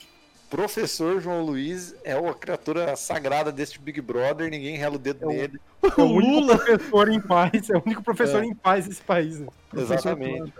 [0.49, 5.25] Professor João Luiz é uma criatura sagrada deste Big Brother, ninguém rela o dedo É
[5.25, 5.59] o- nele.
[5.97, 8.45] É o único professor em paz, é o único professor É.
[8.45, 9.39] em paz desse país.
[9.39, 9.47] né?
[9.75, 10.53] Exatamente.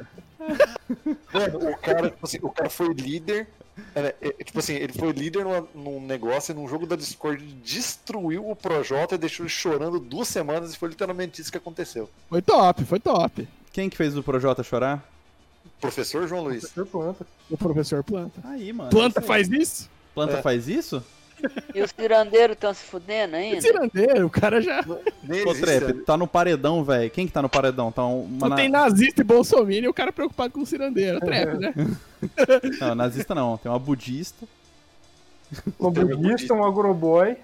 [1.34, 3.47] Mano, o cara, tipo assim, o cara foi líder.
[3.93, 8.49] é, é, tipo assim, ele foi líder numa- num negócio, num jogo da Discord, destruiu
[8.49, 12.09] o Projota e deixou ele chorando duas semanas e foi literalmente isso que aconteceu.
[12.27, 13.47] Foi top, foi top.
[13.72, 15.07] Quem que fez o Projota chorar?
[15.80, 16.61] Professor João Luiz.
[16.69, 17.27] Professor Planta.
[17.49, 18.41] O professor Planta.
[18.44, 18.89] Aí, mano.
[18.89, 19.26] Planta isso aí.
[19.27, 19.89] faz isso?
[20.14, 20.41] Planta É.
[20.41, 21.03] faz isso?
[21.76, 23.61] E os cirandeiros estão se fudendo ainda?
[23.61, 24.84] Tirandeiro, o cara já.
[25.22, 26.02] Nem Ô, Trep, né?
[26.03, 27.11] tá no paredão, velho.
[27.11, 27.91] Quem que tá no paredão?
[27.91, 31.19] Tá uma Não na- tem nazista e bolsominion e o cara preocupado com o cirandeiro.
[31.19, 31.73] Trap, né?
[32.81, 33.56] Não, nazista não.
[33.57, 34.48] Tem uma budista.
[35.80, 37.38] Um budista, um agroboy.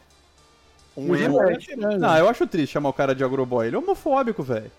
[0.97, 1.39] um emo.
[1.43, 1.55] é.
[1.99, 3.67] Não, eu acho triste chamar o cara de agroboy.
[3.67, 4.71] Ele é homofóbico, velho.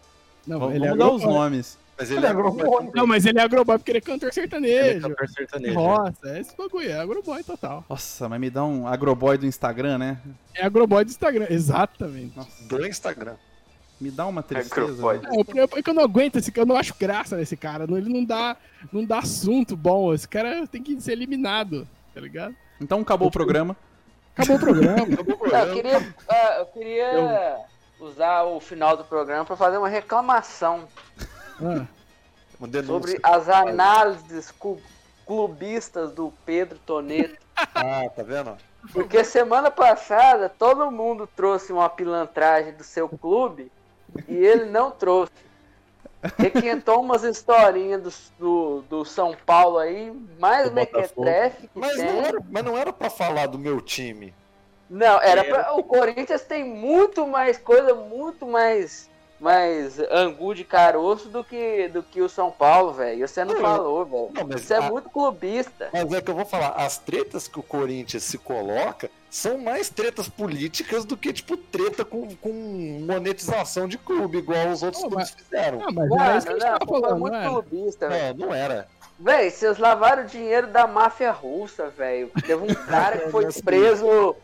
[0.44, 1.78] Não, Vamos ele é vamos dar os nomes.
[1.96, 2.90] Mas Ele ele é é agroboy.
[2.94, 5.00] Não, mas ele é agroboy porque ele é cantor Ele é sertanejo.
[5.08, 5.74] cantor sertanejo.
[5.74, 7.84] Nossa, é esse bagulho, é agroboy total.
[7.88, 10.18] Nossa, mas me dá um agroboy do Instagram, né?
[10.54, 12.34] É agroboy do Instagram, exatamente.
[12.68, 13.36] do Instagram.
[14.00, 15.12] Me dá uma tristeza.
[15.14, 15.20] Né?
[15.24, 17.84] É, o é que eu não aguento esse eu não acho graça nesse cara.
[17.84, 18.56] Ele não dá,
[18.92, 20.12] não dá assunto bom.
[20.12, 22.54] Esse cara tem que ser eliminado, tá ligado?
[22.80, 23.76] Então acabou o programa.
[24.36, 25.06] Acabou o programa.
[25.06, 27.60] Não, eu queria, ah, eu queria
[28.00, 30.88] usar o final do programa pra fazer uma reclamação
[31.62, 31.86] Ah,
[32.84, 34.52] sobre as análises
[35.26, 37.36] clubistas do Pedro Toneto.
[37.74, 38.56] Ah, tá vendo?
[38.92, 43.70] Porque semana passada todo mundo trouxe uma pilantragem do seu clube
[44.28, 45.32] e ele não trouxe.
[46.38, 52.06] Requentou umas historinhas do, do, do São Paulo aí, mais mequetrefe que Mas tem.
[52.06, 54.34] não, era, mas não era pra falar do meu time.
[54.88, 59.10] Não, era pra, o Corinthians tem muito mais coisa, muito mais
[59.44, 63.28] mais angu de caroço do que do que o São Paulo, velho.
[63.28, 64.30] Você não Não, falou, velho.
[64.34, 65.90] Não, mas, Você é a- muito clubista.
[65.92, 69.88] mas é que eu vou falar, as tretas que o Corinthians se coloca são mais
[69.90, 72.52] tretas políticas do que, tipo, treta com, com
[73.06, 75.80] monetização de clube, igual os outros Não, clubes fizeram.
[75.82, 77.50] ah, mas era isso que a Mano, gente não, tava foi falando, muito não era?
[77.50, 78.38] clubista, velho.
[78.38, 78.88] Não, não era.
[79.18, 82.30] Véi, vocês lavaram o dinheiro da máfia russa, velho.
[82.46, 84.34] Teve um cara que foi preso.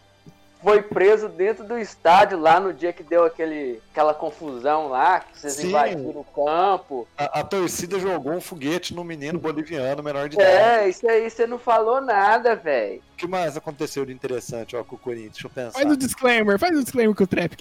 [0.62, 5.38] Foi preso dentro do estádio lá no dia que deu aquele, aquela confusão lá, que
[5.38, 5.68] vocês Sim.
[5.68, 7.08] invadiram o campo.
[7.16, 10.50] A, a torcida jogou um foguete no menino boliviano menor de idade.
[10.50, 13.00] É, isso aí você não falou nada, velho.
[13.14, 15.32] O que mais aconteceu de interessante ó, com o Corinthians?
[15.32, 15.72] Deixa eu pensar.
[15.78, 17.56] Faz o disclaimer, faz o disclaimer que o Trap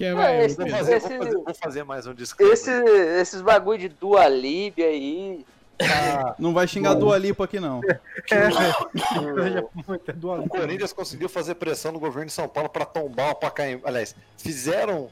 [0.45, 0.80] esse- Vou Pedro.
[0.80, 2.53] fazer, esse- vou, fazer, vou fazer mais um disclaimer.
[2.53, 2.71] Esse,
[3.19, 4.27] esses bagulho de Dua
[4.84, 5.45] aí.
[5.81, 7.81] Ah, Não vai xingar do Alipo aqui, não.
[8.31, 8.35] É,
[9.57, 10.47] é o.
[10.49, 13.88] Corinthians conseguiu fazer pressão no governo de São Paulo para tombar o Pacaembu.
[13.88, 15.10] Aliás, fizeram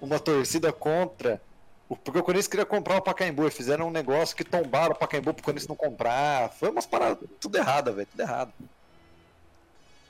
[0.00, 1.40] uma torcida contra.
[1.88, 3.46] o- Porque o Corinthians queria comprar o Pacaembu.
[3.46, 6.50] e Fizeram um negócio que tombaram o Pacaembu pro Corinthians não comprar.
[6.52, 8.06] Foi umas paradas tudo errado, velho.
[8.10, 8.52] Tudo errado.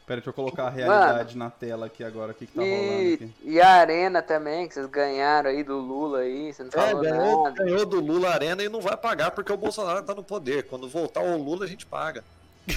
[0.09, 2.79] Pera, deixa eu colocar a realidade na tela aqui agora, o que, que tá rolando
[3.03, 3.35] E, aqui.
[3.45, 7.03] e a Arena também, que vocês ganharam aí do Lula aí, você não É, falou
[7.03, 7.63] ganhou, nada.
[7.65, 10.65] ganhou do Lula a Arena e não vai pagar porque o Bolsonaro tá no poder.
[10.67, 12.25] Quando voltar o Lula, a gente paga.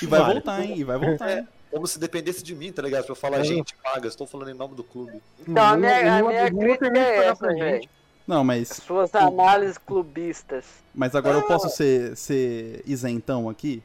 [0.00, 0.74] E vai voltar, hein?
[0.78, 1.48] E vai voltar, hein?
[1.70, 3.04] Como se dependesse de mim, tá ligado?
[3.04, 4.06] Pra eu falar, gente, paga.
[4.08, 5.20] Estou falando em nome do clube.
[5.46, 7.88] então a minha, a minha crítica é essa, gente.
[8.26, 10.64] Não, mas, Suas análises clubistas.
[10.94, 13.82] mas agora eu posso ser, ser isentão aqui?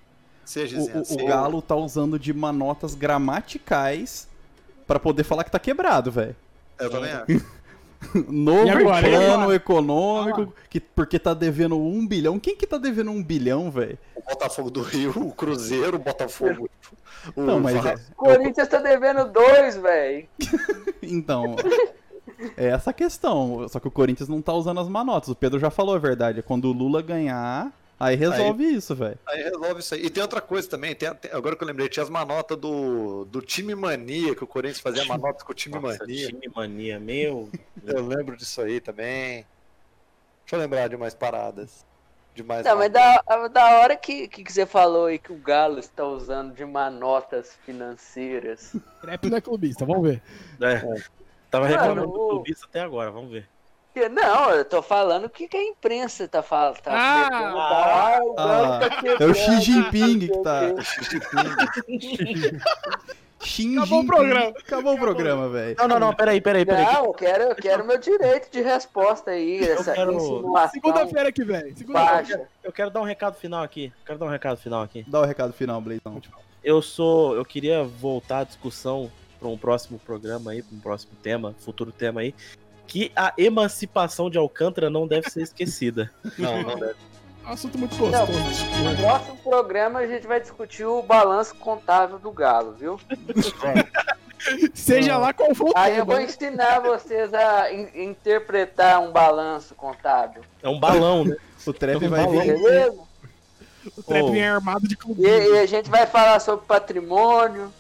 [0.48, 4.28] Seja O, o- o Galo tá usando de manotas gramaticais
[4.88, 6.36] pra poder falar que tá quebrado, velho.
[6.80, 7.46] Eu também acho.
[8.32, 9.08] Novo agora?
[9.10, 12.40] Plano econômico, que, porque tá devendo um bilhão.
[12.40, 13.98] Quem que tá devendo um bilhão, velho?
[14.16, 16.70] O Botafogo do Rio, o Cruzeiro, o Botafogo.
[17.36, 18.00] O Não, mas Vasco.
[18.00, 20.28] é, Corinthians tá devendo dois, velho.
[21.02, 21.56] Então,
[22.56, 23.68] é essa a questão.
[23.68, 25.30] Só que o Corinthians não tá usando as manotas.
[25.30, 26.40] O Pedro já falou a verdade.
[26.40, 29.18] É quando o Lula ganhar, aí resolve isso, velho.
[29.28, 30.06] Aí resolve isso aí.
[30.06, 33.26] E tem outra coisa também, tem, tem- agora que eu lembrei, tinha as manotas do,
[33.26, 36.28] do time mania, que o Corinthians fazia manotas com o time Nossa, mania.
[36.28, 37.50] time mania, meu.
[37.86, 39.46] Eu lembro disso aí também.
[40.44, 41.86] Deixa eu lembrar de mais paradas.
[42.34, 43.18] De mais Não, mas da,
[43.52, 48.76] da hora que, que você falou aí que o Galo está usando de manotas financeiras.
[49.02, 50.22] Trap não é clubista, vamos ver.
[50.62, 50.80] É.
[51.50, 53.50] Tava Mano, reclamando do o- clubista até agora, vamos ver.
[54.10, 56.78] Não, eu tô falando o que, que a imprensa tá falando.
[56.80, 57.30] Tá Ah!
[57.32, 60.62] metendo, ah, Galo Ah, tá É o Xi Jinping que tá.
[63.42, 64.08] Xi Acabou o Jinping.
[64.08, 64.50] programa.
[64.50, 65.76] Acabou o programa, velho.
[65.78, 66.86] Não, não, não, peraí, peraí, peraí.
[66.86, 69.64] Não, eu quero, eu quero meu direito de resposta aí.
[69.64, 70.20] Essa quero-
[70.72, 71.76] Segunda-feira que vem.
[71.76, 72.48] Segunda-feira.
[72.64, 73.94] Eu quero dar um recado final aqui.
[74.06, 75.06] Quero dar um recado final aqui.
[75.08, 76.22] Dá o recado final, Blazão.
[76.64, 77.36] Eu sou.
[77.36, 79.10] Eu queria voltar a discussão
[79.40, 82.34] para um próximo programa aí, para um próximo tema, futuro tema aí.
[82.88, 86.10] Que a emancipação de Alcântara não deve ser esquecida.
[86.38, 86.96] Não, não deve.
[87.46, 88.66] É um assunto muito Não, gostoso.
[88.84, 93.00] no próximo programa a gente vai discutir o balanço contábil do Galo, viu?
[94.74, 99.74] Seja lá qual for o Aí eu vou ensinar vocês a in- interpretar um balanço
[99.76, 100.42] contábil.
[100.62, 101.36] É um balão, né?
[101.66, 102.42] O Trap Então, vai balão.
[102.42, 102.54] vir.
[102.54, 103.00] Beleza?
[103.98, 104.32] O Trap Ô.
[104.32, 107.74] vem armado de E, e a gente vai falar sobre patrimônio,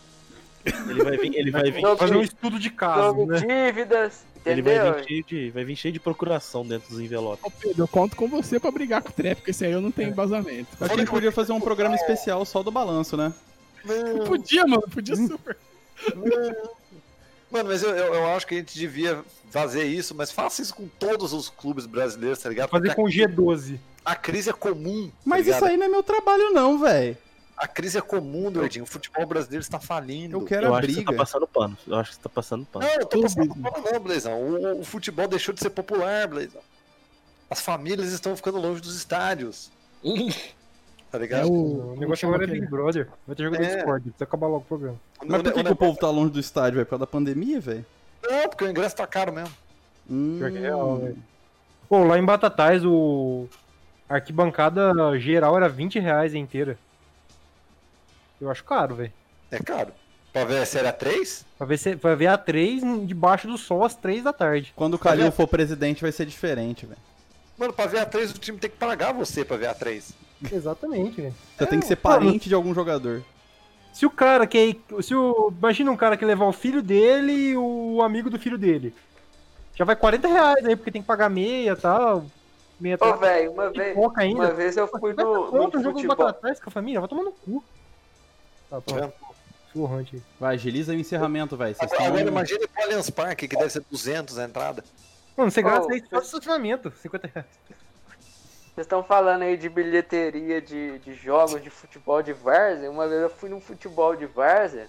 [0.65, 3.65] Ele vai vir, ele vai vir, sobre, Fazer um estudo de caso, sobre né?
[3.71, 7.43] dívidas, ele vai vir cheio de, vai vir cheio de procuração dentro dos envelopes.
[7.43, 9.81] Ô, Pedro, eu conto com você pra brigar com o Trap, porque esse aí eu
[9.81, 10.67] não tenho embasamento.
[10.79, 13.33] Acho que a gente podia fazer um programa especial só do balanço, né?
[14.27, 15.55] Podia, mano, podia super.
[17.49, 20.75] Mano, mas eu, eu, eu acho que a gente devia fazer isso, mas faça isso
[20.75, 22.69] com todos os clubes brasileiros, tá ligado?
[22.69, 23.77] Fazer Porque com G12.
[24.03, 25.07] a, a crise é comum.
[25.07, 25.61] tá Mas ligado?
[25.61, 27.17] isso aí não é meu trabalho, não, velho.
[27.57, 28.83] A crise é comum, Doidinho.
[28.83, 30.37] O futebol brasileiro está falindo.
[30.37, 31.11] Eu quero Eu a acho que você briga.
[31.11, 31.77] tá passando pano.
[31.87, 32.85] Eu acho que você tá passando pano.
[32.85, 34.39] Não, eu tô passando pano não, Blazão.
[34.41, 36.61] O, o futebol deixou de ser popular, Blazão.
[37.49, 39.71] As famílias estão ficando longe dos estádios.
[41.09, 41.49] Tá É ligado?
[41.49, 41.93] o.
[41.93, 43.07] O negócio agora é Big Brother.
[43.25, 43.75] Vai ter jogo É.
[43.75, 44.01] Discord.
[44.03, 44.97] Precisa acabar logo o programa.
[45.25, 46.85] Mas por que, que o povo tá longe do estádio, velho?
[46.85, 47.85] Por causa da pandemia, velho?
[48.29, 49.55] Não, porque o ingresso tá caro mesmo.
[50.09, 51.17] Hum, Pior que é real, velho.
[51.87, 53.47] Pô, lá em Batatais, o
[54.09, 56.77] a arquibancada geral era 20 reais a inteira.
[58.39, 59.13] Eu acho caro, velho.
[59.51, 59.91] É caro.
[60.31, 61.43] Pra ver a série A3?
[61.57, 64.73] Pra ver, se, pra ver a 3 debaixo do sol às 3 da tarde.
[64.75, 66.99] Quando o Calil for presidente, vai ser diferente, velho.
[67.57, 70.13] Mano, pra ver a 3 o time tem que pagar você pra ver a 3.
[70.51, 71.35] Exatamente, velho.
[71.57, 73.23] Você tem que ser parente de algum jogador.
[73.91, 74.75] Se o cara quer.
[75.01, 78.57] Se o, imagina um cara que levar o filho dele e o amigo do filho
[78.57, 78.93] dele.
[79.73, 82.25] Já vai 40 reais aí, porque tem que pagar meia e tal.
[82.79, 86.27] Meia Ô, velho, uma vez, uma vez eu fui no, Contra jogo do futebol.
[86.27, 87.63] Batatais com a família, vai tomar no cu.
[88.69, 88.83] Tá, vendo?
[88.85, 89.27] pronto.
[89.71, 90.21] Surrante aí.
[90.39, 91.75] Vai, agiliza o encerramento, velho.
[91.79, 92.31] Agora, agora estão...
[92.31, 94.83] imagina pro Allianz Parque, que deve ser 200 a entrada.
[95.35, 97.47] Mano, você gasta aí só de estacionamento, 50 reais.
[98.77, 102.91] Vocês estão falando aí de bilheteria de, de jogos de futebol de várzea.
[102.91, 104.87] Uma vez eu fui num futebol de várzea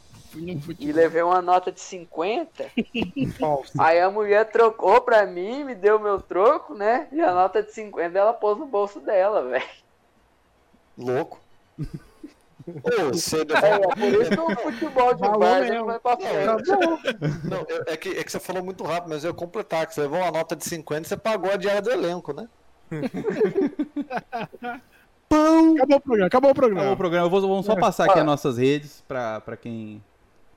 [0.78, 2.70] e levei uma nota de 50.
[3.38, 3.72] Falso.
[3.80, 7.08] Aí a mulher trocou pra mim, me deu meu troco, né?
[7.10, 9.68] E a nota de 50 ela pôs no bolso dela, velho.
[10.96, 11.40] Louco.
[12.68, 16.70] Ô, você É, é por isso que o futebol de várzea vai pra frente.
[17.44, 20.02] Não, é, que, é que você falou muito rápido, mas eu ia completar, que você
[20.02, 22.48] levou uma nota de 50 e você pagou a diária do elenco, né?
[25.28, 25.74] Pão!
[25.76, 26.80] Acabou o programa, acabou o programa.
[26.80, 27.26] Acabou o programa.
[27.26, 30.02] Eu vou, vamos só passar aqui as nossas redes pra, pra quem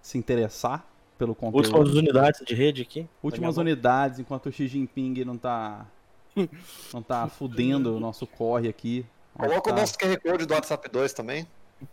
[0.02, 0.86] se interessar
[1.18, 1.66] pelo conteúdo.
[1.66, 3.08] Últimas unidades de rede aqui.
[3.22, 5.86] Últimas unidades, enquanto o Xi Jinping não tá.
[6.94, 9.06] Não tá fudendo o nosso corre aqui.
[9.38, 9.76] Coloca tá.
[9.76, 11.46] o nosso QR Code do WhatsApp 2 também.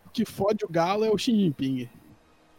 [0.06, 1.88] O que fode o galo é o Xi Jinping.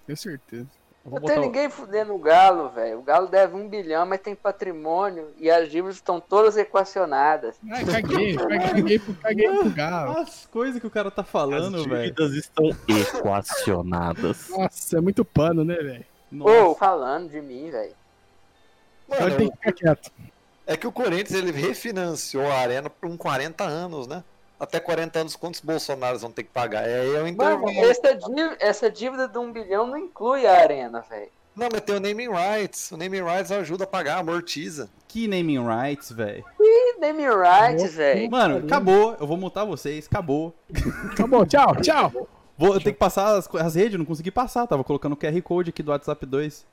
[0.06, 0.68] Tenho certeza.
[1.06, 3.00] Não tem ninguém fudendo o Galo, velho.
[3.00, 7.56] O Galo deve um bilhão, mas tem patrimônio e as dívidas estão todas equacionadas.
[7.72, 10.18] Ai, caguei, caguei, caguei, pro, caguei pro galo.
[10.20, 12.14] As coisas que o cara tá falando, velho.
[12.14, 14.50] dívidas estão equacionadas.
[14.50, 16.06] Nossa, é muito pano, né, velho?
[16.42, 17.96] Ô, falando de mim, velho.
[19.08, 20.12] Mano, tem que ficar quieto.
[20.68, 24.24] é que o Corinthians ele refinanciou a arena por uns 40 anos, né?
[24.60, 26.88] Até 40 anos, quantos Bolsonaros vão ter que pagar?
[26.88, 27.70] É aí o Mano, intervalo.
[27.90, 31.30] essa dívida, essa dívida de um bilhão não inclui a arena, velho.
[31.56, 32.92] Não, mas tem o naming rights.
[32.92, 34.90] O naming rights ajuda a pagar, amortiza.
[35.08, 36.44] Que naming rights, velho.
[36.60, 38.30] Ih, name rights, velho.
[38.32, 39.16] Mano, acabou.
[39.20, 40.06] Eu vou multar vocês.
[40.08, 40.54] Acabou.
[41.12, 42.12] Acabou, tchau, tchau.
[42.58, 44.68] Vou eu tenho que passar as, as redes, não consegui passar.
[44.68, 46.66] Tava colocando o QR Code aqui do WhatsApp 2.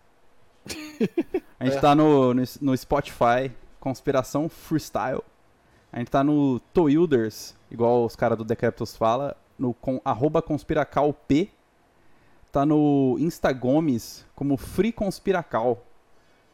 [1.58, 1.80] A gente É.
[1.80, 3.50] tá no, no, no Spotify,
[3.80, 5.22] Conspiração Freestyle.
[5.92, 11.30] A gente tá no Toilders, igual os caras do Decaptos fala, no com, arroba conspiracalp.
[12.52, 15.82] Tá no Instagomes como Free Conspiracal.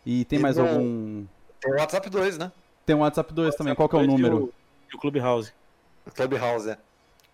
[0.04, 1.24] E tem E mais no- algum.
[1.60, 2.50] Tem o WhatsApp 2, né?
[2.84, 3.74] Tem um WhatsApp 2 também.
[3.74, 4.52] Qual que é o número?
[4.92, 5.52] E o Clubhouse.
[6.04, 6.78] O Clubhouse, é.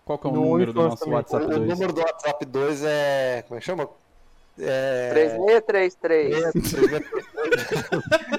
[0.05, 1.13] Qual que é o No número do nosso também.
[1.13, 1.67] O, WhatsApp o 2?
[1.69, 3.43] número do WhatsApp 2 é.
[3.47, 3.89] Como é que chama?
[4.59, 5.09] É.
[5.13, 6.53] 3633.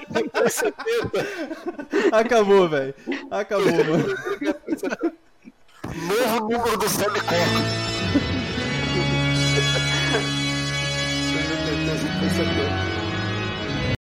[2.11, 2.93] Acabou, velho.
[3.29, 4.17] Acabou, mano.
[6.07, 7.81] Novo número do Semicoca.